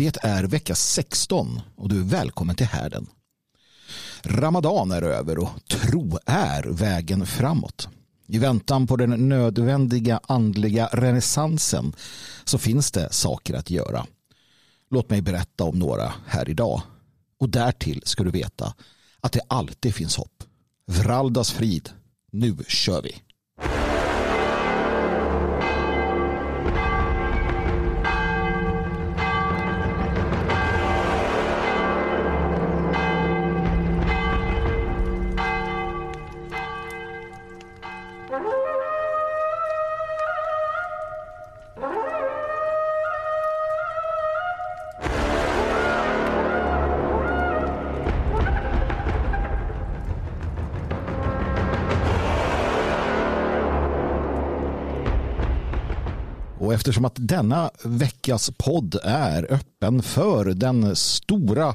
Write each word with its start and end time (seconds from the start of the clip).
Det 0.00 0.16
är 0.22 0.44
vecka 0.44 0.74
16 0.74 1.60
och 1.76 1.88
du 1.88 2.00
är 2.00 2.04
välkommen 2.04 2.56
till 2.56 2.66
härden. 2.66 3.06
Ramadan 4.22 4.90
är 4.90 5.02
över 5.02 5.38
och 5.38 5.50
tro 5.68 6.18
är 6.26 6.62
vägen 6.62 7.26
framåt. 7.26 7.88
I 8.26 8.38
väntan 8.38 8.86
på 8.86 8.96
den 8.96 9.28
nödvändiga 9.28 10.20
andliga 10.22 10.88
renässansen 10.92 11.92
så 12.44 12.58
finns 12.58 12.90
det 12.90 13.12
saker 13.12 13.54
att 13.54 13.70
göra. 13.70 14.06
Låt 14.90 15.10
mig 15.10 15.22
berätta 15.22 15.64
om 15.64 15.78
några 15.78 16.12
här 16.26 16.48
idag. 16.48 16.82
Och 17.40 17.48
därtill 17.48 18.02
ska 18.04 18.24
du 18.24 18.30
veta 18.30 18.74
att 19.20 19.32
det 19.32 19.40
alltid 19.48 19.94
finns 19.94 20.16
hopp. 20.16 20.44
Vraldas 20.86 21.50
frid. 21.50 21.90
Nu 22.30 22.56
kör 22.68 23.02
vi. 23.02 23.22
Eftersom 56.80 57.04
att 57.04 57.16
denna 57.16 57.70
veckas 57.84 58.50
podd 58.58 58.96
är 59.02 59.52
öppen 59.52 60.02
för 60.02 60.44
den 60.44 60.96
stora 60.96 61.74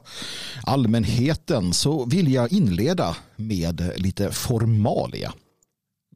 allmänheten 0.64 1.74
så 1.74 2.06
vill 2.06 2.34
jag 2.34 2.54
inleda 2.54 3.16
med 3.36 3.92
lite 3.98 4.32
formalia. 4.32 5.34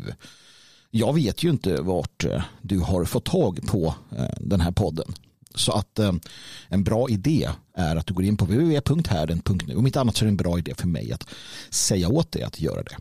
Jag 0.91 1.13
vet 1.13 1.43
ju 1.43 1.49
inte 1.49 1.81
vart 1.81 2.25
eh, 2.25 2.43
du 2.61 2.79
har 2.79 3.05
fått 3.05 3.25
tag 3.25 3.59
på 3.67 3.95
eh, 4.17 4.25
den 4.39 4.61
här 4.61 4.71
podden. 4.71 5.13
Så 5.55 5.71
att 5.71 5.99
eh, 5.99 6.13
en 6.67 6.83
bra 6.83 7.09
idé 7.09 7.49
är 7.81 7.95
att 7.95 8.07
du 8.07 8.13
går 8.13 8.25
in 8.25 8.37
på 8.37 8.45
www.härden.nu. 8.45 9.75
Om 9.75 9.85
inte 9.85 10.01
annat 10.01 10.15
så 10.15 10.23
är 10.23 10.27
det 10.27 10.31
en 10.31 10.37
bra 10.37 10.57
idé 10.57 10.73
för 10.77 10.87
mig 10.87 11.11
att 11.11 11.29
säga 11.69 12.09
åt 12.09 12.31
dig 12.31 12.43
att 12.43 12.61
göra 12.61 12.83
det. 12.83 12.97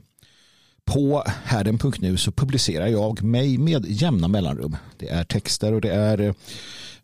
På 0.85 1.25
härden.nu 1.45 2.17
så 2.17 2.33
publicerar 2.33 2.87
jag 2.87 3.23
mig 3.23 3.59
med 3.59 3.87
jämna 3.87 4.29
mellanrum. 4.29 4.77
Det 4.97 5.09
är 5.09 5.25
texter 5.25 5.73
och 5.73 5.81
det 5.81 5.93
är 5.93 6.35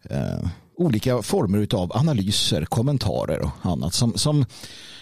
eh, 0.03 0.49
olika 0.77 1.23
former 1.23 1.75
av 1.75 1.97
analyser, 1.97 2.65
kommentarer 2.65 3.41
och 3.41 3.51
annat 3.63 3.95
som, 3.95 4.19
som 4.19 4.45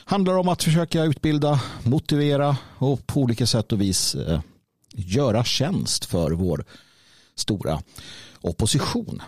handlar 0.04 0.34
om 0.34 0.48
att 0.48 0.62
försöka 0.62 1.04
utbilda, 1.04 1.60
motivera 1.82 2.56
och 2.78 3.06
på 3.06 3.20
olika 3.20 3.46
sätt 3.46 3.72
och 3.72 3.80
vis 3.80 4.14
eh, 4.14 4.40
göra 4.94 5.44
tjänst 5.44 6.04
för 6.04 6.30
vår 6.30 6.64
stora 7.36 7.82
opposition. 8.40 9.22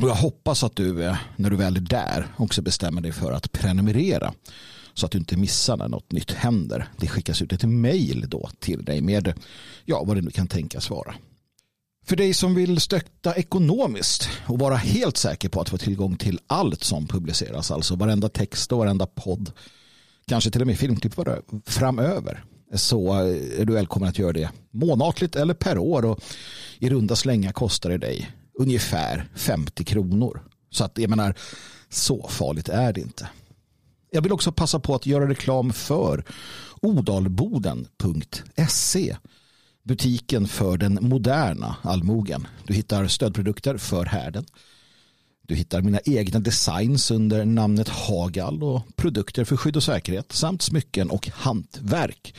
Och 0.00 0.08
jag 0.08 0.14
hoppas 0.14 0.64
att 0.64 0.76
du 0.76 1.04
eh, 1.04 1.16
när 1.36 1.50
du 1.50 1.56
väl 1.56 1.76
är 1.76 1.80
där 1.80 2.26
också 2.36 2.62
bestämmer 2.62 3.00
dig 3.00 3.12
för 3.12 3.32
att 3.32 3.52
prenumerera 3.52 4.34
så 4.94 5.06
att 5.06 5.12
du 5.12 5.18
inte 5.18 5.36
missar 5.36 5.76
när 5.76 5.88
något 5.88 6.12
nytt 6.12 6.30
händer. 6.30 6.88
Det 6.96 7.08
skickas 7.08 7.42
ut 7.42 7.52
ett 7.52 7.62
mejl 7.62 8.24
då 8.28 8.50
till 8.58 8.84
dig 8.84 9.00
med 9.00 9.32
ja, 9.84 10.04
vad 10.04 10.16
det 10.16 10.22
nu 10.22 10.30
kan 10.30 10.48
tänkas 10.48 10.90
vara. 10.90 11.14
För 12.04 12.16
dig 12.16 12.34
som 12.34 12.54
vill 12.54 12.80
stötta 12.80 13.34
ekonomiskt 13.34 14.28
och 14.46 14.58
vara 14.58 14.76
helt 14.76 15.16
säker 15.16 15.48
på 15.48 15.60
att 15.60 15.68
få 15.68 15.78
tillgång 15.78 16.16
till 16.16 16.40
allt 16.46 16.84
som 16.84 17.06
publiceras, 17.06 17.70
alltså 17.70 17.96
varenda 17.96 18.28
text 18.28 18.72
och 18.72 18.78
varenda 18.78 19.06
podd, 19.06 19.52
kanske 20.26 20.50
till 20.50 20.60
och 20.60 20.66
med 20.66 20.78
filmklipp 20.78 21.14
framöver, 21.66 22.44
så 22.74 23.12
eh, 23.12 23.60
är 23.60 23.64
du 23.64 23.72
välkommen 23.72 24.08
att 24.08 24.18
göra 24.18 24.32
det 24.32 24.50
månatligt 24.70 25.36
eller 25.36 25.54
per 25.54 25.78
år 25.78 26.04
och 26.04 26.20
i 26.78 26.90
runda 26.90 27.16
slängar 27.16 27.52
kostar 27.52 27.90
det 27.90 27.98
dig 27.98 28.30
ungefär 28.54 29.28
50 29.34 29.84
kronor. 29.84 30.42
Så 30.70 30.84
att 30.84 30.98
jag 30.98 31.10
menar, 31.10 31.34
så 31.88 32.28
farligt 32.28 32.68
är 32.68 32.92
det 32.92 33.00
inte. 33.00 33.28
Jag 34.10 34.22
vill 34.22 34.32
också 34.32 34.52
passa 34.52 34.80
på 34.80 34.94
att 34.94 35.06
göra 35.06 35.28
reklam 35.28 35.72
för 35.72 36.24
odalboden.se 36.80 39.16
butiken 39.82 40.48
för 40.48 40.76
den 40.76 40.98
moderna 41.00 41.76
allmogen. 41.82 42.46
Du 42.66 42.74
hittar 42.74 43.06
stödprodukter 43.06 43.76
för 43.76 44.04
härden. 44.04 44.44
Du 45.46 45.54
hittar 45.54 45.82
mina 45.82 46.00
egna 46.04 46.40
designs 46.40 47.10
under 47.10 47.44
namnet 47.44 47.88
Hagal 47.88 48.62
och 48.62 48.82
produkter 48.96 49.44
för 49.44 49.56
skydd 49.56 49.76
och 49.76 49.82
säkerhet 49.82 50.32
samt 50.32 50.62
smycken 50.62 51.10
och 51.10 51.28
hantverk. 51.28 52.34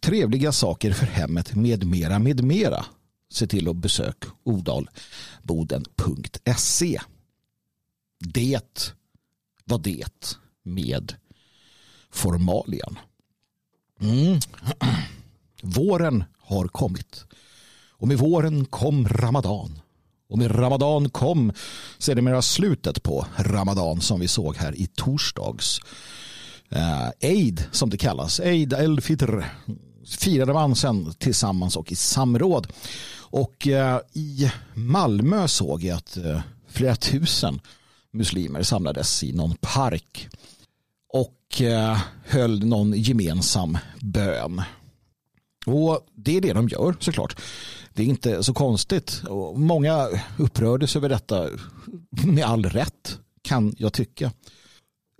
Trevliga 0.00 0.52
saker 0.52 0.92
för 0.92 1.06
hemmet 1.06 1.54
med 1.54 1.84
mera 1.84 2.18
med 2.18 2.44
mera 2.44 2.84
se 3.30 3.46
till 3.46 3.68
att 3.68 3.76
besöka 3.76 4.28
odalboden.se. 4.44 7.00
Det 8.18 8.94
var 9.64 9.78
det 9.78 10.36
med 10.62 11.14
formalian. 12.10 12.98
Mm. 14.00 14.40
Våren 15.62 16.24
har 16.38 16.68
kommit. 16.68 17.24
Och 17.90 18.08
med 18.08 18.18
våren 18.18 18.64
kom 18.64 19.08
Ramadan. 19.08 19.80
Och 20.28 20.38
med 20.38 20.58
Ramadan 20.58 21.10
kom 21.10 21.52
sedermera 21.98 22.42
slutet 22.42 23.02
på 23.02 23.26
Ramadan 23.36 24.00
som 24.00 24.20
vi 24.20 24.28
såg 24.28 24.56
här 24.56 24.80
i 24.80 24.86
torsdags. 24.86 25.80
Uh, 26.72 27.10
Eid 27.20 27.64
som 27.72 27.90
det 27.90 27.96
kallas, 27.96 28.40
Eid 28.40 28.72
el-Fitr 28.72 29.44
firade 30.06 30.52
man 30.52 30.76
sen 30.76 31.14
tillsammans 31.18 31.76
och 31.76 31.92
i 31.92 31.94
samråd. 31.94 32.66
Och 33.30 33.68
eh, 33.68 34.00
i 34.12 34.50
Malmö 34.74 35.48
såg 35.48 35.82
jag 35.82 35.96
att 35.96 36.16
eh, 36.16 36.40
flera 36.68 36.96
tusen 36.96 37.60
muslimer 38.12 38.62
samlades 38.62 39.24
i 39.24 39.32
någon 39.32 39.54
park 39.60 40.28
och 41.12 41.62
eh, 41.62 41.98
höll 42.24 42.64
någon 42.66 42.92
gemensam 42.92 43.78
bön. 44.00 44.62
Och 45.66 46.06
det 46.14 46.36
är 46.36 46.40
det 46.40 46.52
de 46.52 46.68
gör 46.68 46.96
såklart. 47.00 47.40
Det 47.94 48.02
är 48.02 48.06
inte 48.06 48.42
så 48.42 48.54
konstigt. 48.54 49.22
Och 49.28 49.60
många 49.60 50.08
upprördes 50.36 50.96
över 50.96 51.08
detta 51.08 51.48
med 52.10 52.44
all 52.44 52.64
rätt 52.64 53.18
kan 53.42 53.74
jag 53.78 53.92
tycka. 53.92 54.32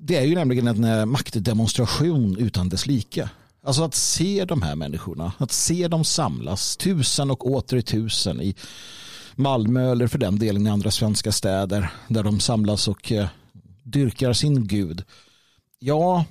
Det 0.02 0.16
är 0.16 0.24
ju 0.24 0.34
nämligen 0.34 0.84
en 0.84 1.08
maktdemonstration 1.08 2.36
utan 2.36 2.68
dess 2.68 2.86
like. 2.86 3.30
Alltså 3.62 3.82
att 3.82 3.94
se 3.94 4.44
de 4.44 4.62
här 4.62 4.76
människorna, 4.76 5.32
att 5.38 5.52
se 5.52 5.88
dem 5.88 6.04
samlas 6.04 6.76
tusen 6.76 7.30
och 7.30 7.46
åter 7.46 7.80
tusen 7.80 8.40
i 8.40 8.54
Malmö 9.34 9.92
eller 9.92 10.06
för 10.06 10.18
den 10.18 10.38
delen 10.38 10.66
i 10.66 10.70
andra 10.70 10.90
svenska 10.90 11.32
städer 11.32 11.90
där 12.08 12.22
de 12.22 12.40
samlas 12.40 12.88
och 12.88 13.12
eh, 13.12 13.28
dyrkar 13.82 14.32
sin 14.32 14.66
gud. 14.66 15.04
Ja, 15.78 16.24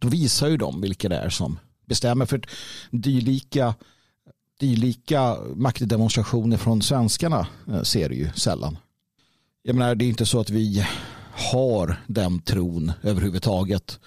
då 0.00 0.08
visar 0.08 0.48
ju 0.48 0.56
de 0.56 0.80
vilka 0.80 1.08
det 1.08 1.16
är 1.16 1.30
som 1.30 1.58
bestämmer 1.86 2.26
för 2.26 2.40
dylika, 2.90 3.74
dylika 4.60 5.36
maktdemonstrationer 5.54 6.56
från 6.56 6.82
svenskarna 6.82 7.46
eh, 7.68 7.82
ser 7.82 8.08
du 8.08 8.14
ju 8.14 8.30
sällan. 8.32 8.76
Jag 9.62 9.76
menar, 9.76 9.94
det 9.94 10.04
är 10.04 10.08
inte 10.08 10.26
så 10.26 10.40
att 10.40 10.50
vi 10.50 10.86
har 11.52 11.96
den 12.06 12.40
tron 12.40 12.92
överhuvudtaget 13.02 14.00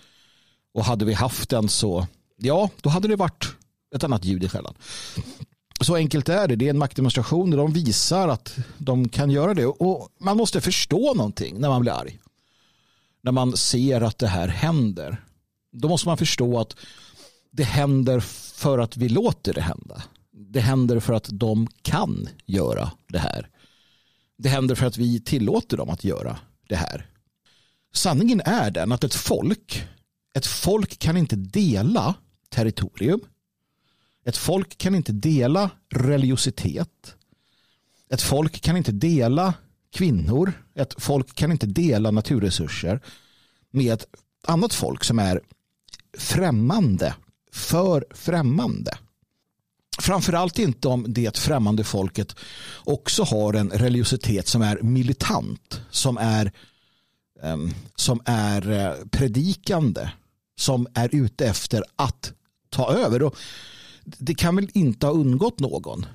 och 0.74 0.86
hade 0.86 1.06
vi 1.06 1.14
haft 1.14 1.50
den 1.50 1.70
så, 1.70 2.08
ja, 2.38 2.69
då 2.81 2.90
hade 2.90 3.08
det 3.08 3.16
varit 3.16 3.46
ett 3.96 4.04
annat 4.04 4.25
ljud 4.25 4.44
i 4.44 4.50
skällan. 4.50 4.74
Så 5.81 5.96
enkelt 5.96 6.30
är 6.30 6.48
det. 6.48 6.56
Det 6.56 6.66
är 6.66 6.69
en 6.69 6.78
maktdemonstration 6.78 7.52
där 7.52 7.58
de 7.58 7.74
visar 7.74 8.28
att 8.28 8.56
de 8.78 9.10
kan 9.10 9.31
göra 9.31 9.54
det. 9.54 9.66
Och 9.66 10.10
man 10.19 10.38
måste 10.38 10.62
förstå 10.62 11.14
någonting 11.14 11.60
när 11.60 11.69
man 11.69 11.81
blir 11.81 11.92
arg. 11.92 12.19
När 13.24 13.31
man 13.31 13.58
ser 13.58 14.02
att 14.02 14.18
det 14.18 14.28
här 14.28 14.48
händer. 14.48 15.24
Då 15.72 15.88
måste 15.90 16.08
man 16.08 16.18
förstå 16.18 16.60
att 16.60 16.75
det 17.52 17.63
händer 17.63 18.20
för 18.56 18.80
att 18.80 18.98
vi 18.98 19.10
låter 19.10 19.54
det 19.54 19.62
hända. 19.62 20.04
Det 20.31 20.60
händer 20.60 21.00
för 21.00 21.13
att 21.13 21.30
de 21.31 21.68
kan 21.81 22.30
göra 22.46 22.92
det 23.08 23.20
här. 23.20 23.50
Det 24.38 24.50
händer 24.50 24.75
för 24.75 24.86
att 24.86 24.98
vi 24.98 25.20
tillåter 25.20 25.78
dem 25.78 25.90
att 25.90 26.04
göra 26.04 26.38
det 26.70 26.75
här. 26.75 27.06
Sanningen 27.94 28.42
är 28.46 28.72
den 28.72 28.92
att 28.92 29.04
ett 29.04 29.16
folk 29.16 29.88
ett 30.38 30.45
folk 30.45 31.00
kan 31.00 31.18
inte 31.18 31.36
dela 31.36 32.16
territorium. 32.50 33.19
Ett 34.25 34.38
folk 34.38 34.78
kan 34.78 34.95
inte 34.95 35.12
dela 35.12 35.69
religiositet. 35.89 37.16
Ett 38.10 38.22
folk 38.22 38.62
kan 38.62 38.78
inte 38.78 38.92
dela 38.92 39.54
kvinnor. 39.94 40.54
Ett 40.75 40.95
folk 40.98 41.36
kan 41.36 41.51
inte 41.51 41.66
dela 41.66 42.12
naturresurser 42.12 43.01
med 43.72 43.94
ett 43.94 44.06
annat 44.48 44.74
folk 44.74 45.04
som 45.04 45.19
är 45.19 45.42
främmande, 46.18 47.16
för 47.51 48.06
främmande. 48.12 48.98
Framförallt 50.00 50.60
inte 50.60 50.88
om 50.88 51.06
det 51.07 51.38
främmande 51.38 51.84
folket 51.84 52.36
också 52.84 53.24
har 53.24 53.54
en 53.54 53.69
religiositet 53.69 54.48
som 54.48 54.62
är 54.62 54.81
militant, 54.81 55.81
som 55.89 56.18
är, 56.18 56.51
ehm, 57.44 57.74
som 57.95 58.22
är 58.25 58.72
eh, 58.72 58.94
predikande, 59.12 60.10
som 60.57 60.88
är 60.94 61.15
ute 61.15 61.48
efter 61.48 61.83
att 61.95 62.33
ta 62.69 62.94
över. 62.94 63.24
Och 63.24 63.38
det 64.04 64.36
kan 64.36 64.56
väl 64.56 64.69
inte 64.74 65.06
ha 65.06 65.13
undgått 65.13 65.59
någon, 65.59 66.06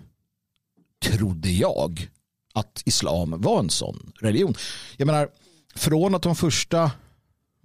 trodde 1.04 1.50
jag, 1.50 2.10
att 2.54 2.82
islam 2.84 3.40
var 3.40 3.58
en 3.58 3.70
sån 3.70 4.12
religion. 4.20 4.54
Jag 4.96 5.06
menar, 5.06 5.28
från 5.74 6.14
att 6.14 6.22
de 6.22 6.36
första, 6.36 6.90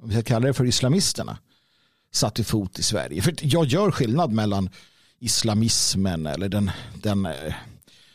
om 0.02 0.10
vi 0.10 0.24
kallar 0.24 0.48
det 0.48 0.54
för 0.54 0.66
islamisterna, 0.66 1.38
satte 2.12 2.44
fot 2.44 2.80
i 2.80 2.84
Sverige. 2.84 3.22
För 3.22 3.36
jag 3.42 3.66
gör 3.66 3.92
skillnad 3.92 4.32
mellan 4.32 4.70
islamismen 5.20 6.26
eller 6.26 6.50
den, 6.50 6.72
den 7.02 7.26
eh, 7.26 7.54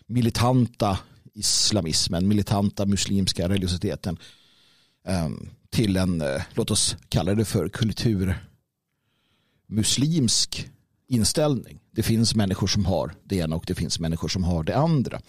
militanta 0.07 0.99
islamismen, 1.35 2.29
militanta 2.29 2.87
muslimska 2.87 3.49
religiositeten 3.49 4.19
ehm, 5.07 5.49
till 5.71 5.97
en, 5.97 6.21
eh, 6.21 6.43
låt 6.55 6.71
oss 6.71 6.97
kalla 7.09 7.35
det 7.35 7.45
för 7.45 7.69
kultur 7.69 8.35
muslimsk 9.73 10.71
inställning. 11.09 11.79
Det 11.91 12.03
finns 12.03 12.35
människor 12.35 12.67
som 12.67 12.85
har 12.85 13.15
det 13.25 13.37
ena 13.37 13.57
och 13.57 13.65
det 13.67 13.75
finns 13.75 13.99
människor 13.99 14.29
som 14.29 14.45
har 14.45 14.65
det 14.65 14.77
andra. 14.77 15.21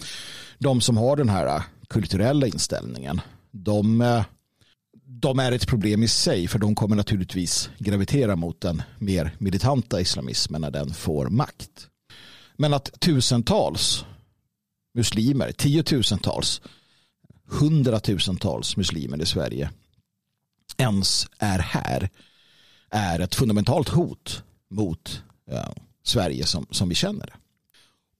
De 0.59 0.81
som 0.81 0.97
har 0.97 1.15
den 1.15 1.29
här 1.29 1.55
äh, 1.55 1.63
kulturella 1.87 2.47
inställningen, 2.47 3.21
de 3.51 4.01
äh, 4.01 4.23
de 5.05 5.39
är 5.39 5.51
ett 5.51 5.67
problem 5.67 6.03
i 6.03 6.07
sig 6.07 6.47
för 6.47 6.59
de 6.59 6.75
kommer 6.75 6.95
naturligtvis 6.95 7.69
gravitera 7.77 8.35
mot 8.35 8.61
den 8.61 8.81
mer 8.99 9.35
militanta 9.37 10.01
islamismen 10.01 10.61
när 10.61 10.71
den 10.71 10.93
får 10.93 11.29
makt. 11.29 11.87
Men 12.57 12.73
att 12.73 12.99
tusentals 12.99 14.05
muslimer, 14.93 15.51
tiotusentals, 15.51 16.61
hundratusentals 17.47 18.77
muslimer 18.77 19.21
i 19.21 19.25
Sverige 19.25 19.69
ens 20.77 21.27
är 21.39 21.59
här 21.59 22.09
är 22.93 23.19
ett 23.19 23.35
fundamentalt 23.35 23.89
hot 23.89 24.43
mot 24.69 25.21
ja, 25.45 25.73
Sverige 26.03 26.45
som, 26.45 26.65
som 26.71 26.89
vi 26.89 26.95
känner 26.95 27.25
det. 27.25 27.33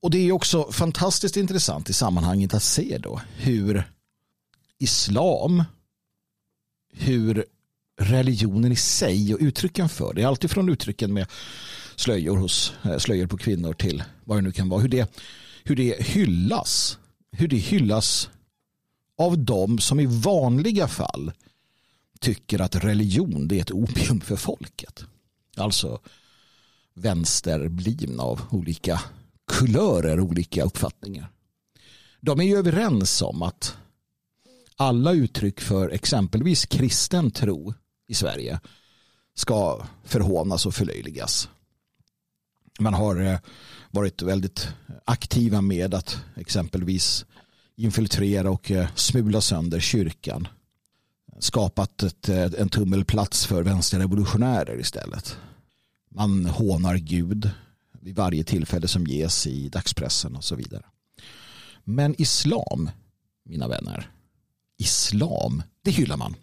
Och 0.01 0.11
det 0.11 0.17
är 0.17 0.31
också 0.31 0.71
fantastiskt 0.71 1.37
intressant 1.37 1.89
i 1.89 1.93
sammanhanget 1.93 2.53
att 2.53 2.63
se 2.63 2.97
då 2.97 3.21
hur 3.35 3.91
islam 4.79 5.63
hur 6.93 7.45
religionen 8.01 8.71
i 8.71 8.75
sig 8.75 9.33
och 9.33 9.39
uttrycken 9.41 9.89
för 9.89 10.13
det, 10.13 10.23
alltifrån 10.23 10.69
uttrycken 10.69 11.13
med 11.13 11.27
slöjor, 11.95 12.37
hos, 12.37 12.73
eh, 12.83 12.97
slöjor 12.97 13.27
på 13.27 13.37
kvinnor 13.37 13.73
till 13.73 14.03
vad 14.23 14.37
det 14.37 14.41
nu 14.41 14.51
kan 14.51 14.69
vara, 14.69 14.81
hur 14.81 14.89
det, 14.89 15.19
hur 15.63 15.75
det 15.75 16.03
hyllas. 16.03 16.97
Hur 17.31 17.47
det 17.47 17.57
hyllas 17.57 18.29
av 19.17 19.37
dem 19.37 19.79
som 19.79 19.99
i 19.99 20.05
vanliga 20.05 20.87
fall 20.87 21.31
tycker 22.23 22.61
att 22.61 22.75
religion 22.75 23.47
det 23.47 23.57
är 23.57 23.61
ett 23.61 23.71
opium 23.71 24.21
för 24.21 24.35
folket. 24.35 25.05
Alltså 25.57 25.99
vänsterblivna 26.93 28.23
av 28.23 28.41
olika 28.51 29.01
kulörer, 29.47 30.19
olika 30.19 30.63
uppfattningar. 30.63 31.31
De 32.21 32.39
är 32.39 32.43
ju 32.43 32.57
överens 32.57 33.21
om 33.21 33.41
att 33.41 33.77
alla 34.75 35.11
uttryck 35.11 35.61
för 35.61 35.89
exempelvis 35.89 36.65
kristen 36.65 37.31
tro 37.31 37.73
i 38.07 38.13
Sverige 38.13 38.59
ska 39.35 39.87
förhånas 40.03 40.65
och 40.65 40.75
förlöjligas. 40.75 41.49
Man 42.79 42.93
har 42.93 43.21
eh, 43.21 43.39
varit 43.91 44.21
väldigt 44.21 44.67
aktiva 45.05 45.61
med 45.61 45.93
att 45.93 46.17
exempelvis 46.35 47.25
infiltrera 47.75 48.51
och 48.51 48.71
eh, 48.71 48.87
smula 48.95 49.41
sönder 49.41 49.79
kyrkan. 49.79 50.47
Skapat 51.39 52.03
ett, 52.03 52.29
eh, 52.29 52.49
en 52.57 52.69
tummelplats 52.69 53.45
för 53.45 53.63
vänsterrevolutionärer 53.63 54.79
istället. 54.79 55.37
Man 56.09 56.45
hånar 56.45 56.95
Gud 56.95 57.49
vid 58.01 58.15
varje 58.15 58.43
tillfälle 58.43 58.87
som 58.87 59.07
ges 59.07 59.47
i 59.47 59.69
dagspressen 59.69 60.35
och 60.35 60.43
så 60.43 60.55
vidare. 60.55 60.83
Men 61.83 62.21
islam, 62.21 62.89
mina 63.43 63.67
vänner, 63.67 64.11
islam, 64.77 65.63
det 65.81 65.91
hyllar 65.91 66.17
man. 66.17 66.35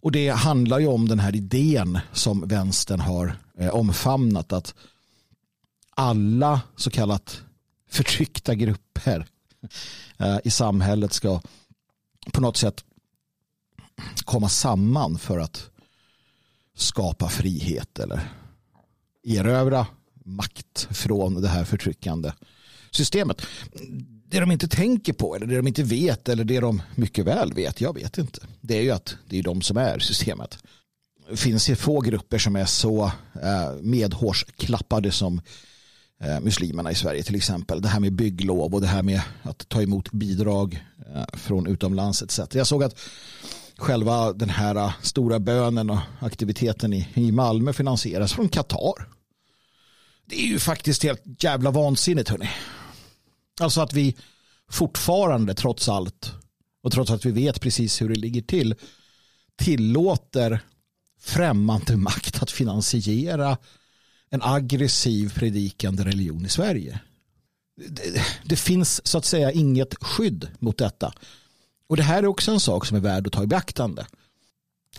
Och 0.00 0.12
det 0.12 0.28
handlar 0.28 0.78
ju 0.78 0.86
om 0.86 1.08
den 1.08 1.18
här 1.18 1.36
idén 1.36 1.98
som 2.12 2.48
vänstern 2.48 3.00
har 3.00 3.36
eh, 3.58 3.68
omfamnat 3.68 4.52
att 4.52 4.74
alla 5.90 6.60
så 6.76 6.90
kallat 6.90 7.42
förtryckta 7.88 8.54
grupper 8.54 9.26
eh, 10.18 10.38
i 10.44 10.50
samhället 10.50 11.12
ska 11.12 11.40
på 12.32 12.40
något 12.40 12.56
sätt 12.56 12.84
komma 14.24 14.48
samman 14.48 15.18
för 15.18 15.38
att 15.38 15.70
skapa 16.74 17.28
frihet 17.28 17.98
eller 17.98 18.20
erövra 19.24 19.86
makt 20.24 20.88
från 20.90 21.42
det 21.42 21.48
här 21.48 21.64
förtryckande 21.64 22.32
systemet 22.90 23.42
det 24.32 24.40
de 24.40 24.52
inte 24.52 24.68
tänker 24.68 25.12
på 25.12 25.36
eller 25.36 25.46
det 25.46 25.56
de 25.56 25.66
inte 25.66 25.82
vet 25.82 26.28
eller 26.28 26.44
det 26.44 26.60
de 26.60 26.82
mycket 26.94 27.24
väl 27.24 27.52
vet, 27.52 27.80
jag 27.80 27.94
vet 27.94 28.18
inte. 28.18 28.40
Det 28.60 28.78
är 28.78 28.82
ju 28.82 28.90
att 28.90 29.16
det 29.28 29.38
är 29.38 29.42
de 29.42 29.62
som 29.62 29.76
är 29.76 29.98
systemet. 29.98 30.58
Det 31.30 31.36
finns 31.36 31.70
ju 31.70 31.76
få 31.76 32.00
grupper 32.00 32.38
som 32.38 32.56
är 32.56 32.64
så 32.64 33.04
eh, 33.42 33.72
medhårsklappade 33.80 35.12
som 35.12 35.40
eh, 36.20 36.40
muslimerna 36.40 36.90
i 36.90 36.94
Sverige 36.94 37.22
till 37.22 37.34
exempel. 37.34 37.82
Det 37.82 37.88
här 37.88 38.00
med 38.00 38.12
bygglov 38.12 38.74
och 38.74 38.80
det 38.80 38.86
här 38.86 39.02
med 39.02 39.22
att 39.42 39.68
ta 39.68 39.82
emot 39.82 40.12
bidrag 40.12 40.84
eh, 41.14 41.38
från 41.38 41.66
utomlands 41.66 42.22
etc. 42.22 42.40
Jag 42.52 42.66
såg 42.66 42.84
att 42.84 43.00
själva 43.82 44.32
den 44.32 44.50
här 44.50 44.74
äh, 44.74 44.92
stora 45.02 45.40
bönen 45.40 45.90
och 45.90 45.98
aktiviteten 46.20 46.92
i 46.92 47.32
Malmö 47.32 47.72
finansieras 47.72 48.32
från 48.32 48.48
Qatar. 48.48 49.08
Det 50.26 50.42
är 50.42 50.46
ju 50.46 50.58
faktiskt 50.58 51.02
helt 51.02 51.22
jävla 51.42 51.70
vansinnigt 51.70 52.28
hörni. 52.28 52.50
Alltså 53.60 53.80
att 53.80 53.92
vi 53.92 54.16
fortfarande 54.70 55.54
trots 55.54 55.88
allt 55.88 56.32
och 56.82 56.92
trots 56.92 57.10
att 57.10 57.26
vi 57.26 57.30
vet 57.30 57.60
precis 57.60 58.02
hur 58.02 58.08
det 58.08 58.14
ligger 58.14 58.42
till 58.42 58.74
tillåter 59.56 60.60
främmande 61.20 61.96
makt 61.96 62.42
att 62.42 62.50
finansiera 62.50 63.56
en 64.30 64.42
aggressiv 64.42 65.34
predikande 65.34 66.04
religion 66.04 66.46
i 66.46 66.48
Sverige. 66.48 67.00
Det, 67.88 68.22
det, 68.44 68.56
finns 68.56 69.06
så 69.06 69.18
att 69.18 69.24
säga 69.24 69.52
inget 69.52 69.94
skydd 69.94 70.48
mot 70.58 70.78
detta. 70.78 71.12
Och 71.92 71.96
det 71.96 72.02
här 72.02 72.22
är 72.22 72.26
också 72.26 72.50
en 72.50 72.60
sak 72.60 72.86
som 72.86 72.96
är 72.96 73.00
värd 73.00 73.26
att 73.26 73.32
ta 73.32 73.42
i 73.42 73.46
beaktande. 73.46 74.06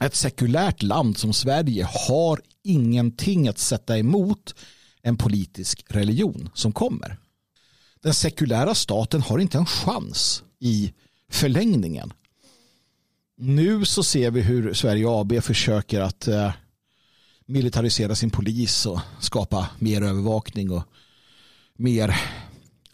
Ett 0.01 0.15
sekulärt 0.15 0.83
land 0.83 1.17
som 1.17 1.33
Sverige 1.33 1.87
har 2.07 2.41
ingenting 2.63 3.47
att 3.47 3.57
sätta 3.57 3.97
emot 3.97 4.55
en 5.01 5.17
politisk 5.17 5.85
religion 5.89 6.49
som 6.53 6.71
kommer 6.71 7.17
den 8.03 8.13
sekulära 8.13 8.75
staten 8.75 9.21
har 9.21 9.39
inte 9.39 9.57
en 9.57 9.65
chans 9.65 10.43
i 10.59 10.93
förlängningen. 11.29 12.13
Nu 13.37 13.85
så 13.85 14.03
ser 14.03 14.31
vi 14.31 14.41
hur 14.41 14.73
Sverige 14.73 15.05
AB 15.09 15.43
försöker 15.43 16.01
att 16.01 16.27
eh, 16.27 16.51
militarisera 17.45 18.15
sin 18.15 18.29
polis 18.29 18.85
och 18.85 18.99
skapa 19.19 19.69
mer 19.79 20.01
övervakning 20.01 20.71
och 20.71 20.83
mer, 21.77 22.15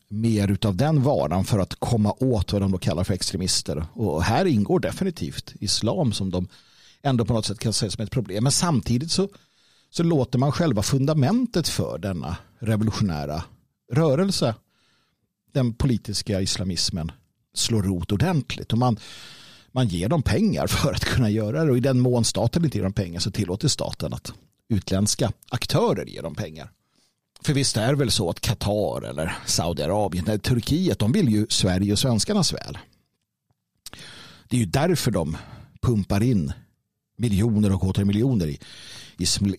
mer 0.09 0.57
av 0.65 0.75
den 0.75 1.03
varan 1.03 1.45
för 1.45 1.59
att 1.59 1.75
komma 1.75 2.13
åt 2.19 2.53
vad 2.53 2.61
de 2.61 2.71
då 2.71 2.77
kallar 2.77 3.03
för 3.03 3.13
extremister. 3.13 3.85
Och 3.93 4.23
här 4.23 4.45
ingår 4.45 4.79
definitivt 4.79 5.53
islam 5.59 6.13
som 6.13 6.29
de 6.29 6.47
ändå 7.01 7.25
på 7.25 7.33
något 7.33 7.45
sätt 7.45 7.59
kan 7.59 7.73
se 7.73 7.91
som 7.91 8.03
ett 8.03 8.11
problem. 8.11 8.43
Men 8.43 8.51
samtidigt 8.51 9.11
så, 9.11 9.29
så 9.89 10.03
låter 10.03 10.39
man 10.39 10.51
själva 10.51 10.83
fundamentet 10.83 11.67
för 11.67 11.97
denna 11.97 12.37
revolutionära 12.59 13.43
rörelse 13.91 14.55
den 15.53 15.73
politiska 15.73 16.41
islamismen 16.41 17.11
slå 17.53 17.81
rot 17.81 18.11
ordentligt. 18.11 18.71
Och 18.73 18.77
man, 18.77 18.99
man 19.71 19.87
ger 19.87 20.09
dem 20.09 20.21
pengar 20.21 20.67
för 20.67 20.93
att 20.93 21.05
kunna 21.05 21.29
göra 21.29 21.65
det. 21.65 21.71
Och 21.71 21.77
i 21.77 21.81
den 21.81 21.99
mån 21.99 22.25
staten 22.25 22.65
inte 22.65 22.77
ger 22.77 22.83
dem 22.83 22.93
pengar 22.93 23.19
så 23.19 23.31
tillåter 23.31 23.67
staten 23.67 24.13
att 24.13 24.33
utländska 24.69 25.31
aktörer 25.49 26.05
ger 26.05 26.21
dem 26.21 26.35
pengar. 26.35 26.71
För 27.43 27.53
visst 27.53 27.77
är 27.77 27.88
det 27.88 27.96
väl 27.96 28.12
så 28.12 28.29
att 28.29 28.41
Qatar 28.41 29.01
eller 29.01 29.38
Saudiarabien 29.46 30.27
eller 30.27 30.38
Turkiet 30.38 31.00
de 31.00 31.12
vill 31.12 31.29
ju 31.29 31.46
Sverige 31.50 31.91
och 31.91 32.00
svenskarnas 32.00 32.53
väl. 32.53 32.77
Det 34.48 34.55
är 34.55 34.60
ju 34.60 34.65
därför 34.65 35.12
de 35.12 35.38
pumpar 35.81 36.24
in 36.24 36.53
miljoner 37.17 37.74
och 37.74 37.84
åter 37.84 38.05
miljoner 38.05 38.48
i 38.48 38.60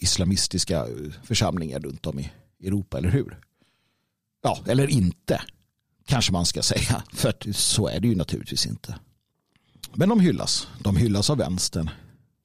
islamistiska 0.01 0.79
eh, 0.79 1.13
församlingar 1.25 1.81
runt 1.81 2.07
om 2.07 2.19
i 2.19 2.31
Europa, 2.63 2.99
eller 2.99 3.11
hur? 3.11 3.39
Ja, 4.43 4.59
eller 4.67 4.91
inte. 4.91 5.43
Kanske 6.07 6.33
man 6.33 6.47
ska 6.47 6.63
säga. 6.63 7.03
För 7.13 7.53
så 7.53 7.89
är 7.89 8.01
det 8.01 8.09
ju 8.09 8.15
naturligtvis 8.15 8.67
inte. 8.67 8.99
Men 9.95 10.09
de 10.09 10.21
hyllas. 10.21 10.69
De 10.79 10.97
hyllas 10.97 11.31
av 11.31 11.39
vänstern 11.39 11.91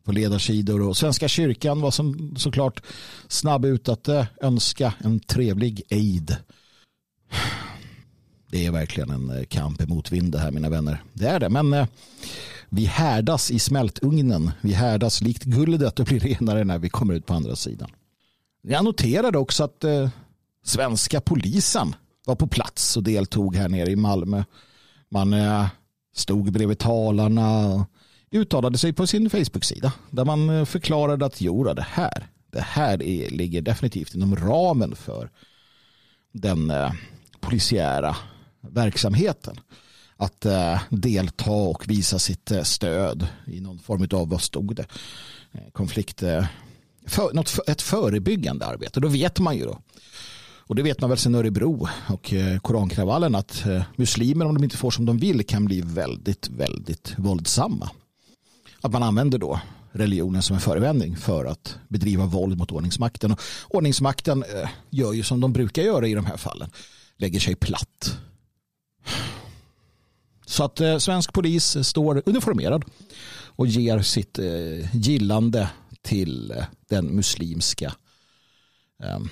på 0.05 0.11
ledarsidor 0.11 0.81
och 0.81 0.97
Svenska 0.97 1.27
kyrkan 1.27 1.81
var 1.81 1.91
som, 1.91 2.35
såklart 2.37 2.81
snabb 3.27 3.65
ut 3.65 3.89
att 3.89 4.07
eh, 4.07 4.25
önska 4.41 4.93
en 4.99 5.19
trevlig 5.19 5.81
aid. 5.91 6.37
Det 8.51 8.65
är 8.65 8.71
verkligen 8.71 9.09
en 9.09 9.29
eh, 9.29 9.43
kamp 9.43 9.81
emot 9.81 10.11
vind 10.11 10.31
det 10.31 10.39
här 10.39 10.51
mina 10.51 10.69
vänner. 10.69 11.03
Det 11.13 11.27
är 11.27 11.39
det, 11.39 11.49
men 11.49 11.73
eh, 11.73 11.87
vi 12.69 12.85
härdas 12.85 13.51
i 13.51 13.59
smältugnen. 13.59 14.51
Vi 14.61 14.73
härdas 14.73 15.21
likt 15.21 15.43
guldet 15.43 15.99
och 15.99 16.05
blir 16.05 16.19
renare 16.19 16.63
när 16.63 16.79
vi 16.79 16.89
kommer 16.89 17.13
ut 17.13 17.25
på 17.25 17.33
andra 17.33 17.55
sidan. 17.55 17.89
Jag 18.61 18.85
noterade 18.85 19.37
också 19.37 19.63
att 19.63 19.85
svenska 20.65 21.21
polisen 21.21 21.95
var 22.25 22.35
på 22.35 22.47
plats 22.47 22.97
och 22.97 23.03
deltog 23.03 23.55
här 23.55 23.69
nere 23.69 23.91
i 23.91 23.95
Malmö. 23.95 24.43
Man 25.09 25.35
stod 26.15 26.51
bredvid 26.51 26.79
talarna 26.79 27.67
och 27.67 27.81
uttalade 28.35 28.77
sig 28.77 28.93
på 28.93 29.07
sin 29.07 29.29
Facebook-sida 29.29 29.93
där 30.09 30.25
man 30.25 30.49
eh, 30.49 30.65
förklarade 30.65 31.25
att 31.25 31.41
jo, 31.41 31.73
det 31.73 31.85
här, 31.89 32.27
det 32.51 32.61
här 32.61 33.03
är, 33.03 33.29
ligger 33.29 33.61
definitivt 33.61 34.15
inom 34.15 34.35
ramen 34.35 34.95
för 34.95 35.29
den 36.31 36.69
eh, 36.69 36.91
polisiära 37.39 38.15
verksamheten. 38.61 39.59
Att 40.17 40.45
eh, 40.45 40.81
delta 40.89 41.51
och 41.51 41.89
visa 41.89 42.19
sitt 42.19 42.51
eh, 42.51 42.63
stöd 42.63 43.27
i 43.47 43.61
någon 43.61 43.79
form 43.79 44.07
av, 44.11 44.29
vad 44.29 44.41
stod 44.41 44.75
det, 44.75 44.85
eh, 45.51 45.71
konflikt, 45.71 46.23
eh, 46.23 46.45
för, 47.07 47.33
något, 47.33 47.59
ett 47.67 47.81
förebyggande 47.81 48.65
arbete. 48.65 48.99
Då 48.99 49.07
vet 49.07 49.39
man 49.39 49.57
ju 49.57 49.65
då 49.65 49.79
och 50.67 50.75
det 50.75 50.83
vet 50.83 51.01
man 51.01 51.09
väl 51.09 51.19
sedan 51.19 51.35
Örebro 51.35 51.87
och 52.07 52.33
eh, 52.33 52.59
korankravallen 52.59 53.35
att 53.35 53.63
muslimer 53.95 54.45
om 54.45 54.53
de 54.53 54.63
inte 54.63 54.77
får 54.77 54.91
som 54.91 55.05
de 55.05 55.17
vill 55.17 55.45
kan 55.45 55.65
bli 55.65 55.81
väldigt, 55.81 56.49
väldigt 56.49 57.13
våldsamma 57.17 57.89
att 58.85 58.91
man 58.91 59.03
använder 59.03 59.37
då 59.37 59.59
religionen 59.91 60.41
som 60.41 60.53
en 60.53 60.61
förevändning 60.61 61.17
för 61.17 61.45
att 61.45 61.77
bedriva 61.87 62.25
våld 62.25 62.57
mot 62.57 62.71
ordningsmakten. 62.71 63.31
Och 63.31 63.39
ordningsmakten 63.67 64.43
eh, 64.43 64.69
gör 64.89 65.13
ju 65.13 65.23
som 65.23 65.41
de 65.41 65.53
brukar 65.53 65.83
göra 65.83 66.07
i 66.07 66.13
de 66.13 66.25
här 66.25 66.37
fallen. 66.37 66.69
Lägger 67.17 67.39
sig 67.39 67.55
platt. 67.55 68.17
Så 70.45 70.63
att 70.63 70.81
eh, 70.81 70.97
svensk 70.97 71.33
polis 71.33 71.87
står 71.87 72.23
uniformerad 72.25 72.85
och 73.45 73.67
ger 73.67 74.01
sitt 74.01 74.39
eh, 74.39 74.95
gillande 74.95 75.69
till 76.01 76.51
eh, 76.51 76.63
den 76.89 77.05
muslimska 77.05 77.95
ehm, 79.03 79.29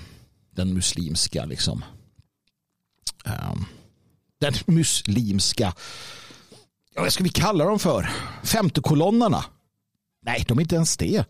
den 0.50 0.74
muslimska 0.74 1.44
liksom 1.44 1.84
ehm, 3.24 3.64
den 4.38 4.54
muslimska 4.66 5.74
vad 7.02 7.12
ska 7.12 7.24
vi 7.24 7.30
kalla 7.30 7.64
dem 7.64 7.78
för? 7.78 8.10
Femtekolonnarna? 8.42 9.44
Nej, 10.22 10.44
de 10.48 10.58
är 10.58 10.62
inte 10.62 10.74
ens 10.74 10.96
det. 10.96 11.24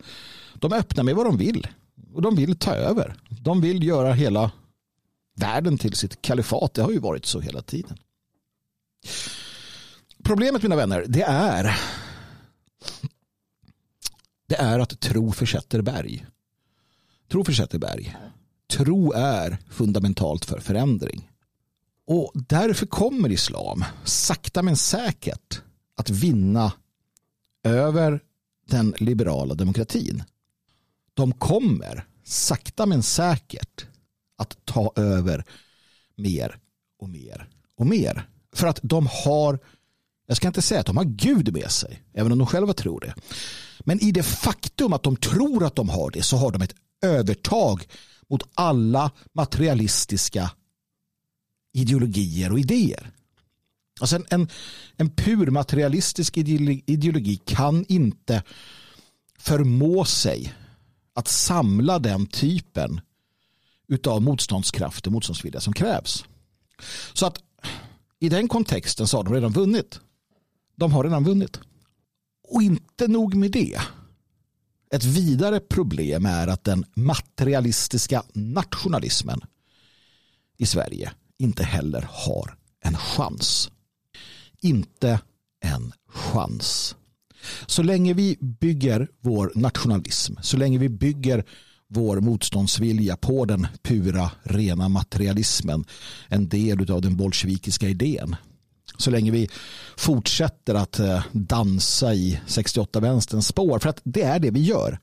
De 0.53 0.73
öppnar 0.73 1.03
med 1.03 1.15
vad 1.15 1.25
de 1.25 1.37
vill. 1.37 1.67
Och 2.13 2.21
de 2.21 2.35
vill 2.35 2.55
ta 2.59 2.75
över. 2.75 3.15
De 3.29 3.61
vill 3.61 3.83
göra 3.83 4.13
hela 4.13 4.51
världen 5.35 5.77
till 5.77 5.93
sitt 5.93 6.21
kalifat. 6.21 6.73
Det 6.73 6.81
har 6.81 6.91
ju 6.91 6.99
varit 6.99 7.25
så 7.25 7.39
hela 7.39 7.61
tiden. 7.61 7.97
Problemet 10.23 10.63
mina 10.63 10.75
vänner, 10.75 11.05
det 11.07 11.23
är 11.23 11.79
det 14.47 14.55
är 14.55 14.79
att 14.79 14.99
tro 14.99 15.31
försätter 15.31 15.81
berg. 15.81 16.25
Tro 17.31 17.45
försätter 17.45 17.79
berg. 17.79 18.15
Tro 18.67 19.11
är 19.11 19.57
fundamentalt 19.69 20.45
för 20.45 20.59
förändring. 20.59 21.29
Och 22.07 22.31
därför 22.33 22.85
kommer 22.85 23.31
islam 23.31 23.85
sakta 24.03 24.61
men 24.61 24.75
säkert 24.75 25.61
att 25.97 26.09
vinna 26.09 26.73
över 27.63 28.19
den 28.67 28.93
liberala 28.97 29.53
demokratin. 29.53 30.23
De 31.13 31.33
kommer 31.33 32.07
sakta 32.23 32.85
men 32.85 33.03
säkert 33.03 33.85
att 34.37 34.65
ta 34.65 34.91
över 34.95 35.45
mer 36.15 36.59
och 36.99 37.09
mer 37.09 37.49
och 37.77 37.87
mer. 37.87 38.29
För 38.55 38.67
att 38.67 38.79
de 38.83 39.07
har, 39.25 39.59
jag 40.27 40.37
ska 40.37 40.47
inte 40.47 40.61
säga 40.61 40.79
att 40.79 40.85
de 40.85 40.97
har 40.97 41.03
Gud 41.03 41.53
med 41.53 41.71
sig, 41.71 42.03
även 42.13 42.31
om 42.31 42.37
de 42.37 42.47
själva 42.47 42.73
tror 42.73 42.99
det. 42.99 43.15
Men 43.79 44.03
i 44.03 44.11
det 44.11 44.23
faktum 44.23 44.93
att 44.93 45.03
de 45.03 45.15
tror 45.15 45.65
att 45.65 45.75
de 45.75 45.89
har 45.89 46.11
det 46.11 46.23
så 46.23 46.37
har 46.37 46.51
de 46.51 46.61
ett 46.61 46.75
övertag 47.01 47.87
mot 48.29 48.43
alla 48.53 49.11
materialistiska 49.33 50.51
ideologier 51.75 52.51
och 52.51 52.59
idéer. 52.59 53.11
Alltså 53.99 54.15
en, 54.15 54.25
en, 54.29 54.47
en 54.97 55.09
pur 55.09 55.51
materialistisk 55.51 56.37
ideologi 56.37 57.35
kan 57.45 57.85
inte 57.87 58.43
förmå 59.39 60.05
sig 60.05 60.53
att 61.13 61.27
samla 61.27 61.99
den 61.99 62.27
typen 62.27 63.01
av 64.07 64.21
motståndskraft 64.21 65.07
och 65.07 65.13
motståndsvilja 65.13 65.59
som 65.59 65.73
krävs. 65.73 66.25
Så 67.13 67.25
att 67.25 67.39
i 68.19 68.29
den 68.29 68.47
kontexten 68.47 69.07
så 69.07 69.17
har 69.17 69.23
de 69.23 69.33
redan 69.33 69.51
vunnit. 69.51 69.99
De 70.75 70.91
har 70.91 71.03
redan 71.03 71.23
vunnit. 71.23 71.59
Och 72.47 72.61
inte 72.61 73.07
nog 73.07 73.35
med 73.35 73.51
det. 73.51 73.81
Ett 74.91 75.03
vidare 75.03 75.59
problem 75.59 76.25
är 76.25 76.47
att 76.47 76.63
den 76.63 76.85
materialistiska 76.93 78.23
nationalismen 78.33 79.41
i 80.57 80.65
Sverige 80.65 81.11
inte 81.39 81.63
heller 81.63 82.09
har 82.11 82.55
en 82.83 82.97
chans. 82.97 83.69
Inte 84.61 85.19
en 85.61 85.93
chans. 86.07 86.95
Så 87.67 87.83
länge 87.83 88.13
vi 88.13 88.37
bygger 88.39 89.07
vår 89.21 89.51
nationalism, 89.55 90.33
så 90.41 90.57
länge 90.57 90.77
vi 90.77 90.89
bygger 90.89 91.43
vår 91.87 92.19
motståndsvilja 92.19 93.17
på 93.17 93.45
den 93.45 93.67
pura, 93.83 94.31
rena 94.43 94.89
materialismen, 94.89 95.85
en 96.27 96.49
del 96.49 96.91
av 96.91 97.01
den 97.01 97.15
bolsjevikiska 97.15 97.89
idén. 97.89 98.35
Så 98.97 99.11
länge 99.11 99.31
vi 99.31 99.49
fortsätter 99.97 100.75
att 100.75 100.99
eh, 100.99 101.23
dansa 101.31 102.13
i 102.13 102.39
68-vänsterns 102.47 103.47
spår, 103.47 103.79
för 103.79 103.89
att 103.89 104.01
det 104.03 104.21
är 104.21 104.39
det 104.39 104.51
vi 104.51 104.61
gör. 104.61 104.99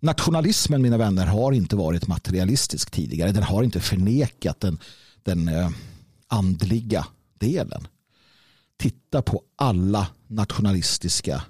Nationalismen, 0.00 0.82
mina 0.82 0.98
vänner, 0.98 1.26
har 1.26 1.52
inte 1.52 1.76
varit 1.76 2.06
materialistisk 2.06 2.90
tidigare. 2.90 3.32
Den 3.32 3.42
har 3.42 3.62
inte 3.62 3.80
förnekat 3.80 4.60
den 4.60 4.78
den 5.28 5.48
eh, 5.48 5.70
andliga 6.28 7.06
delen. 7.38 7.88
Titta 8.76 9.22
på 9.22 9.42
alla 9.56 10.08
nationalistiska 10.26 11.42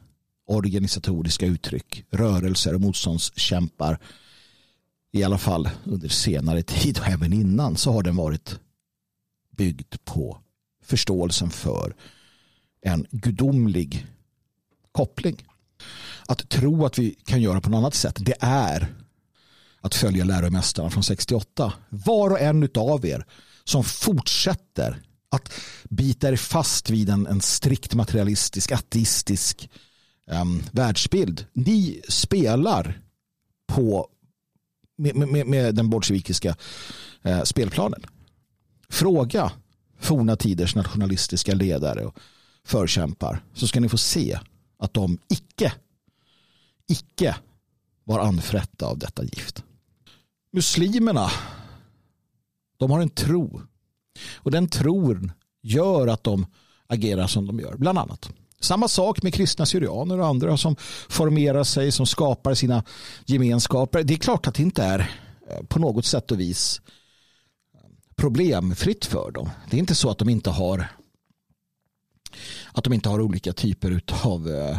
organisatoriska 0.47 1.47
uttryck, 1.47 2.05
rörelser 2.11 2.75
och 2.75 2.81
motståndskämpar. 2.81 3.99
I 5.13 5.23
alla 5.23 5.39
fall 5.39 5.71
under 5.85 6.09
senare 6.09 6.63
tid 6.63 6.99
och 6.99 7.07
även 7.07 7.33
innan 7.33 7.77
så 7.77 7.93
har 7.93 8.03
den 8.03 8.17
varit 8.17 8.61
byggd 9.51 9.95
på 10.05 10.39
förståelsen 10.85 11.51
för 11.51 11.95
en 12.83 13.07
gudomlig 13.11 14.07
koppling. 14.93 15.45
Att 16.27 16.49
tro 16.49 16.87
att 16.87 16.99
vi 16.99 17.15
kan 17.25 17.41
göra 17.41 17.61
på 17.61 17.71
något 17.71 17.79
annat 17.79 17.95
sätt, 17.95 18.17
det 18.21 18.37
är 18.41 18.95
att 19.81 19.95
följa 19.95 20.25
läromästarna 20.25 20.91
från 20.91 21.03
68. 21.03 21.73
Var 21.89 22.31
och 22.31 22.41
en 22.41 22.69
av 22.75 23.07
er 23.07 23.25
som 23.69 23.85
fortsätter 23.85 25.03
att 25.31 25.53
bita 25.89 26.29
er 26.29 26.37
fast 26.37 26.91
vid 26.91 27.09
en, 27.09 27.27
en 27.27 27.41
strikt 27.41 27.95
materialistisk, 27.95 28.73
ateistisk 28.73 29.71
um, 30.31 30.63
världsbild. 30.73 31.47
Ni 31.53 32.03
spelar 32.09 33.01
på 33.67 34.09
med, 34.99 35.17
med, 35.17 35.47
med 35.47 35.75
den 35.75 35.91
bolsjevikiska 35.91 36.57
uh, 37.27 37.43
spelplanen. 37.43 38.03
Fråga 38.89 39.53
forna 39.99 40.37
tiders 40.37 40.75
nationalistiska 40.75 41.55
ledare 41.55 42.05
och 42.05 42.19
förkämpar 42.65 43.45
så 43.55 43.67
ska 43.67 43.81
ni 43.81 43.89
få 43.89 43.99
se 43.99 44.39
att 44.79 44.95
de 44.95 45.19
icke, 45.29 45.73
icke 46.89 47.37
var 48.05 48.21
anfrätta 48.21 48.87
av 48.87 48.99
detta 48.99 49.25
gift. 49.25 49.65
Muslimerna 50.53 51.31
de 52.79 52.91
har 52.91 53.01
en 53.01 53.09
tro. 53.09 53.63
Och 54.37 54.51
den 54.51 54.69
tron 54.69 55.33
gör 55.63 56.07
att 56.07 56.25
de 56.25 56.47
agerar 56.87 57.27
som 57.27 57.47
de 57.47 57.61
gör, 57.61 57.77
bland 57.77 57.99
annat. 57.99 58.31
Samma 58.61 58.89
sak 58.89 59.23
med 59.23 59.35
kristna 59.35 59.67
syrianer 59.67 60.21
och 60.21 60.27
andra 60.27 60.57
som 60.57 60.77
formerar 61.09 61.65
sig, 61.65 61.93
som 61.93 62.07
skapar 62.07 62.55
sina 62.55 62.85
gemenskaper. 63.27 64.03
Det 64.03 64.15
är 64.15 64.19
klart 64.19 64.47
att 64.47 64.55
det 64.55 64.63
inte 64.63 64.83
är 64.83 64.99
eh, 65.51 65.67
på 65.69 65.79
något 65.79 66.05
sätt 66.05 66.31
och 66.31 66.41
vis 66.41 66.81
problemfritt 68.17 69.05
för 69.05 69.31
dem. 69.31 69.51
Det 69.71 69.77
är 69.77 69.79
inte 69.79 69.95
så 69.95 70.11
att 70.11 70.19
de 70.19 70.29
inte 70.29 70.51
har 70.51 70.89
att 72.73 72.85
de 72.85 72.93
inte 72.93 73.09
har 73.09 73.21
olika 73.21 73.53
typer 73.53 74.03
av 74.25 74.49
eh, 74.49 74.79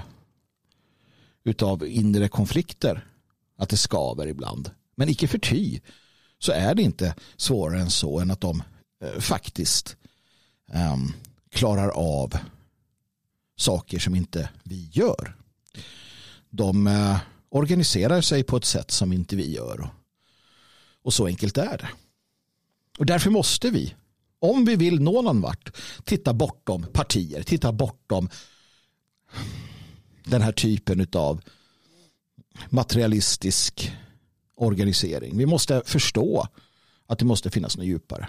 utav 1.43 1.87
inre 1.87 2.27
konflikter. 2.27 3.05
Att 3.57 3.69
det 3.69 3.77
skaver 3.77 4.27
ibland. 4.27 4.71
Men 4.95 5.09
icke 5.09 5.27
förty 5.27 5.79
så 6.39 6.51
är 6.51 6.75
det 6.75 6.81
inte 6.81 7.15
svårare 7.37 7.81
än 7.81 7.89
så 7.89 8.19
än 8.19 8.31
att 8.31 8.41
de 8.41 8.63
eh, 9.03 9.19
faktiskt 9.19 9.97
um, 10.93 11.13
klarar 11.51 11.89
av 11.89 12.37
saker 13.57 13.99
som 13.99 14.15
inte 14.15 14.49
vi 14.63 14.89
gör. 14.91 15.35
De 16.49 16.87
uh, 16.87 17.17
organiserar 17.49 18.21
sig 18.21 18.43
på 18.43 18.57
ett 18.57 18.65
sätt 18.65 18.91
som 18.91 19.13
inte 19.13 19.35
vi 19.35 19.51
gör. 19.51 19.89
Och 21.03 21.13
så 21.13 21.25
enkelt 21.25 21.57
är 21.57 21.77
det. 21.77 21.89
Och 22.97 23.05
därför 23.05 23.29
måste 23.29 23.69
vi, 23.69 23.95
om 24.39 24.65
vi 24.65 24.75
vill 24.75 25.01
nå 25.01 25.21
någon 25.21 25.41
vart, 25.41 25.77
titta 26.03 26.33
bortom 26.33 26.85
partier, 26.93 27.43
titta 27.43 27.71
bortom 27.71 28.29
den 30.23 30.41
här 30.41 30.51
typen 30.51 31.07
av 31.13 31.41
materialistisk 32.69 33.91
organisering. 34.59 35.37
Vi 35.37 35.45
måste 35.45 35.81
förstå 35.85 36.47
att 37.07 37.19
det 37.19 37.25
måste 37.25 37.49
finnas 37.49 37.77
något 37.77 37.85
djupare. 37.85 38.27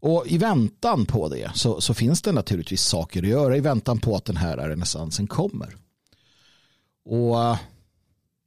Och 0.00 0.26
i 0.26 0.38
väntan 0.38 1.06
på 1.06 1.28
det 1.28 1.50
så, 1.54 1.80
så, 1.80 1.94
finns 1.94 2.22
det 2.22 2.32
naturligtvis 2.32 2.82
saker 2.82 3.22
att 3.22 3.28
göra 3.28 3.56
i 3.56 3.60
väntan 3.60 3.98
på 4.00 4.16
att 4.16 4.24
den 4.24 4.36
här 4.36 4.56
renässansen 4.56 5.26
kommer. 5.26 5.76
Och 7.04 7.56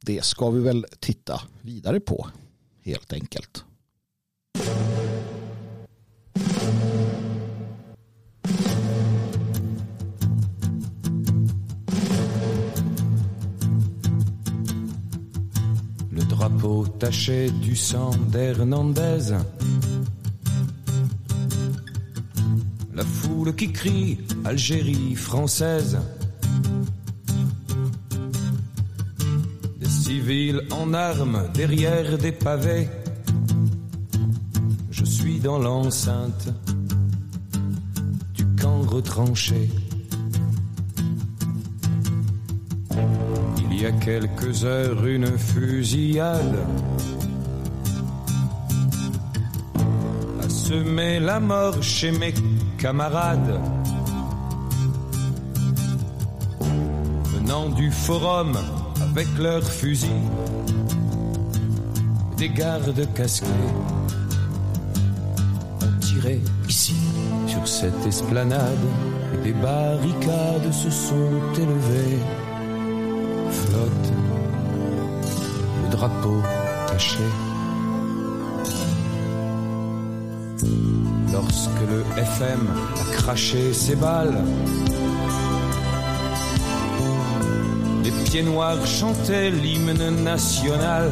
det 0.04 0.24
ska 0.24 0.50
vi 0.50 0.60
väl 0.60 0.86
titta 1.00 1.42
vidare 1.60 2.00
på 2.00 2.28
helt 2.84 3.12
enkelt. 3.12 3.64
Drapeau 16.42 16.84
taché 16.98 17.50
du 17.50 17.76
sang 17.76 18.10
d'Hernandez 18.32 19.36
La 22.92 23.04
foule 23.04 23.54
qui 23.54 23.70
crie 23.70 24.18
Algérie 24.44 25.14
française. 25.14 26.00
Des 29.78 29.88
civils 29.88 30.62
en 30.72 30.92
armes 30.92 31.44
derrière 31.54 32.18
des 32.18 32.32
pavés. 32.32 32.88
Je 34.90 35.04
suis 35.04 35.38
dans 35.38 35.60
l'enceinte 35.60 36.48
du 38.34 38.44
camp 38.60 38.80
retranché. 38.80 39.68
Y 43.82 43.86
a 43.86 43.92
quelques 43.92 44.62
heures, 44.64 45.04
une 45.06 45.26
fusillade 45.36 46.56
a 50.40 50.48
semé 50.48 51.18
la 51.18 51.40
mort 51.40 51.82
chez 51.82 52.12
mes 52.12 52.32
camarades 52.78 53.60
venant 57.34 57.70
du 57.70 57.90
forum 57.90 58.56
avec 59.00 59.26
leurs 59.36 59.64
fusils, 59.64 60.30
des 62.36 62.50
gardes 62.50 63.04
casqués 63.14 63.48
ont 65.82 65.98
tiré 65.98 66.40
ici 66.68 66.94
sur 67.48 67.66
cette 67.66 68.06
esplanade 68.06 68.86
des 69.42 69.52
barricades 69.54 70.72
se 70.72 70.90
sont 70.90 71.40
élevées. 71.56 72.41
Le 76.02 76.08
drapeau 76.08 76.42
taché. 76.86 77.18
lorsque 81.32 81.80
le 81.88 82.04
FM 82.20 82.66
a 83.00 83.14
craché 83.14 83.72
ses 83.72 83.96
balles. 83.96 84.44
Les 88.04 88.10
pieds 88.24 88.42
noirs 88.42 88.86
chantaient 88.86 89.50
l'hymne 89.50 90.22
national. 90.22 91.10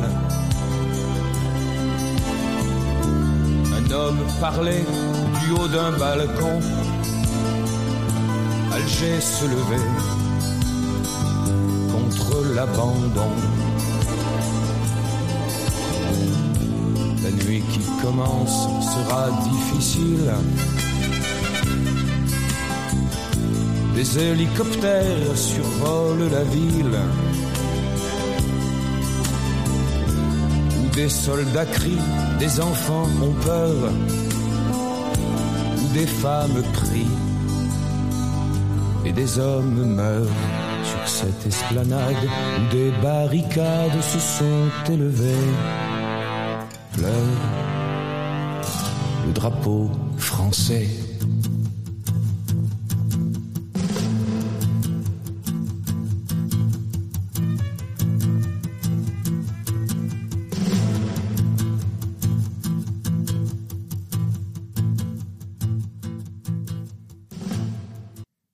Un 3.79 3.91
homme 3.91 4.21
parlait 4.41 4.85
du 5.41 5.53
haut 5.53 5.69
d'un 5.69 5.93
balcon. 5.93 6.61
Alger 8.73 9.21
se 9.21 9.45
levait 9.45 9.91
contre 11.93 12.55
l'abandon. 12.55 13.50
Commence 18.03 18.69
sera 18.93 19.31
difficile. 19.51 20.33
Des 23.95 24.19
hélicoptères 24.19 25.37
survolent 25.37 26.31
la 26.31 26.45
ville. 26.45 26.99
Où 30.79 30.95
des 30.95 31.09
soldats 31.09 31.67
crient, 31.67 32.09
des 32.39 32.61
enfants 32.61 33.09
ont 33.23 33.35
peur. 33.45 33.93
Où 35.79 35.95
des 35.95 36.07
femmes 36.07 36.63
prient 36.73 37.17
et 39.05 39.13
des 39.13 39.39
hommes 39.39 39.95
meurent 39.95 40.27
sur 40.85 41.09
cette 41.09 41.47
esplanade 41.47 42.17
où 42.59 42.73
des 42.75 42.91
barricades 43.03 44.03
se 44.03 44.19
sont 44.19 44.93
élevées. 44.93 45.49
Pleure 46.93 47.70
le 49.31 49.35
drapeau 49.35 49.91
français. 50.19 50.89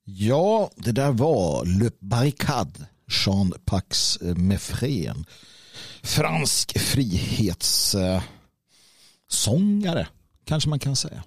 Ja, 0.05 0.69
det 0.75 0.91
där 0.91 1.11
var 1.11 1.65
Le 1.65 1.89
Barricade, 1.99 2.87
Jean 3.07 3.53
Pax 3.65 4.17
eh, 4.17 4.35
Meffrén. 4.35 5.25
Fransk 6.03 6.79
frihetssångare, 6.79 8.21
eh, 9.99 10.07
kanske 10.47 10.69
man 10.69 10.79
kan 10.79 10.95
säga. 10.95 11.23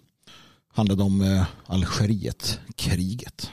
Handlade 0.72 1.02
om 1.02 1.20
eh, 1.20 1.44
Algeriet, 1.66 2.60
kriget. 2.76 3.50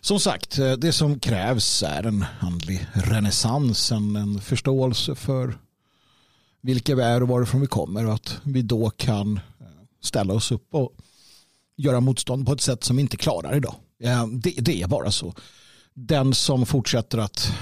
Som 0.00 0.20
sagt, 0.20 0.58
eh, 0.58 0.72
det 0.72 0.92
som 0.92 1.20
krävs 1.20 1.82
är 1.82 2.06
en 2.06 2.24
andlig 2.40 2.86
renässans, 2.92 3.92
en, 3.92 4.16
en 4.16 4.40
förståelse 4.40 5.14
för 5.14 5.58
vilka 6.60 6.94
vi 6.94 7.02
är 7.02 7.22
och 7.22 7.28
varifrån 7.28 7.60
vi 7.60 7.66
kommer 7.66 8.06
och 8.06 8.14
att 8.14 8.38
vi 8.42 8.62
då 8.62 8.90
kan 8.90 9.36
eh, 9.36 9.66
ställa 10.02 10.34
oss 10.34 10.52
upp 10.52 10.74
och 10.74 10.92
göra 11.76 12.00
motstånd 12.00 12.46
på 12.46 12.52
ett 12.52 12.60
sätt 12.60 12.84
som 12.84 12.96
vi 12.96 13.02
inte 13.02 13.16
klarar 13.16 13.56
idag. 13.56 13.74
Eh, 14.02 14.26
det, 14.26 14.50
det 14.50 14.82
är 14.82 14.88
bara 14.88 15.10
så. 15.10 15.34
Den 15.94 16.34
som 16.34 16.66
fortsätter 16.66 17.18
att 17.18 17.52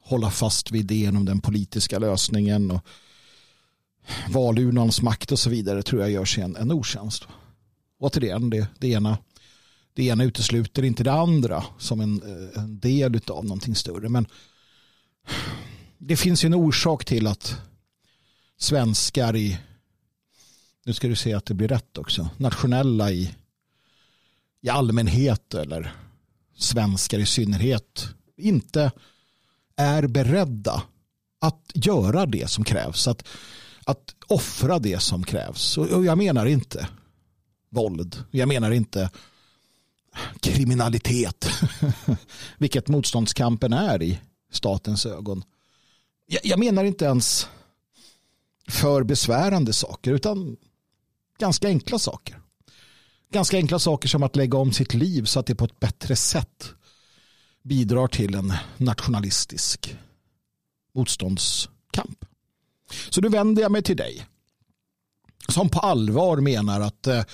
hålla 0.00 0.30
fast 0.30 0.70
vid 0.70 0.92
idén 0.92 1.16
om 1.16 1.24
den 1.24 1.40
politiska 1.40 1.98
lösningen 1.98 2.70
och 2.70 2.86
valurnans 4.28 5.02
makt 5.02 5.32
och 5.32 5.38
så 5.38 5.50
vidare 5.50 5.82
tror 5.82 6.02
jag 6.02 6.10
gör 6.10 6.24
sig 6.24 6.42
en, 6.42 6.56
en 6.56 6.72
otjänst. 6.72 7.26
Återigen, 7.98 8.50
det, 8.50 8.66
det, 8.78 8.88
ena, 8.88 9.18
det 9.94 10.04
ena 10.04 10.24
utesluter 10.24 10.82
inte 10.82 11.04
det 11.04 11.12
andra 11.12 11.64
som 11.78 12.00
en, 12.00 12.22
eh, 12.22 12.62
en 12.62 12.78
del 12.78 13.20
av 13.26 13.44
någonting 13.44 13.74
större. 13.74 14.08
Men 14.08 14.26
det 15.98 16.16
finns 16.16 16.44
ju 16.44 16.46
en 16.46 16.54
orsak 16.54 17.04
till 17.04 17.26
att 17.26 17.56
svenskar 18.58 19.36
i 19.36 19.58
nu 20.84 20.92
ska 20.92 21.08
du 21.08 21.16
se 21.16 21.34
att 21.34 21.46
det 21.46 21.54
blir 21.54 21.68
rätt 21.68 21.98
också, 21.98 22.28
nationella 22.36 23.10
i, 23.10 23.34
i 24.60 24.68
allmänhet 24.68 25.54
eller 25.54 25.94
svenskar 26.56 27.18
i 27.18 27.26
synnerhet 27.26 28.08
inte 28.36 28.92
är 29.76 30.06
beredda 30.06 30.82
att 31.40 31.70
göra 31.74 32.26
det 32.26 32.50
som 32.50 32.64
krävs. 32.64 33.08
Att, 33.08 33.28
att 33.86 34.14
offra 34.26 34.78
det 34.78 35.02
som 35.02 35.24
krävs. 35.24 35.78
Och 35.78 36.04
jag 36.04 36.18
menar 36.18 36.46
inte 36.46 36.88
våld. 37.70 38.24
Jag 38.30 38.48
menar 38.48 38.70
inte 38.70 39.10
kriminalitet. 40.40 41.48
Vilket 42.58 42.88
motståndskampen 42.88 43.72
är 43.72 44.02
i 44.02 44.20
statens 44.50 45.06
ögon. 45.06 45.44
Jag, 46.42 46.58
menar 46.58 46.84
inte 46.84 47.04
ens 47.04 47.48
för 48.68 49.02
besvärande 49.02 49.72
saker 49.72 50.12
utan 50.12 50.56
ganska 51.38 51.68
enkla 51.68 51.98
saker. 51.98 52.40
Ganska 53.32 53.56
enkla 53.56 53.78
saker 53.78 54.08
som 54.08 54.22
att 54.22 54.36
lägga 54.36 54.58
om 54.58 54.72
sitt 54.72 54.94
liv 54.94 55.24
så 55.24 55.40
att 55.40 55.46
det 55.46 55.54
på 55.54 55.64
ett 55.64 55.80
bättre 55.80 56.16
sätt 56.16 56.74
bidrar 57.62 58.06
till 58.06 58.34
en 58.34 58.52
nationalistisk 58.76 59.96
motståndskamp. 60.94 61.81
Så 63.10 63.20
nu 63.20 63.28
vänder 63.28 63.62
jag 63.62 63.72
mig 63.72 63.82
till 63.82 63.96
dig 63.96 64.26
som 65.48 65.68
på 65.68 65.78
allvar 65.78 66.36
menar 66.36 66.80
att 66.80 67.06
eh, 67.06 67.24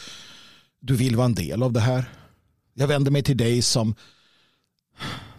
du 0.80 0.96
vill 0.96 1.16
vara 1.16 1.24
en 1.24 1.34
del 1.34 1.62
av 1.62 1.72
det 1.72 1.80
här. 1.80 2.12
Jag 2.74 2.88
vänder 2.88 3.10
mig 3.10 3.22
till 3.22 3.36
dig 3.36 3.62
som 3.62 3.94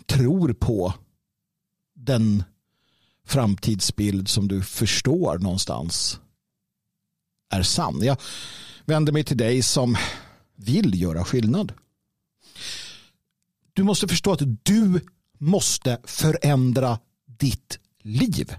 tror 0.05 0.53
på 0.53 0.93
den 1.95 2.43
framtidsbild 3.25 4.29
som 4.29 4.47
du 4.47 4.61
förstår 4.61 5.37
någonstans 5.37 6.19
är 7.49 7.63
sann. 7.63 8.01
Jag 8.03 8.17
vänder 8.85 9.13
mig 9.13 9.23
till 9.23 9.37
dig 9.37 9.61
som 9.61 9.97
vill 10.55 11.01
göra 11.01 11.25
skillnad. 11.25 11.73
Du 13.73 13.83
måste 13.83 14.07
förstå 14.07 14.31
att 14.31 14.63
du 14.63 15.01
måste 15.37 15.99
förändra 16.03 16.99
ditt 17.25 17.79
liv. 18.01 18.55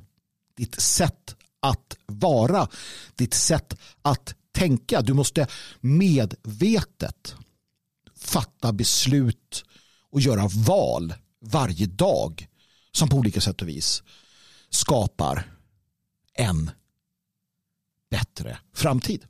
Ditt 0.56 0.80
sätt 0.80 1.36
att 1.60 1.96
vara. 2.06 2.68
Ditt 3.14 3.34
sätt 3.34 3.76
att 4.02 4.34
tänka. 4.52 5.02
Du 5.02 5.14
måste 5.14 5.46
medvetet 5.80 7.34
fatta 8.16 8.72
beslut 8.72 9.64
och 10.10 10.20
göra 10.20 10.48
val 10.48 11.14
varje 11.40 11.86
dag 11.86 12.48
som 12.92 13.08
på 13.08 13.16
olika 13.16 13.40
sätt 13.40 13.62
och 13.62 13.68
vis 13.68 14.02
skapar 14.70 15.56
en 16.34 16.70
bättre 18.10 18.58
framtid. 18.74 19.24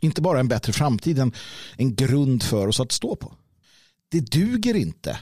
Inte 0.00 0.22
bara 0.22 0.40
en 0.40 0.48
bättre 0.48 0.72
framtid, 0.72 1.18
en, 1.18 1.32
en 1.76 1.94
grund 1.94 2.42
för 2.42 2.66
oss 2.66 2.80
att 2.80 2.92
stå 2.92 3.16
på. 3.16 3.34
Det 4.08 4.20
duger 4.20 4.74
inte 4.74 5.20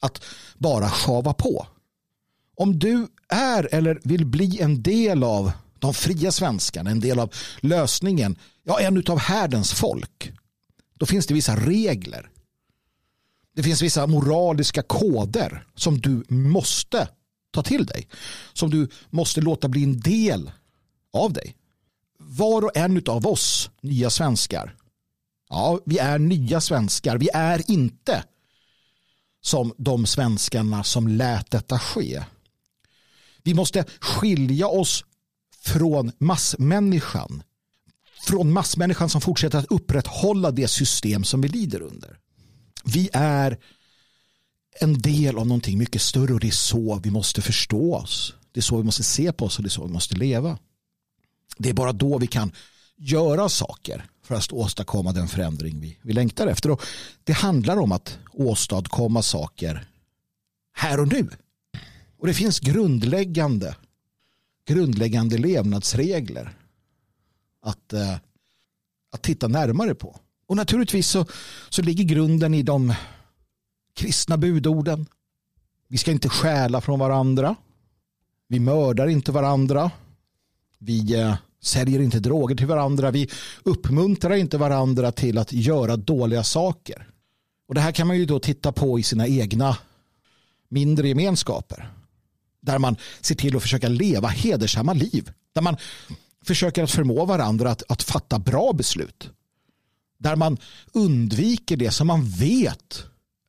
att 0.00 0.24
bara 0.58 0.90
sjava 0.90 1.34
på. 1.34 1.66
Om 2.56 2.78
du 2.78 3.08
är 3.32 3.74
eller 3.74 4.00
vill 4.04 4.26
bli 4.26 4.60
en 4.60 4.82
del 4.82 5.22
av 5.22 5.52
de 5.78 5.94
fria 5.94 6.32
svenskarna, 6.32 6.90
en 6.90 7.00
del 7.00 7.18
av 7.18 7.34
lösningen, 7.60 8.36
ja 8.62 8.80
en 8.80 9.04
av 9.08 9.18
härdens 9.18 9.72
folk, 9.72 10.32
då 10.94 11.06
finns 11.06 11.26
det 11.26 11.34
vissa 11.34 11.56
regler. 11.56 12.30
Det 13.54 13.62
finns 13.62 13.82
vissa 13.82 14.06
moraliska 14.06 14.82
koder 14.82 15.66
som 15.74 16.00
du 16.00 16.24
måste 16.28 17.08
ta 17.50 17.62
till 17.62 17.86
dig. 17.86 18.08
Som 18.52 18.70
du 18.70 18.88
måste 19.10 19.40
låta 19.40 19.68
bli 19.68 19.82
en 19.84 20.00
del 20.00 20.50
av 21.12 21.32
dig. 21.32 21.56
Var 22.18 22.64
och 22.64 22.76
en 22.76 23.02
av 23.06 23.26
oss 23.26 23.70
nya 23.80 24.10
svenskar. 24.10 24.76
Ja, 25.48 25.80
vi 25.86 25.98
är 25.98 26.18
nya 26.18 26.60
svenskar. 26.60 27.18
Vi 27.18 27.28
är 27.34 27.70
inte 27.70 28.24
som 29.40 29.74
de 29.78 30.06
svenskarna 30.06 30.84
som 30.84 31.08
lät 31.08 31.50
detta 31.50 31.78
ske. 31.78 32.22
Vi 33.42 33.54
måste 33.54 33.84
skilja 34.00 34.66
oss 34.66 35.04
från 35.64 36.12
massmänniskan. 36.18 37.42
Från 38.22 38.52
massmänniskan 38.52 39.08
som 39.08 39.20
fortsätter 39.20 39.58
att 39.58 39.72
upprätthålla 39.72 40.50
det 40.50 40.68
system 40.68 41.24
som 41.24 41.40
vi 41.40 41.48
lider 41.48 41.82
under. 41.82 42.18
Vi 42.84 43.10
är 43.12 43.58
en 44.80 45.00
del 45.00 45.38
av 45.38 45.46
någonting 45.46 45.78
mycket 45.78 46.02
större 46.02 46.34
och 46.34 46.40
det 46.40 46.46
är 46.46 46.50
så 46.50 47.00
vi 47.04 47.10
måste 47.10 47.42
förstå 47.42 47.94
oss. 47.94 48.34
Det 48.52 48.60
är 48.60 48.62
så 48.62 48.76
vi 48.76 48.82
måste 48.82 49.02
se 49.02 49.32
på 49.32 49.44
oss 49.44 49.56
och 49.56 49.62
det 49.62 49.68
är 49.68 49.70
så 49.70 49.86
vi 49.86 49.92
måste 49.92 50.16
leva. 50.16 50.58
Det 51.58 51.68
är 51.68 51.74
bara 51.74 51.92
då 51.92 52.18
vi 52.18 52.26
kan 52.26 52.52
göra 52.96 53.48
saker 53.48 54.06
för 54.24 54.34
att 54.34 54.52
åstadkomma 54.52 55.12
den 55.12 55.28
förändring 55.28 55.80
vi, 55.80 55.98
vi 56.02 56.12
längtar 56.12 56.46
efter. 56.46 56.70
Och 56.70 56.82
det 57.24 57.32
handlar 57.32 57.76
om 57.76 57.92
att 57.92 58.18
åstadkomma 58.32 59.22
saker 59.22 59.88
här 60.72 61.00
och 61.00 61.08
nu. 61.08 61.30
Och 62.22 62.28
det 62.28 62.34
finns 62.34 62.60
grundläggande, 62.60 63.76
grundläggande 64.68 65.38
levnadsregler 65.38 66.56
att, 67.62 67.92
eh, 67.92 68.16
att 69.12 69.22
titta 69.22 69.48
närmare 69.48 69.94
på. 69.94 70.20
Och 70.46 70.56
naturligtvis 70.56 71.08
så, 71.08 71.26
så 71.68 71.82
ligger 71.82 72.04
grunden 72.04 72.54
i 72.54 72.62
de 72.62 72.94
kristna 73.94 74.36
budorden. 74.36 75.06
Vi 75.88 75.98
ska 75.98 76.10
inte 76.10 76.28
stjäla 76.28 76.80
från 76.80 76.98
varandra. 76.98 77.56
Vi 78.48 78.60
mördar 78.60 79.06
inte 79.06 79.32
varandra. 79.32 79.90
Vi 80.78 81.14
eh, 81.14 81.34
säljer 81.62 82.00
inte 82.00 82.20
droger 82.20 82.56
till 82.56 82.66
varandra. 82.66 83.10
Vi 83.10 83.30
uppmuntrar 83.62 84.34
inte 84.34 84.58
varandra 84.58 85.12
till 85.12 85.38
att 85.38 85.52
göra 85.52 85.96
dåliga 85.96 86.44
saker. 86.44 87.08
Och 87.68 87.74
Det 87.74 87.80
här 87.80 87.92
kan 87.92 88.06
man 88.06 88.18
ju 88.18 88.26
då 88.26 88.38
titta 88.38 88.72
på 88.72 88.98
i 88.98 89.02
sina 89.02 89.26
egna 89.26 89.76
mindre 90.68 91.08
gemenskaper. 91.08 91.92
Där 92.62 92.78
man 92.78 92.96
ser 93.20 93.34
till 93.34 93.56
att 93.56 93.62
försöka 93.62 93.88
leva 93.88 94.28
hedersamma 94.28 94.92
liv. 94.92 95.32
Där 95.52 95.62
man 95.62 95.76
försöker 96.44 96.82
att 96.82 96.90
förmå 96.90 97.24
varandra 97.24 97.70
att, 97.70 97.82
att 97.88 98.02
fatta 98.02 98.38
bra 98.38 98.72
beslut. 98.72 99.30
Där 100.18 100.36
man 100.36 100.58
undviker 100.92 101.76
det 101.76 101.90
som 101.90 102.06
man 102.06 102.24
vet 102.24 103.04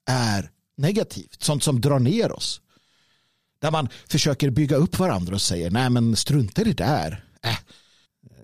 är 0.05 0.51
negativt. 0.77 1.43
Sånt 1.43 1.63
som 1.63 1.81
drar 1.81 1.99
ner 1.99 2.31
oss. 2.31 2.61
Där 3.59 3.71
man 3.71 3.89
försöker 4.09 4.49
bygga 4.49 4.75
upp 4.75 4.99
varandra 4.99 5.33
och 5.35 5.41
säger 5.41 5.71
nej 5.71 5.89
men 5.89 6.15
strunta 6.15 6.61
i 6.61 6.63
det 6.63 6.73
där. 6.73 7.25
Äh, 7.41 7.57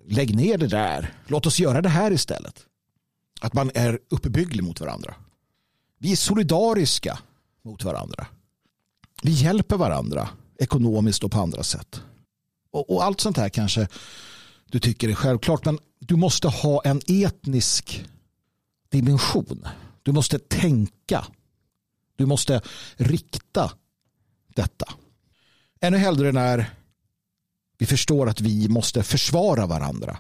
lägg 0.08 0.36
ner 0.36 0.58
det 0.58 0.68
där. 0.68 1.14
Låt 1.28 1.46
oss 1.46 1.60
göra 1.60 1.82
det 1.82 1.90
här 1.90 2.12
istället. 2.12 2.66
Att 3.42 3.54
man 3.54 3.72
är 3.74 4.00
uppbygglig 4.10 4.64
mot 4.64 4.80
varandra. 4.80 5.16
Vi 5.98 6.12
är 6.12 6.16
solidariska 6.16 7.20
mot 7.64 7.84
varandra. 7.84 8.28
Vi 9.24 9.32
hjälper 9.32 9.78
varandra 9.78 10.30
ekonomiskt 10.60 11.24
och 11.24 11.32
på 11.32 11.40
andra 11.40 11.64
sätt. 11.64 12.02
Och, 12.72 12.90
och, 12.90 13.04
allt 13.04 13.22
sånt 13.22 13.38
här 13.38 13.50
kanske 13.50 13.88
du 14.66 14.80
tycker 14.80 15.10
är 15.10 15.14
självklart 15.14 15.66
men 15.66 15.80
du 16.00 16.16
måste 16.16 16.48
ha 16.48 16.82
en 16.86 17.02
etnisk 17.08 18.06
dimension. 18.90 19.68
Du 20.04 20.12
måste 20.12 20.40
tänka. 20.40 21.26
Du 22.16 22.26
måste 22.26 22.62
rikta 22.96 23.72
detta. 24.56 24.94
Ännu 25.82 25.98
hellre 25.98 26.32
när 26.32 26.70
vi 27.78 27.86
förstår 27.86 28.30
att 28.30 28.42
vi 28.42 28.70
måste 28.70 29.04
försvara 29.04 29.66
varandra. 29.66 30.18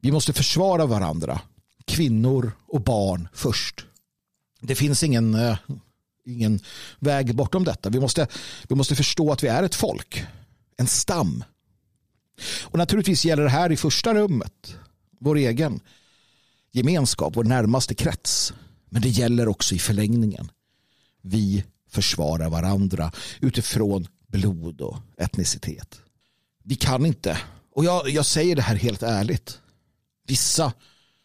Vi 0.00 0.12
måste 0.12 0.32
försvara 0.32 0.86
varandra. 0.86 1.40
Kvinnor 1.84 2.52
och 2.66 2.80
barn 2.80 3.28
först. 3.32 3.86
Det 4.60 4.74
finns 4.74 5.02
ingen, 5.02 5.34
eh, 5.34 5.58
ingen 6.24 6.60
väg 6.98 7.34
bortom 7.34 7.64
detta. 7.64 7.90
Vi 7.90 8.00
måste, 8.00 8.26
vi 8.68 8.74
måste 8.74 8.94
förstå 8.94 9.32
att 9.32 9.42
vi 9.44 9.48
är 9.48 9.62
ett 9.62 9.74
folk. 9.74 10.24
En 10.76 10.86
stam. 10.86 11.44
Och 12.62 12.78
naturligtvis 12.78 13.24
gäller 13.24 13.42
det 13.42 13.50
här 13.50 13.72
i 13.72 13.76
första 13.76 14.14
rummet. 14.14 14.76
Vår 15.20 15.36
egen 15.36 15.80
gemenskap, 16.72 17.36
vår 17.36 17.44
närmaste 17.44 17.94
krets. 17.94 18.52
Men 18.90 19.02
det 19.02 19.08
gäller 19.08 19.48
också 19.48 19.74
i 19.74 19.78
förlängningen. 19.78 20.50
Vi 21.22 21.64
försvarar 21.90 22.50
varandra 22.50 23.12
utifrån 23.40 24.06
blod 24.26 24.80
och 24.80 24.96
etnicitet. 25.16 26.00
Vi 26.64 26.76
kan 26.76 27.06
inte, 27.06 27.38
och 27.74 27.84
jag, 27.84 28.08
jag 28.08 28.26
säger 28.26 28.56
det 28.56 28.62
här 28.62 28.76
helt 28.76 29.02
ärligt, 29.02 29.58
vissa 30.26 30.72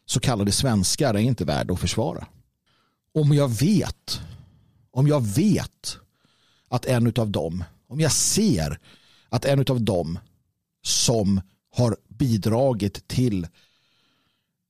så 0.06 0.20
kallade 0.20 0.52
svenskar 0.52 1.14
är 1.14 1.20
inte 1.20 1.46
värda 1.46 1.74
att 1.74 1.80
försvara. 1.80 2.28
Om 3.14 3.34
jag 3.34 3.48
vet, 3.48 4.22
om 4.92 5.08
jag 5.08 5.26
vet 5.26 5.98
att 6.68 6.86
en 6.86 7.14
av 7.16 7.30
dem, 7.30 7.64
om 7.88 8.00
jag 8.00 8.12
ser 8.12 8.80
att 9.30 9.46
en 9.46 9.60
av 9.60 9.82
dem 9.82 10.20
som 10.82 11.42
har 11.72 11.98
bidragit 12.08 13.08
till 13.08 13.48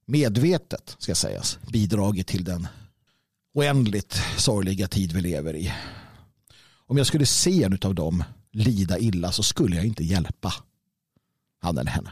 medvetet 0.06 0.96
ska 1.00 1.16
sägas 1.16 1.60
bidragit 1.72 2.28
till 2.28 2.44
den 2.44 2.68
oändligt 3.54 4.22
sorgliga 4.38 4.88
tid 4.88 5.12
vi 5.12 5.22
lever 5.22 5.56
i. 5.56 5.74
Om 6.88 6.98
jag 6.98 7.08
skulle 7.08 7.26
se 7.26 7.64
en 7.64 7.80
av 7.82 7.96
dem 7.96 8.24
lida 8.52 9.00
illa 9.00 9.32
så 9.32 9.44
skulle 9.44 9.76
jag 9.76 9.86
inte 9.86 10.04
hjälpa 10.04 10.54
han 11.62 11.78
eller 11.78 11.92
henne. 11.92 12.12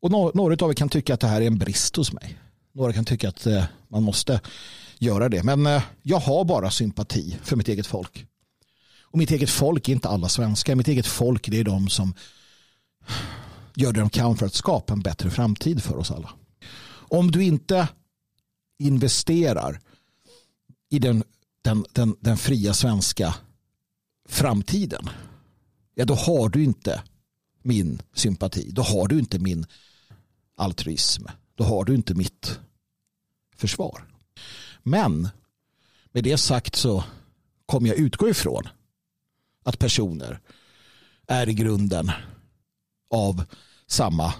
Och 0.00 0.10
några 0.10 0.64
av 0.64 0.70
er 0.70 0.74
kan 0.74 0.88
tycka 0.88 1.14
att 1.14 1.20
det 1.20 1.26
här 1.26 1.40
är 1.40 1.46
en 1.46 1.58
brist 1.58 1.96
hos 1.96 2.12
mig. 2.12 2.38
Några 2.72 2.92
kan 2.92 3.04
tycka 3.04 3.28
att 3.28 3.46
eh, 3.46 3.64
man 3.88 4.02
måste 4.02 4.40
göra 4.98 5.28
det. 5.28 5.42
Men 5.42 5.66
eh, 5.66 5.82
jag 6.02 6.18
har 6.18 6.44
bara 6.44 6.70
sympati 6.70 7.38
för 7.42 7.56
mitt 7.56 7.68
eget 7.68 7.86
folk. 7.86 8.26
Och 9.00 9.18
mitt 9.18 9.30
eget 9.30 9.50
folk 9.50 9.88
är 9.88 9.92
inte 9.92 10.08
alla 10.08 10.28
svenskar. 10.28 10.74
Mitt 10.74 10.88
eget 10.88 11.06
folk 11.06 11.50
det 11.50 11.60
är 11.60 11.64
de 11.64 11.88
som 11.88 12.14
gör 13.74 13.92
det 13.92 14.00
de 14.00 14.10
kan 14.10 14.36
för 14.36 14.46
att 14.46 14.54
skapa 14.54 14.92
en 14.92 15.00
bättre 15.00 15.30
framtid 15.30 15.82
för 15.82 15.96
oss 15.96 16.10
alla. 16.10 16.30
Om 17.08 17.30
du 17.30 17.44
inte 17.44 17.88
investerar 18.78 19.80
i 20.90 20.98
den, 20.98 21.24
den, 21.62 21.84
den, 21.92 22.16
den 22.20 22.36
fria 22.36 22.74
svenska 22.74 23.34
framtiden, 24.28 25.10
ja 25.94 26.04
då 26.04 26.14
har 26.14 26.48
du 26.48 26.64
inte 26.64 27.02
min 27.62 28.02
sympati. 28.14 28.70
Då 28.70 28.82
har 28.82 29.08
du 29.08 29.18
inte 29.18 29.38
min 29.38 29.66
altruism. 30.56 31.26
Då 31.54 31.64
har 31.64 31.84
du 31.84 31.94
inte 31.94 32.14
mitt 32.14 32.58
försvar. 33.56 34.13
Men 34.84 35.28
med 36.12 36.24
det 36.24 36.38
sagt 36.38 36.76
så 36.76 37.04
kommer 37.66 37.88
jag 37.88 37.96
utgå 37.96 38.28
ifrån 38.28 38.68
att 39.64 39.78
personer 39.78 40.40
är 41.26 41.48
i 41.48 41.54
grunden 41.54 42.10
av 43.10 43.44
samma 43.86 44.34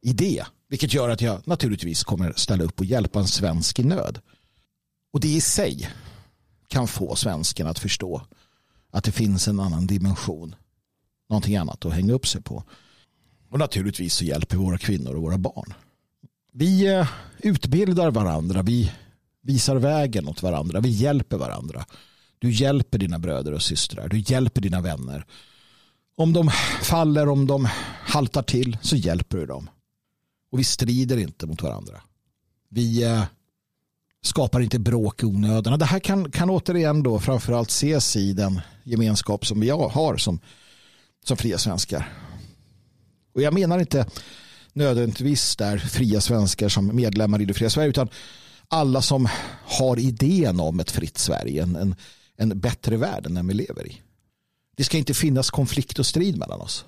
idé. 0.00 0.44
Vilket 0.68 0.94
gör 0.94 1.08
att 1.08 1.20
jag 1.20 1.48
naturligtvis 1.48 2.04
kommer 2.04 2.32
ställa 2.32 2.64
upp 2.64 2.80
och 2.80 2.86
hjälpa 2.86 3.18
en 3.18 3.28
svensk 3.28 3.78
i 3.78 3.84
nöd. 3.84 4.20
Och 5.12 5.20
det 5.20 5.28
i 5.28 5.40
sig 5.40 5.90
kan 6.68 6.88
få 6.88 7.16
svensken 7.16 7.66
att 7.66 7.78
förstå 7.78 8.22
att 8.90 9.04
det 9.04 9.12
finns 9.12 9.48
en 9.48 9.60
annan 9.60 9.86
dimension. 9.86 10.54
Någonting 11.28 11.56
annat 11.56 11.84
att 11.84 11.92
hänga 11.92 12.12
upp 12.12 12.26
sig 12.26 12.42
på. 12.42 12.64
Och 13.50 13.58
naturligtvis 13.58 14.14
så 14.14 14.24
hjälper 14.24 14.56
våra 14.56 14.78
kvinnor 14.78 15.14
och 15.14 15.22
våra 15.22 15.38
barn. 15.38 15.74
Vi 16.52 16.86
eh, 16.86 17.08
utbildar 17.38 18.10
varandra. 18.10 18.62
Vi 18.62 18.92
visar 19.48 19.76
vägen 19.76 20.28
åt 20.28 20.42
varandra. 20.42 20.80
Vi 20.80 20.88
hjälper 20.88 21.36
varandra. 21.36 21.84
Du 22.38 22.50
hjälper 22.50 22.98
dina 22.98 23.18
bröder 23.18 23.52
och 23.52 23.62
systrar. 23.62 24.08
Du 24.08 24.18
hjälper 24.18 24.60
dina 24.60 24.80
vänner. 24.80 25.26
Om 26.16 26.32
de 26.32 26.50
faller, 26.82 27.28
om 27.28 27.46
de 27.46 27.68
haltar 28.02 28.42
till 28.42 28.78
så 28.82 28.96
hjälper 28.96 29.38
du 29.38 29.46
dem. 29.46 29.70
Och 30.52 30.58
vi 30.58 30.64
strider 30.64 31.16
inte 31.16 31.46
mot 31.46 31.62
varandra. 31.62 32.00
Vi 32.68 33.04
eh, 33.04 33.24
skapar 34.22 34.60
inte 34.60 34.78
bråk 34.78 35.22
i 35.22 35.26
onödan. 35.26 35.78
Det 35.78 35.84
här 35.84 36.00
kan, 36.00 36.30
kan 36.30 36.50
återigen 36.50 37.02
då 37.02 37.18
framförallt 37.20 37.70
ses 37.70 38.16
i 38.16 38.32
den 38.32 38.60
gemenskap 38.84 39.46
som 39.46 39.60
vi 39.60 39.70
har 39.70 40.16
som, 40.16 40.40
som 41.24 41.36
fria 41.36 41.58
svenskar. 41.58 42.12
Och 43.34 43.42
jag 43.42 43.54
menar 43.54 43.78
inte 43.78 44.06
nödvändigtvis 44.72 45.56
där 45.56 45.78
fria 45.78 46.20
svenskar 46.20 46.68
som 46.68 46.96
medlemmar 46.96 47.40
i 47.42 47.44
det 47.44 47.54
fria 47.54 47.70
Sverige 47.70 47.88
utan 47.88 48.08
alla 48.68 49.02
som 49.02 49.28
har 49.64 49.98
idén 49.98 50.60
om 50.60 50.80
ett 50.80 50.90
fritt 50.90 51.18
Sverige, 51.18 51.62
en, 51.62 51.76
en, 51.76 51.94
en 52.36 52.60
bättre 52.60 52.96
värld 52.96 53.26
än 53.26 53.34
den 53.34 53.46
vi 53.46 53.54
lever 53.54 53.86
i. 53.86 54.02
Det 54.76 54.84
ska 54.84 54.98
inte 54.98 55.14
finnas 55.14 55.50
konflikt 55.50 55.98
och 55.98 56.06
strid 56.06 56.38
mellan 56.38 56.60
oss. 56.60 56.84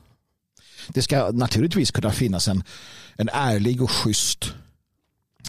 Det 0.88 1.02
ska 1.02 1.30
naturligtvis 1.30 1.90
kunna 1.90 2.10
finnas 2.10 2.48
en, 2.48 2.62
en 3.16 3.28
ärlig 3.32 3.82
och 3.82 3.90
schysst 3.90 4.52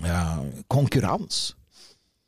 ja, 0.03 0.45
konkurrens. 0.67 1.55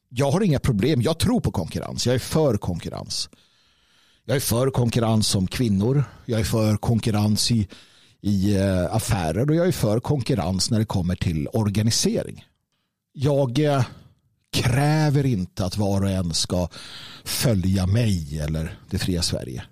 Jag 0.09 0.31
har 0.31 0.41
inga 0.41 0.59
problem. 0.59 1.01
Jag 1.01 1.17
tror 1.17 1.39
på 1.39 1.51
konkurrens. 1.51 2.05
Jag 2.05 2.15
är 2.15 2.19
för 2.19 2.57
konkurrens. 2.57 3.29
Jag 4.25 4.35
är 4.35 4.41
för 4.41 4.69
konkurrens 4.69 5.27
som 5.27 5.47
kvinnor. 5.47 6.03
Jag 6.25 6.39
är 6.39 6.43
för 6.43 6.77
konkurrens 6.77 7.51
i, 7.51 7.67
i 8.21 8.55
eh, 8.55 8.95
affärer 8.95 9.49
och 9.49 9.55
jag 9.55 9.67
är 9.67 9.71
för 9.71 9.99
konkurrens 9.99 10.71
när 10.71 10.79
det 10.79 10.85
kommer 10.85 11.15
till 11.15 11.47
organisering. 11.47 12.45
Jag 13.13 13.59
eh, 13.59 13.85
kräver 14.51 15.25
inte 15.25 15.65
att 15.65 15.77
var 15.77 16.01
och 16.01 16.09
en 16.09 16.33
ska 16.33 16.69
följa 17.23 17.87
mig 17.87 18.39
eller 18.39 18.79
det 18.89 18.99
fria 18.99 19.21
Sverige. 19.21 19.63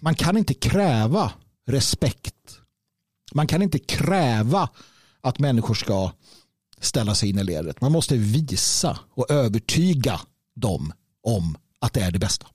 Man 0.00 0.14
kan 0.14 0.36
inte 0.36 0.54
kräva 0.54 1.32
respekt. 1.66 2.60
Man 3.32 3.46
kan 3.46 3.62
inte 3.62 3.78
kräva 3.78 4.68
att 5.20 5.38
människor 5.38 5.74
ska 5.74 6.12
ställa 6.80 7.14
sig 7.14 7.28
in 7.28 7.38
i 7.38 7.44
ledet. 7.44 7.80
Man 7.80 7.92
måste 7.92 8.16
visa 8.16 8.98
och 9.10 9.30
övertyga 9.30 10.20
dem 10.54 10.92
om 11.22 11.56
att 11.78 11.92
det 11.92 12.00
är 12.00 12.10
det 12.10 12.18
bästa. 12.18 12.46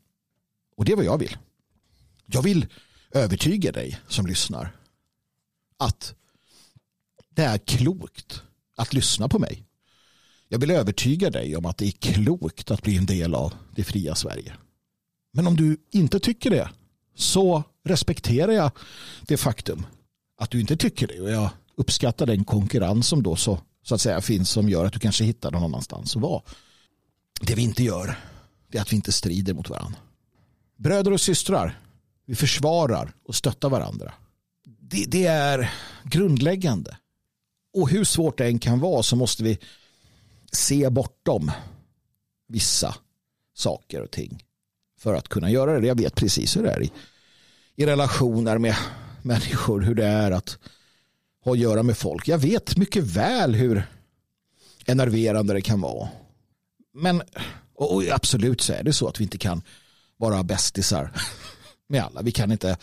Och 0.77 0.85
det 0.85 0.91
är 0.91 0.95
vad 0.95 1.05
jag 1.05 1.17
vill. 1.17 1.37
Jag 2.25 2.41
vill 2.41 2.67
övertyga 3.11 3.71
dig 3.71 3.99
som 4.07 4.27
lyssnar 4.27 4.75
att 5.77 6.13
det 7.29 7.43
är 7.43 7.57
klokt 7.57 8.41
att 8.75 8.93
lyssna 8.93 9.29
på 9.29 9.39
mig. 9.39 9.66
Jag 10.49 10.59
vill 10.59 10.71
övertyga 10.71 11.29
dig 11.29 11.55
om 11.55 11.65
att 11.65 11.77
det 11.77 11.85
är 11.87 11.91
klokt 11.91 12.71
att 12.71 12.81
bli 12.81 12.97
en 12.97 13.05
del 13.05 13.35
av 13.35 13.53
det 13.75 13.83
fria 13.83 14.15
Sverige. 14.15 14.53
Men 15.33 15.47
om 15.47 15.55
du 15.55 15.77
inte 15.91 16.19
tycker 16.19 16.49
det 16.49 16.69
så 17.15 17.63
respekterar 17.85 18.51
jag 18.51 18.71
det 19.21 19.37
faktum 19.37 19.85
att 20.37 20.51
du 20.51 20.59
inte 20.59 20.77
tycker 20.77 21.07
det 21.07 21.21
och 21.21 21.31
jag 21.31 21.49
uppskattar 21.75 22.25
den 22.25 22.43
konkurrens 22.43 23.07
som 23.07 23.23
då 23.23 23.35
så, 23.35 23.59
så 23.83 23.95
att 23.95 24.01
säga 24.01 24.21
finns 24.21 24.49
som 24.49 24.69
gör 24.69 24.85
att 24.85 24.93
du 24.93 24.99
kanske 24.99 25.23
hittar 25.23 25.51
någon 25.51 25.63
annanstans 25.63 26.15
att 26.15 26.21
vara. 26.21 26.41
Det 27.41 27.55
vi 27.55 27.61
inte 27.61 27.83
gör 27.83 28.19
det 28.67 28.77
är 28.77 28.81
att 28.81 28.91
vi 28.91 28.95
inte 28.95 29.11
strider 29.11 29.53
mot 29.53 29.69
varandra. 29.69 29.99
Bröder 30.77 31.13
och 31.13 31.21
systrar, 31.21 31.81
vi 32.25 32.35
försvarar 32.35 33.13
och 33.23 33.35
stöttar 33.35 33.69
varandra. 33.69 34.13
Det, 34.65 35.05
det 35.07 35.25
är 35.25 35.73
grundläggande. 36.03 36.97
Och 37.73 37.89
hur 37.89 38.03
svårt 38.03 38.37
det 38.37 38.45
än 38.45 38.59
kan 38.59 38.79
vara 38.79 39.03
så 39.03 39.15
måste 39.15 39.43
vi 39.43 39.59
se 40.51 40.89
bortom 40.89 41.51
vissa 42.47 42.95
saker 43.53 44.01
och 44.01 44.11
ting 44.11 44.43
för 44.99 45.13
att 45.13 45.27
kunna 45.27 45.49
göra 45.49 45.79
det. 45.79 45.87
Jag 45.87 45.97
vet 45.97 46.15
precis 46.15 46.57
hur 46.57 46.63
det 46.63 46.71
är 46.71 46.83
i, 46.83 46.91
i 47.75 47.85
relationer 47.85 48.57
med 48.57 48.75
människor, 49.21 49.81
hur 49.81 49.95
det 49.95 50.05
är 50.05 50.31
att 50.31 50.57
ha 51.43 51.51
att 51.51 51.59
göra 51.59 51.83
med 51.83 51.97
folk. 51.97 52.27
Jag 52.27 52.37
vet 52.37 52.77
mycket 52.77 53.03
väl 53.03 53.55
hur 53.55 53.83
enerverande 54.85 55.53
det 55.53 55.61
kan 55.61 55.81
vara. 55.81 56.09
Men 56.93 57.21
och 57.73 58.03
absolut 58.11 58.61
så 58.61 58.73
är 58.73 58.83
det 58.83 58.93
så 58.93 59.07
att 59.07 59.19
vi 59.19 59.23
inte 59.23 59.37
kan 59.37 59.61
vara 60.17 60.43
bästisar 60.43 61.11
med 61.87 62.03
alla. 62.03 62.21
Vi 62.21 62.31
kan 62.31 62.51
inte 62.51 62.77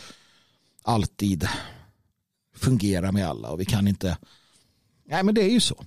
alltid 0.81 1.47
fungera 2.55 3.11
med 3.11 3.27
alla 3.27 3.49
och 3.49 3.59
vi 3.59 3.65
kan 3.65 3.87
inte 3.87 4.17
nej 5.05 5.23
men 5.23 5.35
det 5.35 5.41
är 5.41 5.49
ju 5.49 5.59
så. 5.59 5.85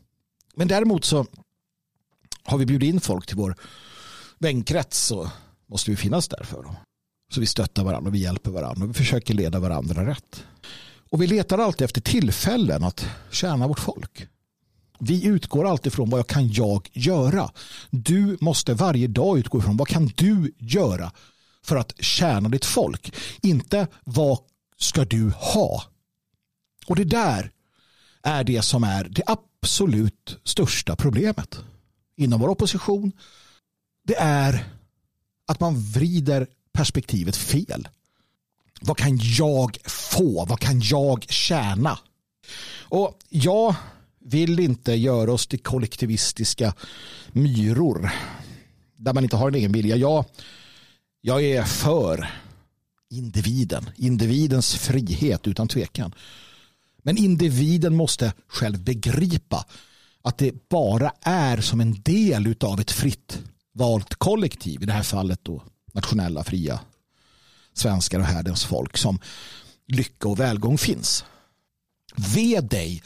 Men 0.55 0.69
däremot 0.69 1.05
så 1.05 1.27
har 2.49 2.59
vi 2.59 2.67
bjudit 2.67 2.89
in 2.89 3.01
folk 3.01 3.27
till 3.27 3.37
vår 3.37 3.55
vänkrets 4.39 4.99
så 4.99 5.31
måste 5.67 5.91
vi 5.91 5.97
finnas 5.97 6.29
där 6.29 6.45
för 6.45 6.63
dem. 6.63 6.77
Så 7.35 7.41
vi 7.41 7.47
stöttar 7.47 7.85
varandra 7.85 8.11
vi 8.11 8.19
hjälper 8.19 8.51
varandra 8.51 8.85
och 8.85 8.91
vi 8.91 8.95
försöker 8.95 9.35
leda 9.35 9.59
varandra 9.59 10.07
rätt. 10.07 10.45
Och 11.11 11.23
vi 11.23 11.27
letar 11.27 11.59
alltid 11.59 11.85
efter 11.85 12.01
tillfällen 12.01 12.85
att 12.85 13.07
tjäna 13.31 13.69
vårt 13.69 13.81
folk. 13.81 14.27
Vi 14.99 15.27
utgår 15.27 15.69
alltid 15.69 15.93
från 15.93 16.11
vad 16.11 16.27
kan 16.27 16.53
jag 16.53 16.89
göra. 16.93 17.51
Du 17.91 18.39
måste 18.41 18.75
varje 18.75 19.07
dag 19.07 19.39
utgå 19.39 19.59
ifrån 19.59 19.77
vad 19.77 19.89
kan 19.89 20.07
du 20.17 20.53
göra 20.59 21.13
för 21.63 21.77
att 21.77 21.95
tjäna 21.99 22.49
ditt 22.49 22.65
folk. 22.65 23.15
Inte 23.43 23.87
vad 24.05 24.39
ska 24.77 25.05
du 25.05 25.33
ha. 25.37 25.83
Och 26.87 26.97
det 26.97 27.05
där 27.05 27.53
är 28.23 28.45
det 28.45 28.63
som 28.63 28.85
är 28.85 29.05
det 29.05 29.23
absolut 29.27 30.39
största 30.45 30.97
problemet 30.97 31.59
inom 32.19 32.41
vår 32.41 32.49
opposition. 32.49 33.13
Det 34.05 34.17
är 34.19 34.65
att 35.47 35.61
man 35.61 35.81
vrider 35.81 36.47
perspektivet 36.73 37.37
fel. 37.37 37.89
Vad 38.81 38.97
kan 38.97 39.19
jag 39.23 39.79
få? 39.85 40.45
Vad 40.45 40.61
kan 40.61 40.81
jag 40.81 41.25
tjäna? 41.29 41.99
Och 42.81 43.19
jag 43.29 43.75
vill 44.21 44.61
inte 44.61 44.95
göra 44.95 45.33
oss 45.33 45.47
till 45.47 45.63
kollektivistiska 45.63 46.75
myror 47.33 48.11
där 48.97 49.13
man 49.13 49.25
inte 49.25 49.37
har 49.37 49.49
en 49.49 49.55
egen 49.55 49.73
vilja. 49.73 49.97
Jag, 49.97 50.25
jag 51.21 51.45
är 51.45 51.65
för 51.65 52.31
individen, 53.11 53.91
individens 53.97 54.77
frihet 54.77 55.47
utan 55.47 55.69
tvekan. 55.69 56.15
Men 57.03 57.17
individen 57.17 57.95
måste 57.97 58.33
själv 58.47 58.81
begripa 58.81 59.67
att 60.23 60.39
det 60.39 60.69
bara 60.69 61.13
är 61.21 61.61
som 61.61 61.81
en 61.81 62.03
del 62.03 62.55
av 62.61 62.81
ett 62.81 62.91
fritt 62.91 63.43
valt 63.73 64.15
kollektiv, 64.15 64.83
i 64.83 64.87
det 64.87 64.93
här 64.93 65.03
fallet 65.03 65.41
då 65.43 65.63
nationella 65.93 66.45
fria 66.45 66.81
svenskar 67.73 68.19
och 68.19 68.25
härdens 68.25 68.65
folk 68.65 68.97
som 68.97 69.19
lycka 69.87 70.29
och 70.29 70.41
välgång 70.41 70.79
finns. 70.79 71.25
Ve 72.17 72.61
dig 72.61 73.03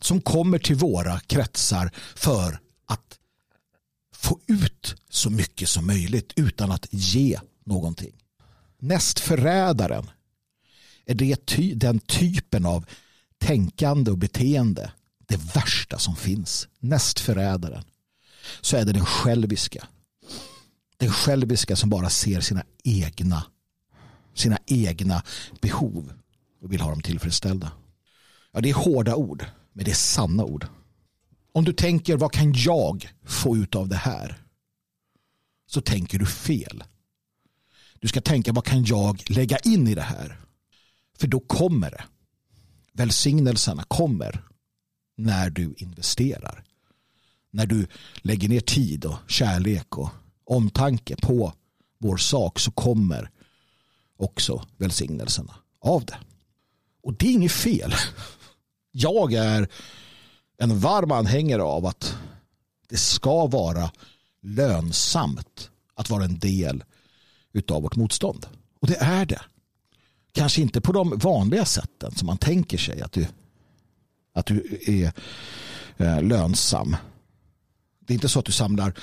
som 0.00 0.20
kommer 0.20 0.58
till 0.58 0.76
våra 0.76 1.20
kretsar 1.20 1.90
för 2.14 2.60
att 2.86 3.18
få 4.14 4.40
ut 4.46 4.96
så 5.10 5.30
mycket 5.30 5.68
som 5.68 5.86
möjligt 5.86 6.32
utan 6.36 6.72
att 6.72 6.86
ge 6.90 7.40
någonting. 7.64 8.12
Nästförrädaren 8.78 10.10
är 11.06 11.14
det 11.14 11.46
ty 11.46 11.74
den 11.74 11.98
typen 11.98 12.66
av 12.66 12.84
tänkande 13.38 14.10
och 14.10 14.18
beteende 14.18 14.92
det 15.30 15.56
värsta 15.56 15.98
som 15.98 16.16
finns. 16.16 16.68
Nästförrädaren. 16.78 17.84
Så 18.60 18.76
är 18.76 18.84
det 18.84 18.92
den 18.92 19.06
själviska. 19.06 19.86
Den 20.96 21.10
själviska 21.10 21.76
som 21.76 21.90
bara 21.90 22.10
ser 22.10 22.40
sina 22.40 22.62
egna 22.84 23.44
sina 24.34 24.58
egna 24.66 25.22
behov 25.60 26.12
och 26.62 26.72
vill 26.72 26.80
ha 26.80 26.90
dem 26.90 27.02
tillfredsställda. 27.02 27.72
Ja, 28.52 28.60
det 28.60 28.70
är 28.70 28.74
hårda 28.74 29.14
ord, 29.14 29.44
men 29.72 29.84
det 29.84 29.90
är 29.90 29.94
sanna 29.94 30.44
ord. 30.44 30.66
Om 31.52 31.64
du 31.64 31.72
tänker 31.72 32.16
vad 32.16 32.32
kan 32.32 32.52
jag 32.52 33.12
få 33.24 33.56
ut 33.56 33.74
av 33.74 33.88
det 33.88 33.96
här? 33.96 34.42
Så 35.66 35.80
tänker 35.80 36.18
du 36.18 36.26
fel. 36.26 36.84
Du 38.00 38.08
ska 38.08 38.20
tänka 38.20 38.52
vad 38.52 38.64
kan 38.64 38.84
jag 38.84 39.30
lägga 39.30 39.58
in 39.58 39.88
i 39.88 39.94
det 39.94 40.02
här? 40.02 40.40
För 41.18 41.26
då 41.26 41.40
kommer 41.40 41.90
det. 41.90 42.04
Välsignelserna 42.92 43.84
kommer 43.88 44.44
när 45.20 45.50
du 45.50 45.74
investerar. 45.76 46.64
När 47.50 47.66
du 47.66 47.86
lägger 48.16 48.48
ner 48.48 48.60
tid 48.60 49.04
och 49.04 49.16
kärlek 49.28 49.98
och 49.98 50.10
omtanke 50.44 51.16
på 51.16 51.52
vår 51.98 52.16
sak 52.16 52.58
så 52.58 52.70
kommer 52.70 53.30
också 54.16 54.66
välsignelserna 54.76 55.54
av 55.80 56.04
det. 56.04 56.18
Och 57.02 57.14
det 57.14 57.26
är 57.26 57.32
inget 57.32 57.52
fel. 57.52 57.94
Jag 58.92 59.32
är 59.32 59.68
en 60.58 60.78
varm 60.78 61.12
anhängare 61.12 61.62
av 61.62 61.86
att 61.86 62.16
det 62.88 62.96
ska 62.96 63.46
vara 63.46 63.90
lönsamt 64.42 65.70
att 65.94 66.10
vara 66.10 66.24
en 66.24 66.38
del 66.38 66.84
av 67.68 67.82
vårt 67.82 67.96
motstånd. 67.96 68.46
Och 68.80 68.86
det 68.86 68.96
är 68.96 69.26
det. 69.26 69.40
Kanske 70.32 70.62
inte 70.62 70.80
på 70.80 70.92
de 70.92 71.18
vanliga 71.18 71.64
sätten 71.64 72.14
som 72.14 72.26
man 72.26 72.38
tänker 72.38 72.78
sig 72.78 73.02
att 73.02 73.12
du, 73.12 73.26
att 74.32 74.46
du 74.46 74.78
är 74.86 75.12
eh, 75.96 76.22
lönsam. 76.22 76.96
Det 78.00 78.12
är 78.12 78.14
inte 78.14 78.28
så 78.28 78.38
att 78.38 78.44
du 78.44 78.52
samlar 78.52 78.94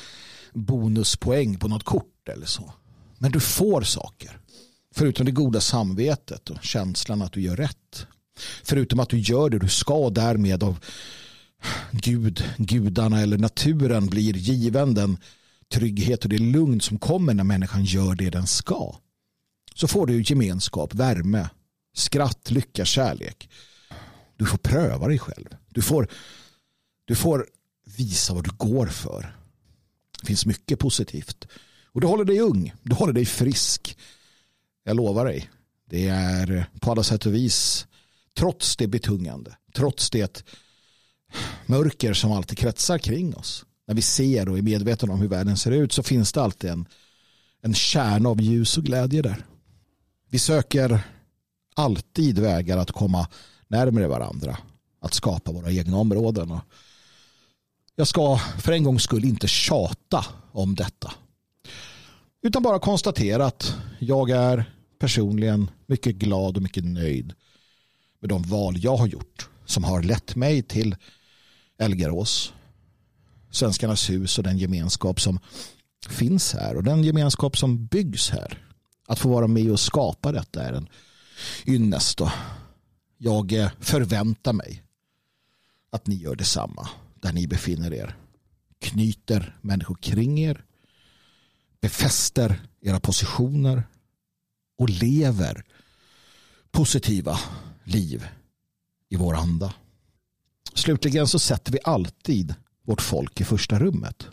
bonuspoäng 0.54 1.58
på 1.58 1.68
något 1.68 1.84
kort 1.84 2.30
eller 2.30 2.46
så. 2.46 2.74
Men 3.18 3.32
du 3.32 3.40
får 3.40 3.82
saker. 3.82 4.40
Förutom 4.96 5.26
det 5.26 5.32
goda 5.32 5.62
samvetet 5.62 6.50
och 6.50 6.64
känslan 6.64 7.22
att 7.22 7.32
du 7.32 7.42
gör 7.42 7.56
rätt. 7.56 8.08
Förutom 8.64 9.00
att 9.00 9.10
du 9.10 9.20
gör 9.20 9.50
det 9.50 9.60
du 9.60 9.70
ska 9.70 9.94
och 9.94 10.14
därmed 10.14 10.64
av 10.64 10.80
Gud, 11.92 12.44
gudarna 12.58 13.22
eller 13.22 13.38
naturen 13.38 14.08
blir 14.08 14.34
given 14.34 14.94
den 14.94 15.18
trygghet 15.74 16.24
och 16.24 16.30
det 16.30 16.38
lugn 16.38 16.82
som 16.82 17.00
kommer 17.00 17.34
när 17.34 17.44
människan 17.44 17.86
gör 17.86 18.16
det 18.16 18.30
den 18.30 18.48
ska. 18.48 18.96
Så 19.76 19.88
får 19.88 20.08
du 20.08 20.22
gemenskap, 20.22 20.94
värme, 20.94 21.50
skratt, 21.96 22.52
lycka, 22.52 22.86
kärlek. 22.86 23.50
Du 24.38 24.46
får 24.46 24.58
pröva 24.58 25.08
dig 25.08 25.20
själv. 25.20 25.48
Du 25.70 25.82
får, 25.82 26.08
du 27.06 27.16
får 27.16 27.48
visa 27.98 28.34
vad 28.34 28.44
du 28.44 28.52
går 28.58 28.88
för. 28.88 29.36
Det 30.22 30.28
finns 30.28 30.46
mycket 30.46 30.80
positivt. 30.80 31.48
Och 31.86 32.02
du 32.02 32.08
håller 32.08 32.26
dig 32.26 32.40
ung, 32.40 32.74
du 32.84 32.96
håller 32.96 33.14
dig 33.14 33.26
frisk. 33.26 33.98
Jag 34.84 34.96
lovar 34.96 35.26
dig. 35.26 35.50
Det 35.90 36.08
är 36.08 36.66
på 36.80 36.92
alla 36.92 37.04
sätt 37.04 37.26
och 37.26 37.34
vis, 37.34 37.88
trots 38.38 38.76
det 38.76 38.88
betungande, 38.88 39.56
trots 39.74 40.10
det 40.10 40.44
mörker 41.66 42.14
som 42.14 42.32
alltid 42.32 42.58
kretsar 42.58 42.98
kring 42.98 43.36
oss. 43.36 43.66
När 43.88 43.96
vi 43.96 44.02
ser 44.02 44.50
och 44.50 44.58
är 44.58 44.62
medvetna 44.62 45.14
om 45.14 45.20
hur 45.20 45.28
världen 45.28 45.58
ser 45.58 45.72
ut 45.72 45.94
så 45.94 46.04
finns 46.04 46.34
det 46.34 46.42
alltid 46.42 46.70
en, 46.70 46.86
en 47.62 47.74
kärna 47.74 48.30
av 48.30 48.42
ljus 48.42 48.78
och 48.78 48.84
glädje 48.84 49.22
där. 49.22 49.46
Vi 50.30 50.40
söker 50.40 51.00
alltid 51.76 52.40
vägar 52.40 52.78
att 52.78 52.92
komma 52.92 53.28
närmare 53.68 54.08
varandra. 54.08 54.58
Att 55.00 55.14
skapa 55.14 55.52
våra 55.52 55.72
egna 55.72 55.98
områden. 55.98 56.60
Jag 57.96 58.08
ska 58.08 58.38
för 58.38 58.72
en 58.72 58.84
gångs 58.84 59.04
skull 59.04 59.26
inte 59.26 59.48
tjata 59.48 60.26
om 60.52 60.76
detta. 60.76 61.14
Utan 62.42 62.64
bara 62.64 62.80
konstatera 62.80 63.46
att 63.46 63.76
jag 64.00 64.30
är 64.30 64.72
personligen 65.00 65.72
mycket 65.86 66.16
glad 66.16 66.58
och 66.58 66.64
mycket 66.64 66.86
nöjd 66.86 67.34
med 68.20 68.30
de 68.30 68.42
val 68.42 68.76
jag 68.78 68.98
har 68.98 69.08
gjort 69.08 69.50
som 69.66 69.84
har 69.84 70.04
lett 70.04 70.36
mig 70.36 70.64
till 70.64 70.96
Elgarås, 71.78 72.54
Svenskarnas 73.52 74.10
hus 74.10 74.38
och 74.38 74.44
den 74.44 74.58
gemenskap 74.58 75.22
som 75.22 75.40
finns 76.10 76.54
här 76.54 76.76
och 76.76 76.84
den 76.84 77.04
gemenskap 77.04 77.58
som 77.58 77.86
byggs 77.86 78.30
här. 78.30 78.64
Att 79.08 79.20
få 79.20 79.30
vara 79.30 79.48
med 79.48 79.72
och 79.72 79.80
skapa 79.80 80.32
detta 80.32 80.64
är 80.64 80.74
en 80.74 80.90
ynnest 81.66 82.22
och 82.22 82.30
jag 83.18 83.54
eh, 83.54 83.72
förväntar 83.80 84.54
mig 84.54 84.84
att 85.90 86.08
ni 86.08 86.16
gör 86.16 86.36
detsamma 86.36 86.90
där 87.16 87.34
ni 87.34 87.48
befinner 87.48 87.94
er. 87.94 88.16
Knyter 88.80 89.58
människor 89.62 89.96
kring 89.96 90.40
er, 90.40 90.66
befäster 91.82 92.62
era 92.82 93.00
positioner 93.00 93.84
och 94.78 94.90
lever 94.90 95.64
positiva 96.72 97.40
liv 97.84 98.28
i 99.10 99.16
vår 99.16 99.34
anda. 99.36 99.74
Slutligen 100.74 101.28
så 101.28 101.40
sätter 101.40 101.72
vi 101.72 101.80
alltid 101.84 102.56
vårt 102.84 103.02
folk 103.02 103.42
i 103.42 103.44
första 103.44 103.80
rummet. 103.80 104.28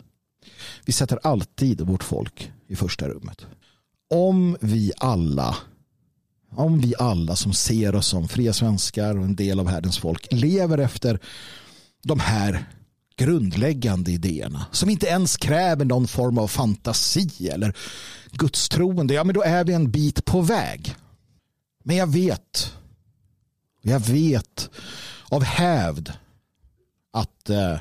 Vi 0.85 0.93
sätter 0.93 1.19
alltid 1.23 1.81
vårt 1.81 2.03
folk 2.03 2.51
i 2.67 2.75
första 2.75 3.07
rummet. 3.07 3.45
Om 4.09 4.57
vi 4.61 4.91
alla 4.97 5.57
om 6.57 6.79
vi 6.79 6.93
alla 6.99 7.35
som 7.35 7.53
ser 7.53 7.95
oss 7.95 8.07
som 8.07 8.27
fria 8.27 8.53
svenskar 8.53 9.17
och 9.17 9.23
en 9.23 9.35
del 9.35 9.59
av 9.59 9.65
världens 9.65 9.97
folk 9.97 10.27
lever 10.31 10.77
efter 10.77 11.19
de 12.03 12.19
här 12.19 12.65
grundläggande 13.15 14.11
idéerna 14.11 14.65
som 14.71 14.89
inte 14.89 15.05
ens 15.07 15.37
kräver 15.37 15.85
någon 15.85 16.07
form 16.07 16.37
av 16.37 16.47
fantasi 16.47 17.49
eller 17.49 17.77
gudstroende, 18.31 19.13
ja 19.13 19.23
men 19.23 19.35
då 19.35 19.43
är 19.43 19.63
vi 19.63 19.73
en 19.73 19.91
bit 19.91 20.25
på 20.25 20.41
väg. 20.41 20.95
Men 21.83 21.95
jag 21.95 22.07
vet, 22.07 22.73
jag 23.81 23.99
vet 23.99 24.69
av 25.29 25.43
hävd 25.43 26.13
att 27.11 27.49
eh, 27.49 27.79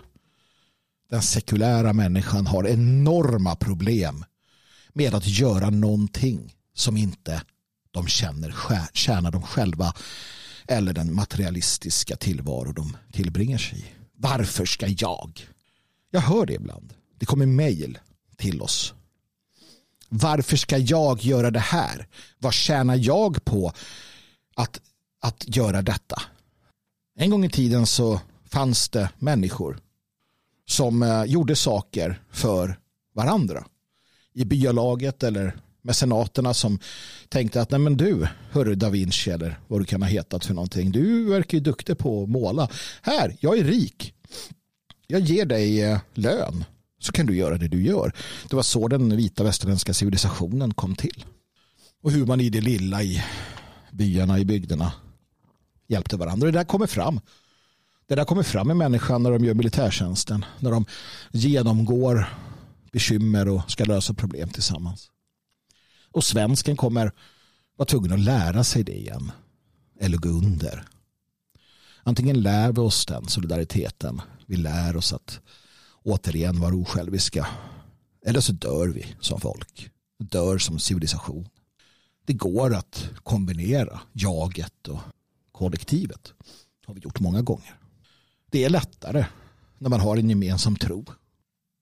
den 1.11 1.23
sekulära 1.23 1.93
människan 1.93 2.47
har 2.47 2.67
enorma 2.67 3.57
problem 3.57 4.25
med 4.93 5.15
att 5.15 5.27
göra 5.27 5.71
någonting 5.71 6.55
som 6.75 6.97
inte 6.97 7.43
de 7.95 8.09
känner 8.09 8.55
tjänar 8.93 9.33
de 9.33 9.43
själva 9.43 9.95
eller 10.67 10.93
den 10.93 11.15
materialistiska 11.15 12.17
tillvaro 12.17 12.73
de 12.73 12.97
tillbringar 13.13 13.59
sig 13.59 13.79
i. 13.79 13.85
Varför 14.17 14.67
ska 14.67 14.87
jag? 14.87 15.49
Jag 16.11 16.21
hör 16.21 16.47
det 16.47 16.55
ibland. 16.55 16.95
Det 17.19 17.27
kommer 17.27 17.47
mejl 17.47 17.99
till 18.37 18.63
oss. 18.63 18.95
Varför 20.09 20.57
ska 20.57 20.79
jag 20.79 21.23
göra 21.23 21.51
det 21.51 21.61
här? 21.61 22.09
Vad 22.39 22.55
tjänar 22.55 22.97
jag 22.97 23.45
på 23.45 23.73
att, 24.57 24.81
att 25.21 25.57
göra 25.57 25.83
detta? 25.83 26.23
En 27.17 27.31
gång 27.31 27.45
i 27.45 27.51
tiden 27.51 27.87
så 27.87 28.21
fanns 28.45 28.89
det 28.89 29.11
människor 29.19 29.79
som 30.67 31.03
eh, 31.03 31.25
gjorde 31.25 31.57
saker 31.57 32.23
för 32.31 32.79
varandra. 33.15 33.65
I 34.33 34.45
byalaget 34.45 35.23
eller 35.23 35.57
mecenaterna 35.85 36.55
som 36.55 36.79
tänkte 37.29 37.61
att 37.61 37.71
nej 37.71 37.81
men 37.81 37.97
du, 37.97 38.29
hörru 38.51 38.75
da 38.75 38.91
Vinci 38.91 39.31
eller 39.31 39.59
vad 39.69 39.81
du 39.81 39.85
kan 39.85 40.03
ha 40.03 40.09
hetat 40.09 40.45
för 40.45 40.55
någonting. 40.55 40.93
Du 40.93 41.25
verkar 41.25 41.59
ju 41.59 41.65
duktig 41.65 41.99
på 41.99 42.23
att 42.23 42.29
måla. 42.29 42.69
Här, 43.03 43.37
jag 43.41 43.59
är 43.59 43.65
rik. 43.65 44.15
Jag 45.07 45.21
ger 45.21 45.47
dig 45.47 45.83
eh, 45.83 45.99
lön 46.15 46.65
så 47.01 47.13
kan 47.13 47.27
du 47.27 47.37
göra 47.37 47.59
det 47.59 47.69
du 47.69 47.83
gör. 47.83 48.13
Det 48.51 48.57
var 48.57 48.63
så 48.63 48.89
den 48.89 49.17
vita 49.17 49.45
västerländska 49.45 49.95
civilisationen 49.95 50.75
kom 50.75 50.95
till. 50.95 51.25
Och 52.03 52.11
hur 52.11 52.27
man 52.27 52.41
i 52.41 52.51
det 52.51 52.61
lilla 52.61 53.03
i 53.03 53.23
byarna, 53.93 54.39
i 54.39 54.45
bygderna 54.45 54.93
hjälpte 55.89 56.17
varandra. 56.17 56.47
Det 56.47 56.53
där 56.59 56.65
kommer 56.65 56.87
fram. 56.87 57.21
Det 58.09 58.15
där 58.15 58.25
kommer 58.25 58.43
fram 58.43 58.71
i 58.71 58.75
människan 58.75 59.23
när 59.23 59.31
de 59.31 59.45
gör 59.45 59.55
militärtjänsten. 59.55 60.45
När 60.59 60.71
de 60.71 60.85
genomgår 61.33 62.29
bekymmer 62.93 63.49
och 63.49 63.71
ska 63.71 63.85
lösa 63.85 64.15
problem 64.15 64.49
tillsammans. 64.49 65.11
Och 66.15 66.25
svensken 66.25 66.77
kommer 66.77 67.13
vara 67.77 67.87
tvungen 67.87 68.13
att 68.13 68.21
lära 68.21 68.65
sig 68.65 68.85
det 68.85 68.99
igen. 68.99 69.33
Eller 70.01 70.19
gå 70.19 70.29
under. 70.29 70.85
Antingen 72.03 72.41
lär 72.41 72.73
vi 72.73 72.81
oss 72.81 73.07
den 73.07 73.29
solidariteten. 73.29 74.21
Vi 74.47 74.57
lär 74.57 74.97
oss 74.97 75.13
att 75.13 75.41
återigen 76.03 76.61
vara 76.61 76.75
osjälviska. 76.75 77.47
Eller 78.27 78.41
så 78.41 78.53
dör 78.53 78.89
vi 78.89 79.07
som 79.21 79.41
folk. 79.41 79.91
Dör 80.19 80.59
som 80.59 80.79
civilisation. 80.79 81.49
Det 82.27 82.33
går 82.33 82.75
att 82.75 83.11
kombinera 83.23 84.01
jaget 84.13 84.89
och 84.89 85.01
kollektivet. 85.53 86.33
Det 86.81 86.87
har 86.87 86.95
vi 86.95 87.01
gjort 87.01 87.21
många 87.21 87.43
gånger. 87.43 87.79
Det 88.51 88.65
är 88.65 88.71
lättare 88.71 89.27
när 89.79 89.91
man 89.91 90.01
har 90.01 90.17
en 90.17 90.29
gemensam 90.29 90.77
tro. 90.77 91.05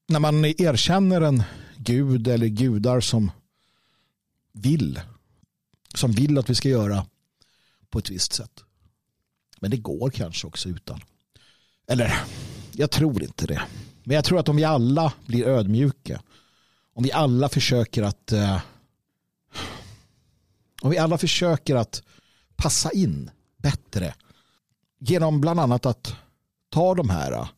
När 0.09 0.21
man 0.21 0.45
erkänner 0.45 1.21
en 1.21 1.43
gud 1.77 2.29
eller 2.29 2.47
gudar 2.47 3.01
som 3.01 3.31
vill. 4.53 5.01
Som 5.95 6.13
vill 6.13 6.39
att 6.39 6.51
vi 6.51 6.55
ska 6.55 6.69
göra 6.69 7.07
på 7.91 7.99
ett 7.99 8.11
visst 8.11 8.33
sätt. 8.33 8.65
Men 9.61 9.71
det 9.71 9.77
går 9.77 10.11
kanske 10.11 10.47
också 10.47 10.69
utan. 10.69 11.01
Eller, 11.87 12.25
jag 12.73 12.91
tror 12.91 13.23
inte 13.23 13.47
det. 13.47 13.63
Men 14.05 14.15
jag 14.15 14.25
tror 14.25 14.39
att 14.39 14.49
om 14.49 14.57
vi 14.57 14.65
alla 14.65 15.13
blir 15.27 15.47
ödmjuka. 15.47 16.23
Om 16.95 17.03
vi 17.03 17.13
alla 17.13 17.49
försöker 17.49 18.03
att 18.03 18.33
eh, 18.33 18.61
om 20.83 20.91
vi 20.91 20.99
alla 20.99 21.19
försöker 21.19 21.77
att 21.77 22.03
passa 22.57 22.91
in 22.91 23.31
bättre 23.57 24.15
genom 24.99 25.41
bland 25.41 25.61
annat 25.61 25.87
att 25.87 26.17
ta 26.69 26.95
de 26.95 27.11
här 27.11 27.33
eh, 27.33 27.49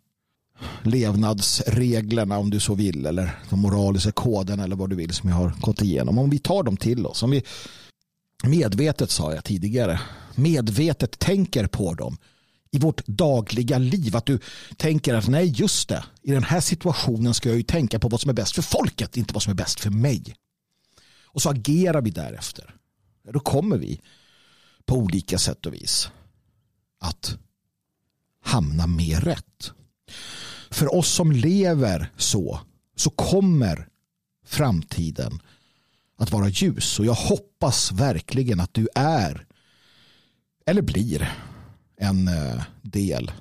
levnadsreglerna 0.82 2.38
om 2.38 2.50
du 2.50 2.60
så 2.60 2.74
vill 2.74 3.06
eller 3.06 3.38
de 3.50 3.60
moraliska 3.60 4.12
koderna 4.12 4.64
eller 4.64 4.76
vad 4.76 4.90
du 4.90 4.96
vill 4.96 5.12
som 5.12 5.28
jag 5.28 5.36
har 5.36 5.52
gått 5.60 5.82
igenom. 5.82 6.18
Om 6.18 6.30
vi 6.30 6.38
tar 6.38 6.62
dem 6.62 6.76
till 6.76 7.06
oss, 7.06 7.22
om 7.22 7.30
vi 7.30 7.42
medvetet 8.44 9.10
sa 9.10 9.34
jag 9.34 9.44
tidigare, 9.44 10.00
medvetet 10.34 11.18
tänker 11.18 11.66
på 11.66 11.94
dem 11.94 12.16
i 12.70 12.78
vårt 12.78 13.06
dagliga 13.06 13.78
liv. 13.78 14.16
Att 14.16 14.26
du 14.26 14.38
tänker 14.76 15.14
att 15.14 15.28
nej 15.28 15.52
just 15.56 15.88
det, 15.88 16.04
i 16.22 16.32
den 16.32 16.44
här 16.44 16.60
situationen 16.60 17.34
ska 17.34 17.48
jag 17.48 17.58
ju 17.58 17.62
tänka 17.62 17.98
på 17.98 18.08
vad 18.08 18.20
som 18.20 18.28
är 18.28 18.34
bäst 18.34 18.54
för 18.54 18.62
folket, 18.62 19.16
inte 19.16 19.34
vad 19.34 19.42
som 19.42 19.50
är 19.50 19.54
bäst 19.54 19.80
för 19.80 19.90
mig. 19.90 20.36
Och 21.24 21.42
så 21.42 21.50
agerar 21.50 22.02
vi 22.02 22.10
därefter. 22.10 22.74
Då 23.32 23.40
kommer 23.40 23.76
vi 23.76 24.00
på 24.86 24.96
olika 24.96 25.38
sätt 25.38 25.66
och 25.66 25.74
vis 25.74 26.10
att 27.00 27.38
hamna 28.44 28.86
mer 28.86 29.20
rätt 29.20 29.72
för 30.74 30.94
oss 30.94 31.08
som 31.08 31.32
lever 31.32 32.12
så, 32.16 32.60
så 32.96 33.10
kommer 33.10 33.88
framtiden 34.44 35.42
att 36.16 36.30
vara 36.30 36.48
ljus. 36.48 36.98
Och 36.98 37.06
jag 37.06 37.14
hoppas 37.14 37.92
verkligen 37.92 38.60
att 38.60 38.74
du 38.74 38.88
är 38.94 39.46
eller 40.66 40.82
blir 40.82 41.32
en 41.96 42.28
eh, 42.28 42.62
del 42.82 43.32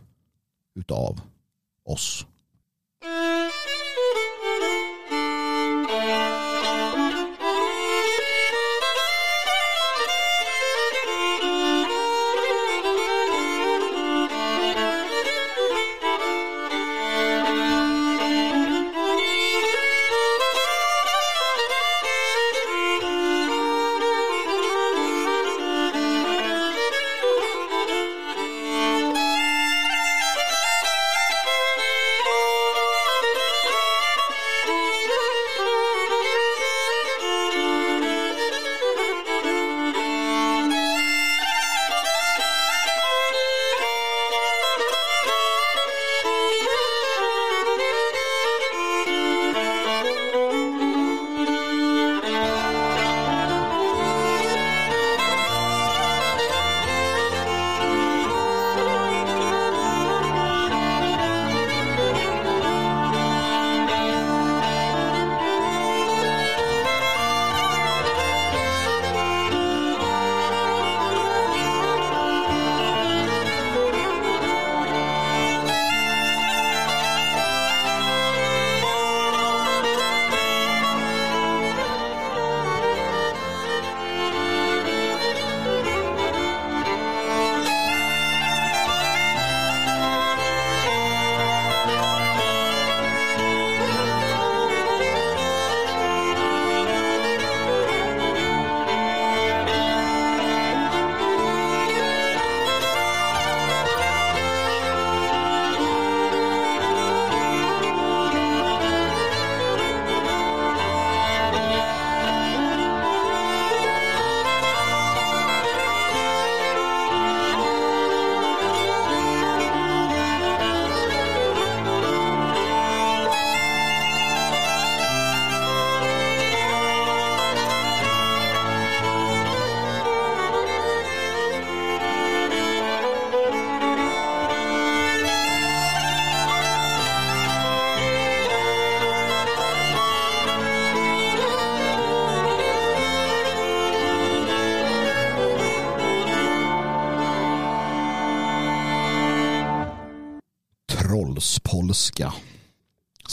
utav 0.76 1.22
oss. 1.86 2.26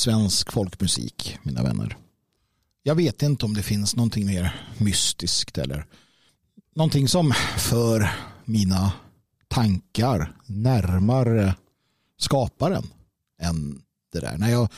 Svensk 0.01 0.53
folkmusik, 0.53 1.39
mina 1.43 1.63
vänner. 1.63 1.97
Jag 2.83 2.95
vet 2.95 3.23
inte 3.23 3.45
om 3.45 3.55
det 3.55 3.63
finns 3.63 3.97
någonting 3.97 4.27
mer 4.27 4.67
mystiskt 4.79 5.59
eller 5.59 5.87
någonting 6.75 7.09
som 7.09 7.33
för 7.59 8.11
mina 8.45 8.93
tankar 9.49 10.37
närmare 10.47 11.55
skaparen 12.19 12.87
än 13.41 13.83
det 14.13 14.21
där. 14.21 14.39
När 14.39 14.51
jag 14.51 14.69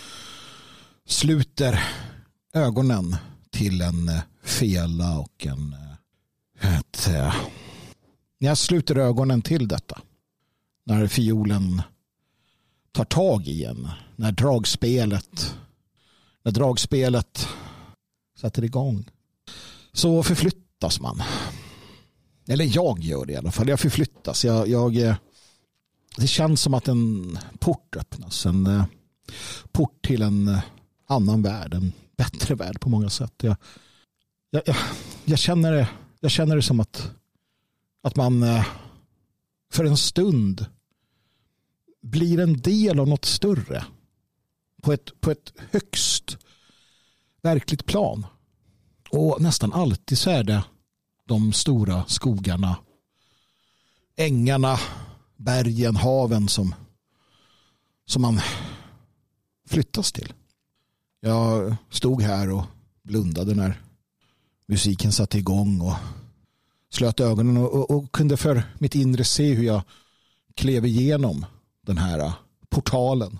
sluter 1.06 1.84
ögonen 2.52 3.16
till 3.50 3.80
en 3.80 4.08
eh, 4.08 4.22
fela 4.42 5.18
och 5.18 5.46
en 5.46 5.76
eh, 6.60 6.78
ett, 6.78 7.08
eh, 7.08 7.34
när 8.38 8.48
jag 8.48 8.58
sluter 8.58 8.98
ögonen 8.98 9.42
till 9.42 9.68
detta 9.68 10.00
när 10.84 11.06
fiolen 11.06 11.82
tar 12.92 13.04
tag 13.04 13.48
i 13.48 13.64
en. 13.64 13.88
När 14.16 14.32
dragspelet 14.32 15.54
när 16.42 16.52
dragspelet 16.52 17.48
sätter 18.38 18.64
igång 18.64 19.04
så 19.92 20.22
förflyttas 20.22 21.00
man. 21.00 21.22
Eller 22.48 22.76
jag 22.76 22.98
gör 22.98 23.26
det 23.26 23.32
i 23.32 23.36
alla 23.36 23.50
fall. 23.50 23.68
Jag 23.68 23.80
förflyttas. 23.80 24.44
Jag, 24.44 24.68
jag, 24.68 24.96
eh, 24.96 25.14
det 26.16 26.26
känns 26.26 26.60
som 26.60 26.74
att 26.74 26.88
en 26.88 27.38
port 27.58 27.96
öppnas. 27.96 28.46
En 28.46 28.66
eh, 28.66 28.84
port 29.72 30.06
till 30.06 30.22
en 30.22 30.48
eh, 30.48 30.60
annan 31.06 31.42
värld. 31.42 31.74
En 31.74 31.92
bättre 32.16 32.54
värld 32.54 32.80
på 32.80 32.88
många 32.88 33.10
sätt. 33.10 33.34
Jag, 33.42 33.56
jag, 34.50 34.62
jag, 34.66 34.76
jag 35.24 35.38
känner, 35.38 35.72
det, 35.72 35.88
jag 36.20 36.30
känner 36.30 36.56
det 36.56 36.62
som 36.62 36.80
att, 36.80 37.10
att 38.02 38.16
man 38.16 38.44
för 39.72 39.84
en 39.84 39.96
stund 39.96 40.66
blir 42.02 42.40
en 42.40 42.56
del 42.60 43.00
av 43.00 43.08
något 43.08 43.24
större 43.24 43.84
på 44.82 44.92
ett, 44.92 45.20
på 45.20 45.30
ett 45.30 45.52
högst 45.70 46.38
verkligt 47.42 47.86
plan. 47.86 48.26
Och 49.10 49.42
nästan 49.42 49.72
alltid 49.72 50.18
så 50.18 50.30
är 50.30 50.44
det 50.44 50.64
de 51.24 51.52
stora 51.52 52.04
skogarna, 52.06 52.76
ängarna, 54.16 54.78
bergen, 55.36 55.96
haven 55.96 56.48
som, 56.48 56.74
som 58.06 58.22
man 58.22 58.40
flyttas 59.68 60.12
till. 60.12 60.32
Jag 61.20 61.76
stod 61.90 62.22
här 62.22 62.50
och 62.50 62.64
blundade 63.02 63.54
när 63.54 63.80
musiken 64.66 65.12
satte 65.12 65.38
igång 65.38 65.80
och 65.80 65.94
slöt 66.90 67.20
ögonen 67.20 67.56
och, 67.56 67.74
och, 67.74 67.90
och 67.90 68.12
kunde 68.12 68.36
för 68.36 68.62
mitt 68.78 68.94
inre 68.94 69.24
se 69.24 69.54
hur 69.54 69.64
jag 69.64 69.82
klev 70.54 70.86
igenom 70.86 71.46
den 71.86 71.98
här 71.98 72.18
äh, 72.18 72.34
portalen. 72.68 73.38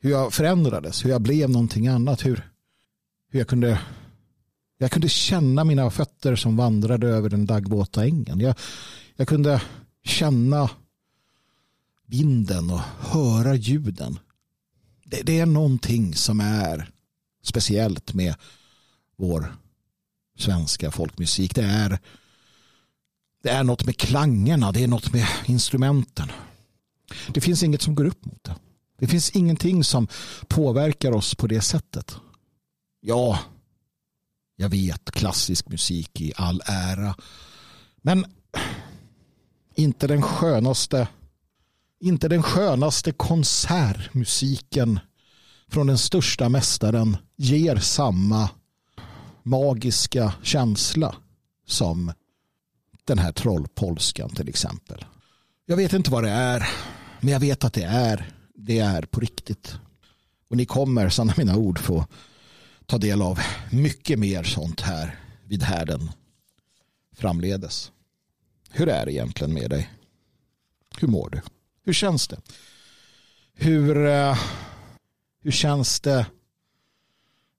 Hur 0.00 0.10
jag 0.10 0.32
förändrades, 0.32 1.04
hur 1.04 1.10
jag 1.10 1.22
blev 1.22 1.50
någonting 1.50 1.86
annat. 1.86 2.26
Hur, 2.26 2.50
hur 3.30 3.40
jag 3.40 3.48
kunde 3.48 3.80
jag 4.82 4.90
kunde 4.90 5.08
känna 5.08 5.64
mina 5.64 5.90
fötter 5.90 6.36
som 6.36 6.56
vandrade 6.56 7.08
över 7.08 7.28
den 7.28 7.46
daggvåta 7.46 8.04
ängen. 8.04 8.40
Jag, 8.40 8.54
jag 9.16 9.28
kunde 9.28 9.62
känna 10.04 10.70
vinden 12.06 12.70
och 12.70 12.80
höra 13.00 13.54
ljuden. 13.54 14.18
Det, 15.04 15.22
det, 15.22 15.40
är 15.40 15.46
någonting 15.46 16.14
som 16.14 16.40
är 16.40 16.90
speciellt 17.42 18.14
med 18.14 18.34
vår 19.16 19.56
svenska 20.38 20.90
folkmusik. 20.90 21.54
Det 21.54 21.64
är, 21.64 21.98
det 23.42 23.50
är 23.50 23.64
något 23.64 23.86
med 23.86 23.96
klangerna, 23.96 24.72
det 24.72 24.82
är 24.84 24.88
något 24.88 25.12
med 25.12 25.26
instrumenten. 25.46 26.28
Det 27.28 27.40
finns 27.40 27.62
inget 27.62 27.82
som 27.82 27.94
går 27.94 28.04
upp 28.04 28.24
mot 28.24 28.44
det. 28.44 28.54
Det 28.98 29.06
finns 29.06 29.30
ingenting 29.30 29.84
som 29.84 30.08
påverkar 30.48 31.12
oss 31.12 31.34
på 31.34 31.46
det 31.46 31.60
sättet. 31.60 32.16
Ja, 33.00 33.38
jag 34.56 34.68
vet 34.68 35.10
klassisk 35.10 35.68
musik 35.68 36.20
i 36.20 36.32
all 36.36 36.62
ära. 36.66 37.14
Men 37.96 38.24
inte 39.74 40.06
den 40.06 40.22
skönaste 40.22 41.08
inte 42.00 42.28
den 42.28 42.42
skönaste 42.42 43.12
konsertmusiken 43.12 45.00
från 45.68 45.86
den 45.86 45.98
största 45.98 46.48
mästaren 46.48 47.16
ger 47.36 47.76
samma 47.76 48.50
magiska 49.42 50.32
känsla 50.42 51.16
som 51.66 52.12
den 53.04 53.18
här 53.18 53.32
trollpolskan 53.32 54.30
till 54.30 54.48
exempel. 54.48 55.04
Jag 55.66 55.76
vet 55.76 55.92
inte 55.92 56.10
vad 56.10 56.24
det 56.24 56.30
är, 56.30 56.68
men 57.22 57.32
jag 57.32 57.40
vet 57.40 57.64
att 57.64 57.72
det 57.72 57.84
är, 57.84 58.32
det 58.54 58.78
är 58.78 59.02
på 59.02 59.20
riktigt. 59.20 59.76
Och 60.48 60.56
ni 60.56 60.66
kommer, 60.66 61.08
sanna 61.08 61.34
mina 61.36 61.56
ord, 61.56 61.78
få 61.78 62.06
ta 62.86 62.98
del 62.98 63.22
av 63.22 63.38
mycket 63.70 64.18
mer 64.18 64.42
sånt 64.42 64.80
här 64.80 65.20
vid 65.44 65.62
härden 65.62 66.10
framledes. 67.12 67.92
Hur 68.70 68.88
är 68.88 69.06
det 69.06 69.12
egentligen 69.12 69.54
med 69.54 69.70
dig? 69.70 69.90
Hur 70.98 71.08
mår 71.08 71.30
du? 71.30 71.40
Hur 71.84 71.92
känns 71.92 72.28
det? 72.28 72.40
Hur, 73.54 74.06
eh, 74.06 74.38
hur 75.40 75.50
känns 75.50 76.00
det 76.00 76.26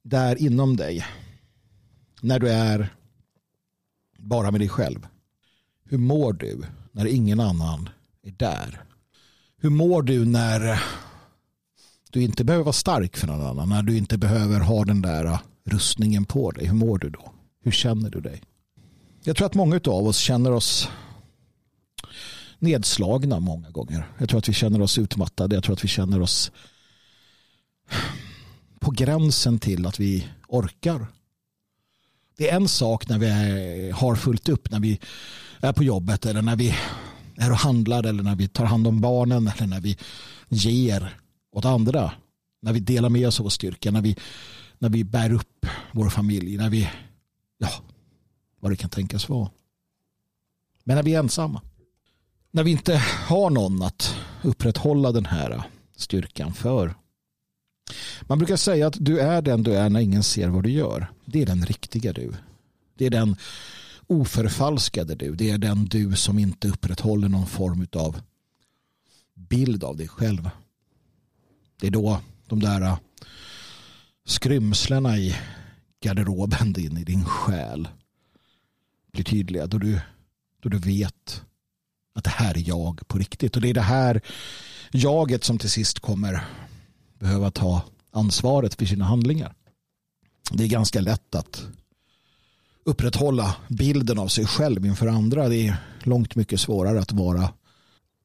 där 0.04 0.36
inom 0.36 0.78
dig? 0.78 1.06
När 2.22 2.40
du 2.40 2.50
är 2.50 2.96
bara 4.18 4.52
med 4.52 4.62
dig 4.62 4.70
själv. 4.70 5.08
Hur 5.84 5.98
mår 5.98 6.34
du 6.34 6.62
när 6.92 7.06
ingen 7.06 7.40
annan 7.40 7.90
är 8.24 8.32
där? 8.32 8.84
Hur 9.64 9.70
mår 9.70 10.02
du 10.02 10.26
när 10.26 10.84
du 12.12 12.22
inte 12.22 12.44
behöver 12.44 12.64
vara 12.64 12.74
stark 12.74 13.18
för 13.18 13.28
någon 13.28 13.46
annan? 13.46 13.70
När 13.70 13.84
du 13.84 13.98
inte 13.98 14.18
behöver 14.18 14.60
ha 14.60 14.86
den 14.86 15.02
där 15.02 15.40
rustningen 15.64 16.26
på 16.26 16.52
dig? 16.52 16.66
Hur 16.68 16.74
mår 16.74 16.98
du 16.98 17.10
då? 17.10 17.34
Hur 17.64 17.72
känner 17.72 18.10
du 18.10 18.22
dig? 18.22 18.42
Jag 19.24 19.36
tror 19.36 19.46
att 19.46 19.54
många 19.54 19.80
av 19.86 20.08
oss 20.08 20.18
känner 20.18 20.52
oss 20.52 20.90
nedslagna 22.60 23.40
många 23.40 23.70
gånger. 23.70 24.08
Jag 24.18 24.30
tror 24.30 24.38
att 24.38 24.50
vi 24.50 24.54
känner 24.54 24.82
oss 24.82 24.98
utmattade. 24.98 25.56
Jag 25.56 25.64
tror 25.64 25.74
att 25.74 25.84
vi 25.84 25.88
känner 25.88 26.22
oss 26.22 26.52
på 28.80 28.92
gränsen 28.92 29.60
till 29.60 29.86
att 29.86 30.00
vi 30.00 30.28
orkar. 30.48 31.08
Det 32.38 32.50
är 32.50 32.56
en 32.56 32.68
sak 32.68 33.08
när 33.08 33.20
vi 33.20 33.92
har 33.92 34.16
fullt 34.16 34.50
upp, 34.50 34.72
när 34.72 34.80
vi 34.80 35.00
är 35.60 35.74
på 35.74 35.84
jobbet 35.84 36.26
eller 36.26 36.42
när 36.42 36.56
vi 36.56 36.76
är 37.38 37.52
och 37.52 37.58
handlar 37.58 38.06
eller 38.06 38.24
när 38.24 38.36
vi 38.36 38.48
tar 38.48 38.66
hand 38.66 38.88
om 38.88 39.02
barnen 39.02 39.48
eller 39.48 39.68
när 39.68 39.82
vi 39.82 39.98
ger 40.50 41.18
åt 41.52 41.66
andra. 41.66 42.12
När 42.62 42.74
vi 42.74 42.80
delar 42.80 43.10
med 43.10 43.28
oss 43.28 43.40
av 43.40 43.44
vår 43.44 43.50
styrka, 43.50 43.92
när 43.92 44.02
vi, 44.02 44.16
när 44.80 44.90
vi 44.90 45.04
bär 45.04 45.34
upp 45.34 45.66
vår 45.92 46.10
familj, 46.10 46.58
när 46.58 46.70
vi, 46.70 46.90
ja, 47.58 47.70
vad 48.60 48.72
det 48.72 48.76
kan 48.76 48.90
tänkas 48.90 49.30
vara. 49.30 49.50
Men 50.84 50.96
när 50.96 51.04
vi 51.04 51.14
är 51.14 51.20
ensamma, 51.20 51.62
när 52.52 52.64
vi 52.64 52.72
inte 52.72 53.04
har 53.28 53.50
någon 53.50 53.82
att 53.82 54.16
upprätthålla 54.44 55.12
den 55.12 55.26
här 55.26 55.64
styrkan 55.96 56.54
för. 56.54 56.96
Man 58.22 58.38
brukar 58.38 58.56
säga 58.56 58.88
att 58.88 58.96
du 59.00 59.20
är 59.20 59.42
den 59.42 59.64
du 59.64 59.76
är 59.76 59.90
när 59.90 60.00
ingen 60.00 60.24
ser 60.24 60.48
vad 60.48 60.64
du 60.64 60.72
gör. 60.72 61.12
Det 61.26 61.42
är 61.42 61.46
den 61.46 61.66
riktiga 61.66 62.14
du. 62.14 62.34
Det 62.98 63.06
är 63.06 63.10
den 63.10 63.36
oförfalskade 64.08 65.16
du. 65.16 65.36
Det 65.36 65.50
är 65.50 65.58
den 65.58 65.86
du 65.86 66.16
som 66.16 66.40
inte 66.40 66.68
upprätthåller 66.68 67.30
någon 67.30 67.48
form 67.48 67.88
av 67.94 68.22
bild 69.36 69.84
av 69.84 69.98
dig 69.98 70.08
själv. 70.08 70.50
Det 71.80 71.88
är 71.88 71.92
då 71.92 72.22
de 72.48 72.60
där 72.60 72.82
äh, 72.82 72.98
skrymslena 74.26 75.18
i 75.18 75.36
garderoben 76.00 76.74
din, 76.74 76.98
i 76.98 77.04
din 77.04 77.26
själ 77.26 77.88
blir 79.12 79.24
tydliga. 79.24 79.68
Då 79.68 79.78
du, 79.78 80.00
då 80.60 80.70
du 80.70 80.78
vet 80.78 81.42
att 82.14 82.24
det 82.24 82.30
här 82.30 82.58
är 82.58 82.68
jag 82.68 83.08
på 83.08 83.18
riktigt. 83.18 83.56
Och 83.56 83.62
det 83.62 83.70
är 83.70 83.74
det 83.74 83.82
här 83.82 84.22
jaget 84.92 85.44
som 85.44 85.58
till 85.58 85.70
sist 85.70 86.00
kommer 86.00 86.46
behöva 87.20 87.52
ta 87.52 87.82
ansvaret 88.12 88.76
för 88.76 88.86
sina 88.86 89.06
handlingar. 89.06 89.56
Det 90.52 90.64
är 90.64 90.68
ganska 90.68 91.02
lätt 91.02 91.36
att 91.36 91.68
upprätthålla 92.84 93.56
bilden 93.68 94.20
av 94.20 94.28
sig 94.28 94.46
själv 94.46 94.86
inför 94.86 95.08
andra. 95.08 95.50
Det 95.50 95.68
är 95.68 95.76
långt 96.04 96.36
mycket 96.36 96.60
svårare 96.60 97.00
att 97.00 97.12
vara 97.12 97.54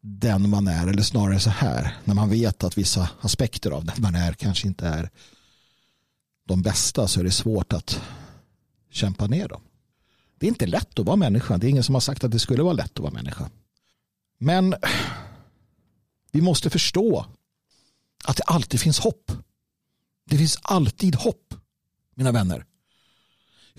den 0.01 0.51
man 0.51 0.69
är 0.69 0.87
eller 0.87 1.03
snarare 1.03 1.41
så 1.41 1.51
här 1.51 1.97
när 2.05 2.15
man 2.15 2.31
vet 2.31 2.65
att 2.65 2.79
vissa 2.79 3.11
aspekter 3.21 3.71
av 3.71 3.85
den 3.85 4.03
man 4.03 4.15
är 4.15 4.33
kanske 4.33 4.69
inte 4.69 4.87
är 4.87 5.11
de 6.47 6.63
bästa 6.63 7.09
så 7.09 7.21
är 7.21 7.25
det 7.25 7.31
svårt 7.31 7.73
att 7.73 8.01
kämpa 8.91 9.27
ner 9.27 9.49
dem. 9.49 9.61
Det 10.39 10.47
är 10.47 10.49
inte 10.49 10.67
lätt 10.67 10.99
att 10.99 11.07
vara 11.07 11.17
människa. 11.17 11.59
Det 11.59 11.67
är 11.67 11.71
ingen 11.71 11.83
som 11.83 11.95
har 11.95 12.01
sagt 12.01 12.25
att 12.25 12.31
det 12.31 12.39
skulle 12.39 12.63
vara 12.63 12.73
lätt 12.73 12.93
att 12.93 12.99
vara 12.99 13.13
människa. 13.13 13.51
Men 14.39 14.75
vi 16.33 16.41
måste 16.41 16.71
förstå 16.71 17.27
att 18.25 18.37
det 18.37 18.43
alltid 18.43 18.81
finns 18.81 18.99
hopp. 18.99 19.33
Det 20.31 20.39
finns 20.39 20.59
alltid 20.63 21.15
hopp, 21.15 21.55
mina 22.15 22.33
vänner. 22.33 22.65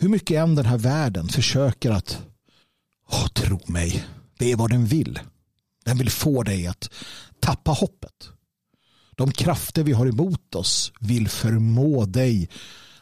Hur 0.02 0.10
mycket 0.10 0.38
än 0.38 0.56
den 0.56 0.66
här 0.66 0.78
världen 0.78 1.28
försöker 1.28 1.91
att 1.91 2.22
oh, 3.08 3.28
tro 3.28 3.60
mig, 3.66 4.06
det 4.38 4.52
är 4.52 4.56
vad 4.56 4.70
den 4.70 4.86
vill. 4.86 5.20
Den 5.86 5.97
vill 5.97 6.10
få 6.10 6.43
dig 6.43 6.68
att 6.68 6.89
tappa 7.39 7.72
hoppet. 7.72 8.30
De 9.12 9.32
krafter 9.32 9.84
vi 9.84 9.91
har 9.91 10.06
emot 10.06 10.56
oss 10.56 10.91
vill 11.00 11.30
förmå 11.30 12.06
dig 12.06 12.50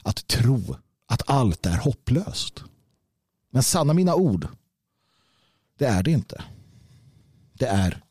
att 0.01 0.27
tro 0.27 0.75
att 1.07 1.29
allt 1.29 1.65
är 1.65 1.77
hopplöst. 1.77 2.63
Men 3.51 3.63
sanna 3.63 3.93
mina 3.93 4.15
ord, 4.15 4.47
det 5.77 5.85
är 5.85 6.03
det 6.03 6.11
inte. 6.11 6.43
Det 7.53 7.67
är 7.67 8.01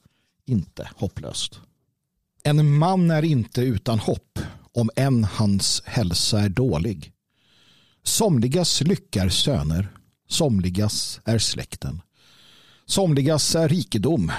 inte 0.45 0.91
hopplöst. 0.97 1.61
En 2.43 2.79
man 2.79 3.11
är 3.11 3.23
inte 3.25 3.61
utan 3.61 3.99
hopp 3.99 4.39
om 4.73 4.91
än 4.97 5.25
hans 5.25 5.83
hälsa 5.85 6.41
är 6.41 6.49
dålig. 6.49 7.13
Somligas 8.07 8.81
lyckar 8.81 9.29
söner, 9.29 9.89
somligas 10.29 11.21
är 11.25 11.39
släkten. 11.39 12.03
Somligas 12.87 13.55
är 13.55 13.69
rikedom, 13.69 14.33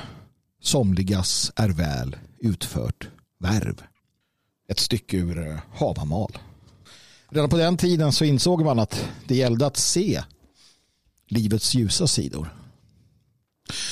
somligas 0.61 1.51
är 1.55 1.69
väl 1.69 2.15
utfört 2.39 3.07
värv. 3.39 3.83
Ett 4.69 4.79
stycke 4.79 5.17
ur 5.17 5.47
eh, 5.47 5.59
Havamal. 5.73 6.37
Redan 7.29 7.49
på 7.49 7.57
den 7.57 7.77
tiden 7.77 8.11
så 8.11 8.25
insåg 8.25 8.63
man 8.63 8.79
att 8.79 9.09
det 9.27 9.35
gällde 9.35 9.65
att 9.65 9.77
se 9.77 10.23
livets 11.27 11.75
ljusa 11.75 12.07
sidor. 12.07 12.55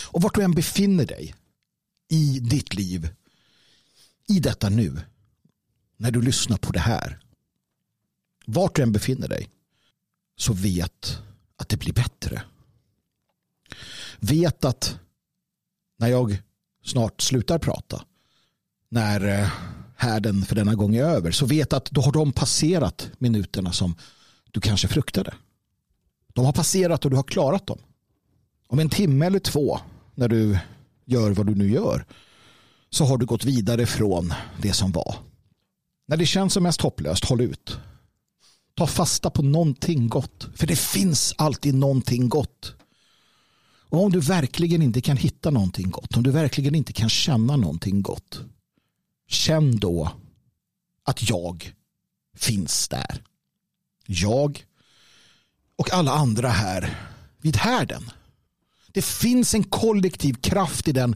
Och 0.07 0.21
vart 0.21 0.35
du 0.35 0.41
än 0.41 0.55
befinner 0.55 1.05
dig 1.05 1.35
i 2.09 2.39
ditt 2.39 2.73
liv, 2.73 3.09
i 4.27 4.39
detta 4.39 4.69
nu, 4.69 5.01
när 5.97 6.11
du 6.11 6.21
lyssnar 6.21 6.57
på 6.57 6.71
det 6.71 6.79
här, 6.79 7.19
vart 8.45 8.75
du 8.75 8.81
än 8.81 8.91
befinner 8.91 9.27
dig, 9.27 9.49
så 10.35 10.53
vet 10.53 11.21
att 11.57 11.69
det 11.69 11.77
blir 11.77 11.93
bättre. 11.93 12.41
Vet 14.19 14.65
att 14.65 14.99
när 15.97 16.07
jag 16.07 16.41
snart 16.83 17.21
slutar 17.21 17.59
prata, 17.59 18.05
när 18.89 19.41
eh, 19.41 19.49
härden 19.95 20.41
för 20.41 20.55
denna 20.55 20.75
gång 20.75 20.95
är 20.95 21.03
över, 21.03 21.31
så 21.31 21.45
vet 21.45 21.73
att 21.73 21.91
då 21.91 22.01
har 22.01 22.11
de 22.11 22.31
passerat 22.31 23.09
minuterna 23.17 23.71
som 23.71 23.95
du 24.51 24.61
kanske 24.61 24.87
fruktade. 24.87 25.33
De 26.33 26.45
har 26.45 26.53
passerat 26.53 27.05
och 27.05 27.11
du 27.11 27.17
har 27.17 27.23
klarat 27.23 27.67
dem. 27.67 27.79
Om 28.67 28.79
en 28.79 28.89
timme 28.89 29.25
eller 29.25 29.39
två 29.39 29.79
när 30.15 30.27
du 30.27 30.59
gör 31.05 31.31
vad 31.31 31.45
du 31.45 31.55
nu 31.55 31.69
gör 31.71 32.05
så 32.89 33.05
har 33.05 33.17
du 33.17 33.25
gått 33.25 33.45
vidare 33.45 33.85
från 33.85 34.33
det 34.61 34.73
som 34.73 34.91
var. 34.91 35.15
När 36.07 36.17
det 36.17 36.25
känns 36.25 36.53
som 36.53 36.63
mest 36.63 36.81
hopplöst, 36.81 37.25
håll 37.25 37.41
ut. 37.41 37.77
Ta 38.75 38.87
fasta 38.87 39.29
på 39.29 39.41
någonting 39.41 40.07
gott. 40.07 40.47
För 40.55 40.67
det 40.67 40.79
finns 40.79 41.33
alltid 41.37 41.75
någonting 41.75 42.29
gott. 42.29 42.75
Och 43.89 44.03
om 44.03 44.11
du 44.11 44.19
verkligen 44.19 44.81
inte 44.81 45.01
kan 45.01 45.17
hitta 45.17 45.49
någonting 45.49 45.89
gott, 45.89 46.17
om 46.17 46.23
du 46.23 46.31
verkligen 46.31 46.75
inte 46.75 46.93
kan 46.93 47.09
känna 47.09 47.55
någonting 47.55 48.01
gott, 48.01 48.39
känn 49.27 49.77
då 49.77 50.11
att 51.03 51.29
jag 51.29 51.73
finns 52.37 52.87
där. 52.87 53.23
Jag 54.05 54.65
och 55.75 55.93
alla 55.93 56.11
andra 56.11 56.49
här 56.49 56.99
vid 57.41 57.57
härden. 57.57 58.11
Det 58.87 59.05
finns 59.05 59.53
en 59.53 59.63
kollektiv 59.63 60.33
kraft 60.33 60.87
i 60.87 60.91
den 60.91 61.15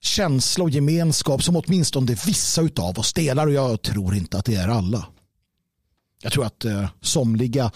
känsla 0.00 0.64
och 0.64 0.70
gemenskap 0.70 1.42
som 1.42 1.56
åtminstone 1.56 2.16
vissa 2.26 2.62
av 2.76 2.98
oss 2.98 3.12
delar 3.12 3.46
och 3.46 3.52
jag 3.52 3.82
tror 3.82 4.14
inte 4.14 4.38
att 4.38 4.44
det 4.44 4.54
är 4.54 4.68
alla. 4.68 5.06
Jag 6.22 6.32
tror 6.32 6.44
att 6.44 6.64
eh, 6.64 6.88
somliga 7.00 7.72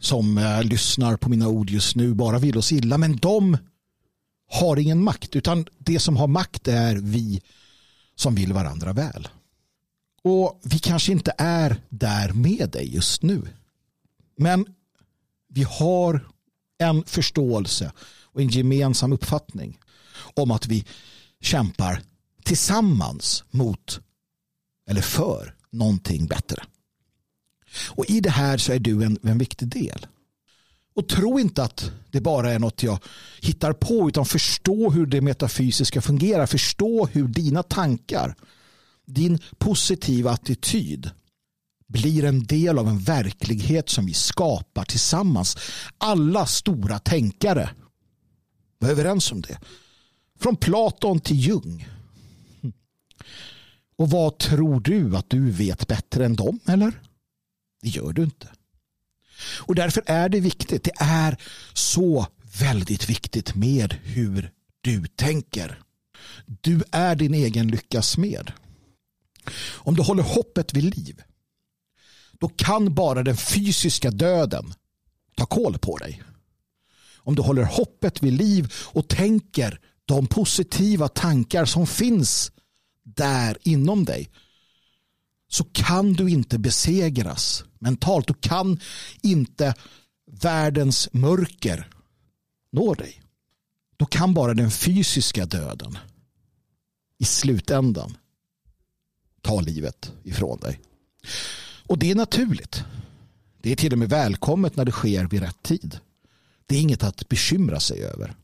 som 0.00 0.38
eh, 0.38 0.64
lyssnar 0.64 1.16
på 1.16 1.28
mina 1.30 1.48
ord 1.48 1.70
just 1.70 1.96
nu 1.96 2.14
bara 2.14 2.38
vill 2.38 2.58
oss 2.58 2.72
illa 2.72 2.98
men 2.98 3.16
de 3.16 3.58
har 4.50 4.76
ingen 4.76 5.04
makt 5.04 5.36
utan 5.36 5.66
det 5.78 5.98
som 5.98 6.16
har 6.16 6.26
makt 6.26 6.68
är 6.68 6.96
vi 6.96 7.42
som 8.14 8.34
vill 8.34 8.52
varandra 8.52 8.92
väl. 8.92 9.28
Och 10.22 10.60
vi 10.64 10.78
kanske 10.78 11.12
inte 11.12 11.32
är 11.38 11.82
där 11.88 12.32
med 12.32 12.70
dig 12.70 12.94
just 12.94 13.22
nu. 13.22 13.42
Men 14.36 14.66
vi 15.48 15.62
har 15.62 16.28
en 16.78 17.04
förståelse 17.04 17.92
och 18.22 18.40
en 18.40 18.48
gemensam 18.48 19.12
uppfattning 19.12 19.78
om 20.34 20.50
att 20.50 20.66
vi 20.66 20.84
kämpar 21.40 22.02
tillsammans 22.44 23.44
mot 23.50 24.00
eller 24.90 25.02
för 25.02 25.54
någonting 25.70 26.26
bättre. 26.26 26.64
Och 27.88 28.10
i 28.10 28.20
det 28.20 28.30
här 28.30 28.58
så 28.58 28.72
är 28.72 28.78
du 28.78 29.04
en, 29.04 29.18
en 29.22 29.38
viktig 29.38 29.68
del. 29.68 30.06
Och 30.94 31.08
tro 31.08 31.40
inte 31.40 31.62
att 31.62 31.92
det 32.10 32.20
bara 32.20 32.52
är 32.52 32.58
något 32.58 32.82
jag 32.82 32.98
hittar 33.40 33.72
på 33.72 34.08
utan 34.08 34.24
förstå 34.24 34.90
hur 34.90 35.06
det 35.06 35.20
metafysiska 35.20 36.00
fungerar. 36.00 36.46
Förstå 36.46 37.06
hur 37.06 37.28
dina 37.28 37.62
tankar, 37.62 38.34
din 39.06 39.38
positiva 39.58 40.30
attityd 40.30 41.10
blir 41.86 42.24
en 42.24 42.44
del 42.44 42.78
av 42.78 42.88
en 42.88 42.98
verklighet 42.98 43.88
som 43.88 44.06
vi 44.06 44.14
skapar 44.14 44.84
tillsammans. 44.84 45.56
Alla 45.98 46.46
stora 46.46 46.98
tänkare 46.98 47.70
var 48.78 48.88
överens 48.88 49.32
om 49.32 49.40
det. 49.40 49.58
Från 50.40 50.56
Platon 50.56 51.20
till 51.20 51.40
Jung. 51.40 51.88
Och 53.96 54.10
vad 54.10 54.38
tror 54.38 54.80
du 54.80 55.16
att 55.16 55.30
du 55.30 55.50
vet 55.50 55.88
bättre 55.88 56.24
än 56.24 56.36
dem 56.36 56.60
eller? 56.66 57.00
Det 57.82 57.88
gör 57.88 58.12
du 58.12 58.22
inte. 58.22 58.48
Och 59.58 59.74
därför 59.74 60.02
är 60.06 60.28
det 60.28 60.40
viktigt. 60.40 60.84
Det 60.84 60.92
är 60.98 61.36
så 61.72 62.26
väldigt 62.60 63.10
viktigt 63.10 63.54
med 63.54 63.94
hur 64.02 64.50
du 64.80 65.06
tänker. 65.06 65.78
Du 66.46 66.82
är 66.92 67.16
din 67.16 67.34
egen 67.34 67.68
lyckas 67.68 68.18
med. 68.18 68.52
Om 69.60 69.94
du 69.94 70.02
håller 70.02 70.22
hoppet 70.22 70.74
vid 70.74 70.96
liv 70.96 71.22
då 72.40 72.48
kan 72.48 72.94
bara 72.94 73.22
den 73.22 73.36
fysiska 73.36 74.10
döden 74.10 74.74
ta 75.36 75.46
koll 75.46 75.78
på 75.78 75.96
dig. 75.96 76.22
Om 77.16 77.34
du 77.34 77.42
håller 77.42 77.62
hoppet 77.62 78.22
vid 78.22 78.32
liv 78.32 78.72
och 78.74 79.08
tänker 79.08 79.80
de 80.04 80.26
positiva 80.26 81.08
tankar 81.08 81.64
som 81.64 81.86
finns 81.86 82.52
där 83.02 83.58
inom 83.62 84.04
dig 84.04 84.30
så 85.48 85.64
kan 85.64 86.12
du 86.12 86.30
inte 86.30 86.58
besegras 86.58 87.64
mentalt. 87.78 88.26
Du 88.26 88.34
kan 88.34 88.80
inte 89.22 89.74
världens 90.30 91.08
mörker 91.12 91.88
nå 92.72 92.94
dig. 92.94 93.22
Då 93.96 94.06
kan 94.06 94.34
bara 94.34 94.54
den 94.54 94.70
fysiska 94.70 95.46
döden 95.46 95.98
i 97.18 97.24
slutändan 97.24 98.16
ta 99.42 99.60
livet 99.60 100.12
ifrån 100.22 100.60
dig. 100.60 100.80
Och 101.86 101.98
det 101.98 102.10
är 102.10 102.14
naturligt. 102.14 102.84
Det 103.62 103.72
är 103.72 103.76
till 103.76 103.92
och 103.92 103.98
med 103.98 104.08
välkommet 104.08 104.76
när 104.76 104.84
det 104.84 104.92
sker 104.92 105.24
vid 105.24 105.40
rätt 105.40 105.62
tid. 105.62 105.98
Det 106.66 106.76
är 106.76 106.80
inget 106.80 107.02
att 107.02 107.28
bekymra 107.28 107.80
sig 107.80 108.04
över. 108.04 108.34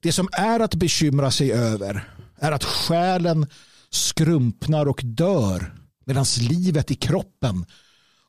Det 0.00 0.12
som 0.12 0.28
är 0.32 0.60
att 0.60 0.74
bekymra 0.74 1.30
sig 1.30 1.52
över 1.52 2.14
är 2.36 2.52
att 2.52 2.64
själen 2.64 3.46
skrumpnar 3.90 4.86
och 4.86 5.00
dör 5.04 5.74
medan 6.08 6.24
livet 6.38 6.90
i 6.90 6.94
kroppen 6.94 7.66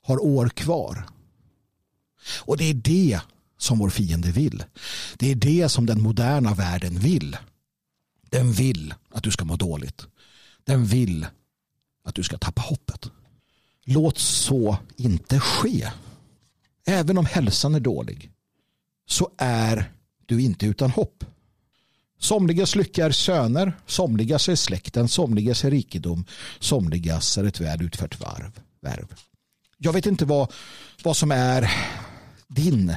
har 0.02 0.24
år 0.24 0.50
kvar. 0.50 1.06
Och 2.40 2.58
det 2.58 2.64
är 2.64 2.74
det 2.74 3.20
som 3.58 3.80
vår 3.80 3.90
fiende 3.90 4.32
vill. 4.32 4.64
Det 5.18 5.32
är 5.32 5.36
det 5.36 5.70
som 5.70 5.86
den 5.86 6.02
moderna 6.02 6.54
världen 6.54 7.00
vill. 7.00 7.38
Den 8.30 8.52
vill 8.52 8.94
att 9.12 9.24
du 9.24 9.32
ska 9.32 9.46
må 9.46 9.56
dåligt. 9.56 10.08
Den 10.64 10.86
vill 10.86 11.28
att 12.04 12.16
du 12.16 12.24
ska 12.24 12.38
tappa 12.38 12.62
hoppet. 12.62 13.12
Låt 13.86 14.18
så 14.18 14.78
inte 14.96 15.40
ske. 15.40 15.92
Även 16.86 17.18
om 17.18 17.26
hälsan 17.26 17.76
är 17.76 17.80
dålig 17.80 18.32
så 19.08 19.30
är 19.38 19.92
du 20.26 20.42
inte 20.42 20.66
utan 20.66 20.92
hopp. 20.92 21.26
Somligas 22.20 22.76
lycka 22.76 23.06
är 23.06 23.12
söner, 23.12 23.74
somligas 23.86 24.50
är 24.50 24.56
släkten, 24.56 25.08
somligas 25.08 25.66
är 25.66 25.72
rikedom, 25.72 26.26
somligas 26.60 27.38
är 27.38 27.44
ett 27.44 27.60
väl 27.60 27.82
utfört 27.82 28.20
varv, 28.20 28.60
värv. 28.82 29.14
Jag 29.78 29.94
vet 29.94 30.06
inte 30.06 30.26
vad, 30.26 30.54
vad 31.04 31.18
som 31.18 31.32
är 31.32 31.72
din, 32.48 32.96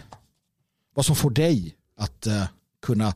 vad 0.94 1.06
som 1.06 1.16
får 1.16 1.30
dig 1.30 1.74
att 1.96 2.26
uh, 2.26 2.44
kunna 2.82 3.14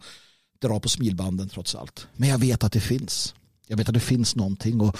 dra 0.60 0.80
på 0.80 0.88
smilbanden 0.88 1.48
trots 1.48 1.74
allt. 1.74 2.06
Men 2.12 2.28
jag 2.28 2.38
vet 2.38 2.64
att 2.64 2.72
det 2.72 2.80
finns. 2.80 3.34
Jag 3.66 3.76
vet 3.76 3.88
att 3.88 3.94
det 3.94 4.00
finns 4.00 4.36
någonting 4.36 4.80
och 4.80 4.96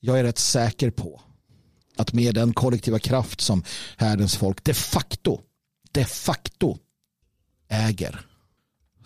jag 0.00 0.18
är 0.18 0.24
rätt 0.24 0.38
säker 0.38 0.90
på 0.90 1.20
att 1.96 2.12
med 2.12 2.34
den 2.34 2.52
kollektiva 2.52 2.98
kraft 2.98 3.40
som 3.40 3.62
härdens 3.96 4.36
folk 4.36 4.64
de 4.64 4.74
facto, 4.74 5.40
de 5.92 6.04
facto 6.04 6.78
äger 7.68 8.29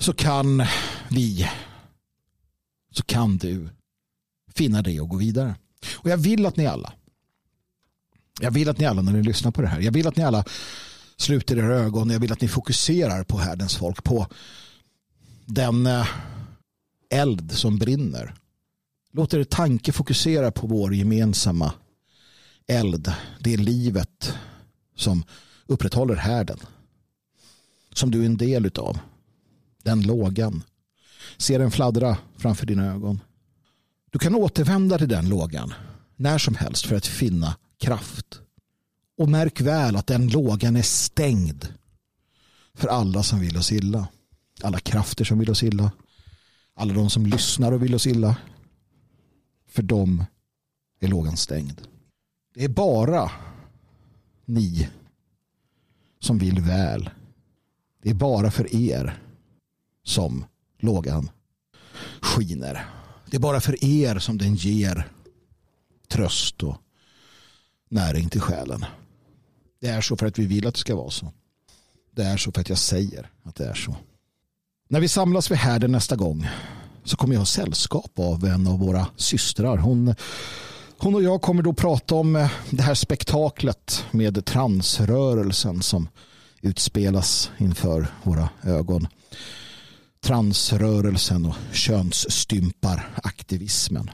så 0.05 0.13
kan 0.13 0.63
vi, 1.11 1.51
så 2.91 3.03
kan 3.03 3.37
du 3.37 3.69
finna 4.55 4.83
det 4.83 5.01
och 5.01 5.09
gå 5.09 5.17
vidare. 5.17 5.55
Och 5.95 6.11
jag 6.11 6.17
vill 6.17 6.47
att 6.47 6.57
ni 6.57 6.67
alla, 6.67 6.93
jag 8.41 8.51
vill 8.51 8.69
att 8.69 8.79
ni 8.79 8.87
alla 8.87 9.03
när 9.03 9.13
ni 9.13 9.23
lyssnar 9.23 9.51
på 9.51 9.63
det 9.63 9.69
här, 9.69 9.81
jag 9.81 9.93
vill 9.93 10.07
att 10.07 10.17
ni 10.17 10.25
alla 10.25 10.45
sluter 11.17 11.57
era 11.57 11.75
ögon, 11.75 12.11
jag 12.11 12.21
vill 12.21 12.33
att 12.33 12.41
ni 12.41 12.49
fokuserar 12.49 13.25
på 13.25 13.39
härdens 13.39 13.77
folk, 13.77 14.05
på 14.05 14.27
den 15.47 15.87
eh, 15.87 16.09
eld 17.11 17.53
som 17.53 17.79
brinner. 17.79 18.35
Låt 19.13 19.35
er 19.35 19.45
tanke 19.45 19.93
fokusera 19.93 20.51
på 20.51 20.67
vår 20.67 20.95
gemensamma 20.95 21.73
eld. 22.67 23.13
Det 23.41 23.55
är 23.55 23.59
livet 23.59 24.35
som 24.97 25.25
upprätthåller 25.67 26.15
härden. 26.15 26.59
Som 27.93 28.11
du 28.11 28.23
är 28.23 28.27
en 28.27 28.37
del 28.37 28.67
utav. 28.67 28.99
Den 29.85 30.03
lågan. 30.03 30.63
Se 31.37 31.59
den 31.59 31.71
fladdra 31.71 32.17
framför 32.37 32.67
dina 32.67 32.93
ögon. 32.93 33.21
Du 34.11 34.19
kan 34.19 34.35
återvända 34.35 34.99
till 34.99 35.09
den 35.09 35.29
lågan 35.29 35.75
när 36.17 36.39
som 36.39 36.55
helst 36.55 36.87
för 36.87 36.97
att 36.97 37.07
finna 37.07 37.57
kraft. 37.79 38.41
Och 39.19 39.29
märk 39.29 39.61
väl 39.61 39.97
att 39.97 40.07
den 40.07 40.29
lågan 40.29 40.77
är 40.77 40.83
stängd 40.83 41.69
för 42.75 42.89
alla 42.89 43.23
som 43.23 43.41
vill 43.41 43.57
oss 43.57 43.73
illa. 43.73 44.09
Alla 44.63 44.79
krafter 44.79 45.25
som 45.25 45.39
vill 45.39 45.51
oss 45.51 45.63
illa. 45.63 45.93
Alla 46.75 46.95
de 46.95 47.11
som 47.11 47.27
lyssnar 47.27 47.73
och 47.73 47.83
vill 47.83 47.95
oss 47.95 48.07
illa. 48.07 48.37
För 49.69 49.83
dem 49.83 50.25
är 51.01 51.09
lågan 51.09 51.37
stängd. 51.37 51.81
Det 52.55 52.65
är 52.65 52.69
bara 52.69 53.31
ni 54.45 54.89
som 56.21 56.39
vill 56.39 56.61
väl. 56.61 57.11
Det 58.03 58.11
är 58.11 58.15
bara 58.15 58.51
för 58.51 58.75
er 58.75 59.24
som 60.05 60.45
lågan 60.79 61.31
skiner. 62.21 62.87
Det 63.31 63.37
är 63.37 63.41
bara 63.41 63.61
för 63.61 63.85
er 63.85 64.19
som 64.19 64.39
den 64.39 64.55
ger 64.55 65.09
tröst 66.09 66.63
och 66.63 66.77
näring 67.89 68.29
till 68.29 68.41
själen. 68.41 68.85
Det 69.81 69.89
är 69.89 70.01
så 70.01 70.17
för 70.17 70.27
att 70.27 70.39
vi 70.39 70.47
vill 70.47 70.67
att 70.67 70.75
det 70.75 70.81
ska 70.81 70.97
vara 70.97 71.11
så. 71.11 71.33
Det 72.11 72.23
är 72.23 72.37
så 72.37 72.53
för 72.53 72.61
att 72.61 72.69
jag 72.69 72.79
säger 72.79 73.31
att 73.43 73.55
det 73.55 73.67
är 73.67 73.75
så. 73.75 73.97
När 74.89 75.01
vi 75.01 75.09
samlas 75.09 75.51
vid 75.51 75.59
härden 75.59 75.93
nästa 75.93 76.17
gång 76.17 76.49
så 77.05 77.17
kommer 77.17 77.35
jag 77.35 77.41
ha 77.41 77.47
sällskap 77.47 78.19
av 78.19 78.45
en 78.45 78.67
av 78.67 78.79
våra 78.79 79.07
systrar. 79.17 79.77
Hon 79.77 80.15
hon 80.99 81.15
och 81.15 81.23
jag 81.23 81.43
kommer 81.43 81.63
då 81.63 81.73
prata 81.73 82.15
om 82.15 82.37
eh, 82.37 82.51
det 82.71 82.83
här 82.83 82.95
spektaklet 82.95 84.05
med 84.11 84.45
transrörelsen 84.45 85.83
som 85.83 86.09
utspelas 86.61 87.51
inför 87.59 88.07
våra 88.23 88.49
ögon. 88.63 89.09
Transrörelsen 90.25 91.47
och 91.47 91.55
könsstymparaktivismen. 91.73 94.11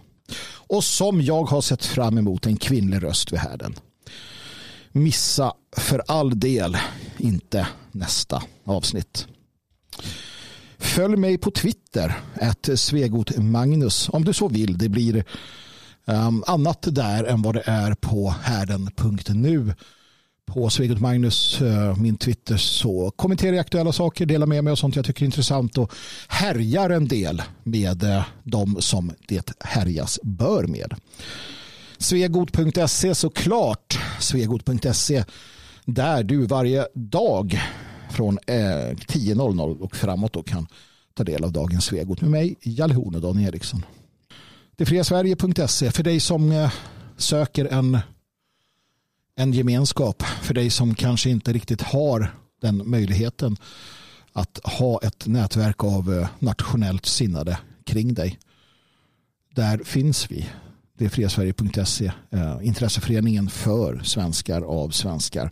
Och 0.68 0.84
som 0.84 1.22
jag 1.22 1.44
har 1.44 1.60
sett 1.60 1.84
fram 1.84 2.18
emot 2.18 2.46
en 2.46 2.56
kvinnlig 2.56 3.02
röst 3.02 3.32
vid 3.32 3.40
härden. 3.40 3.74
Missa 4.92 5.52
för 5.76 6.02
all 6.08 6.40
del 6.40 6.76
inte 7.18 7.66
nästa 7.92 8.42
avsnitt. 8.64 9.26
Följ 10.78 11.16
mig 11.16 11.38
på 11.38 11.50
Twitter, 11.50 12.14
ett 12.40 12.80
Svegot 12.80 13.36
Magnus, 13.36 14.08
om 14.08 14.24
du 14.24 14.32
så 14.32 14.48
vill. 14.48 14.78
Det 14.78 14.88
blir 14.88 15.24
um, 16.04 16.44
annat 16.46 16.86
där 16.90 17.24
än 17.24 17.42
vad 17.42 17.54
det 17.54 17.62
är 17.66 17.94
på 17.94 18.34
härden.nu. 18.42 19.74
På 20.54 20.70
Svegot 20.70 21.00
Magnus, 21.00 21.60
eh, 21.60 21.96
min 21.96 22.16
Twitter, 22.16 22.56
så 22.56 23.10
kommenterar 23.16 23.52
jag 23.52 23.60
aktuella 23.60 23.92
saker, 23.92 24.26
delar 24.26 24.46
med 24.46 24.64
mig 24.64 24.70
av 24.70 24.76
sånt 24.76 24.96
jag 24.96 25.04
tycker 25.04 25.22
är 25.22 25.26
intressant 25.26 25.78
och 25.78 25.92
härjar 26.28 26.90
en 26.90 27.08
del 27.08 27.42
med 27.64 28.02
eh, 28.02 28.22
de 28.44 28.76
som 28.80 29.12
det 29.28 29.52
härjas 29.60 30.18
bör 30.22 30.66
med. 30.66 30.94
Svegot.se 31.98 33.14
såklart. 33.14 33.98
Svegot.se 34.20 35.24
där 35.84 36.22
du 36.22 36.46
varje 36.46 36.86
dag 36.94 37.60
från 38.10 38.38
eh, 38.46 38.54
10.00 38.54 39.80
och 39.80 39.96
framåt 39.96 40.32
då 40.32 40.42
kan 40.42 40.66
ta 41.14 41.24
del 41.24 41.44
av 41.44 41.52
dagens 41.52 41.84
Svegot 41.84 42.20
med 42.20 42.30
mig, 42.30 42.56
Jalle 42.62 42.94
Horn 42.94 43.14
och 43.14 43.20
Dan 43.20 43.40
Eriksson. 43.40 43.84
Detfriasverige.se 44.76 45.90
för 45.90 46.02
dig 46.02 46.20
som 46.20 46.68
söker 47.16 47.64
en, 47.64 47.98
en 49.40 49.52
gemenskap. 49.52 50.22
För 50.22 50.54
dig 50.54 50.70
som 50.70 50.94
kanske 50.94 51.30
inte 51.30 51.52
riktigt 51.52 51.82
har 51.82 52.34
den 52.62 52.90
möjligheten 52.90 53.56
att 54.32 54.60
ha 54.64 55.00
ett 55.02 55.26
nätverk 55.26 55.84
av 55.84 56.12
eh, 56.12 56.28
nationellt 56.38 57.06
sinnade 57.06 57.58
kring 57.84 58.14
dig. 58.14 58.38
Där 59.54 59.78
finns 59.84 60.30
vi. 60.30 60.48
Det 60.98 61.04
är 61.04 61.08
friasverige.se, 61.08 62.12
eh, 62.30 62.58
intresseföreningen 62.62 63.50
för 63.50 64.00
svenskar 64.04 64.62
av 64.62 64.90
svenskar. 64.90 65.50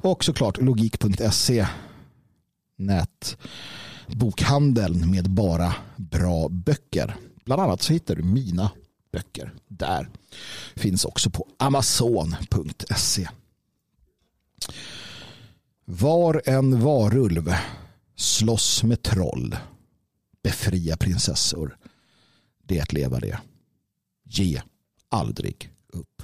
Och 0.00 0.24
såklart 0.24 0.60
logik.se, 0.60 1.66
nätbokhandeln 2.78 5.10
med 5.10 5.30
bara 5.30 5.74
bra 5.96 6.48
böcker. 6.48 7.16
Bland 7.44 7.62
annat 7.62 7.82
så 7.82 7.92
hittar 7.92 8.16
du 8.16 8.22
mina 8.22 8.70
böcker 9.12 9.54
där. 9.68 10.08
Finns 10.74 11.04
också 11.04 11.30
på 11.30 11.46
amazon.se. 11.58 13.28
Var 15.84 16.42
en 16.46 16.80
varulv 16.80 17.50
slåss 18.16 18.82
med 18.82 19.02
troll. 19.02 19.56
Befria 20.42 20.96
prinsessor. 20.96 21.76
Det 22.62 22.78
är 22.78 22.82
att 22.82 22.92
leva 22.92 23.20
det. 23.20 23.38
Ge 24.24 24.62
aldrig 25.08 25.70
upp. 25.88 26.22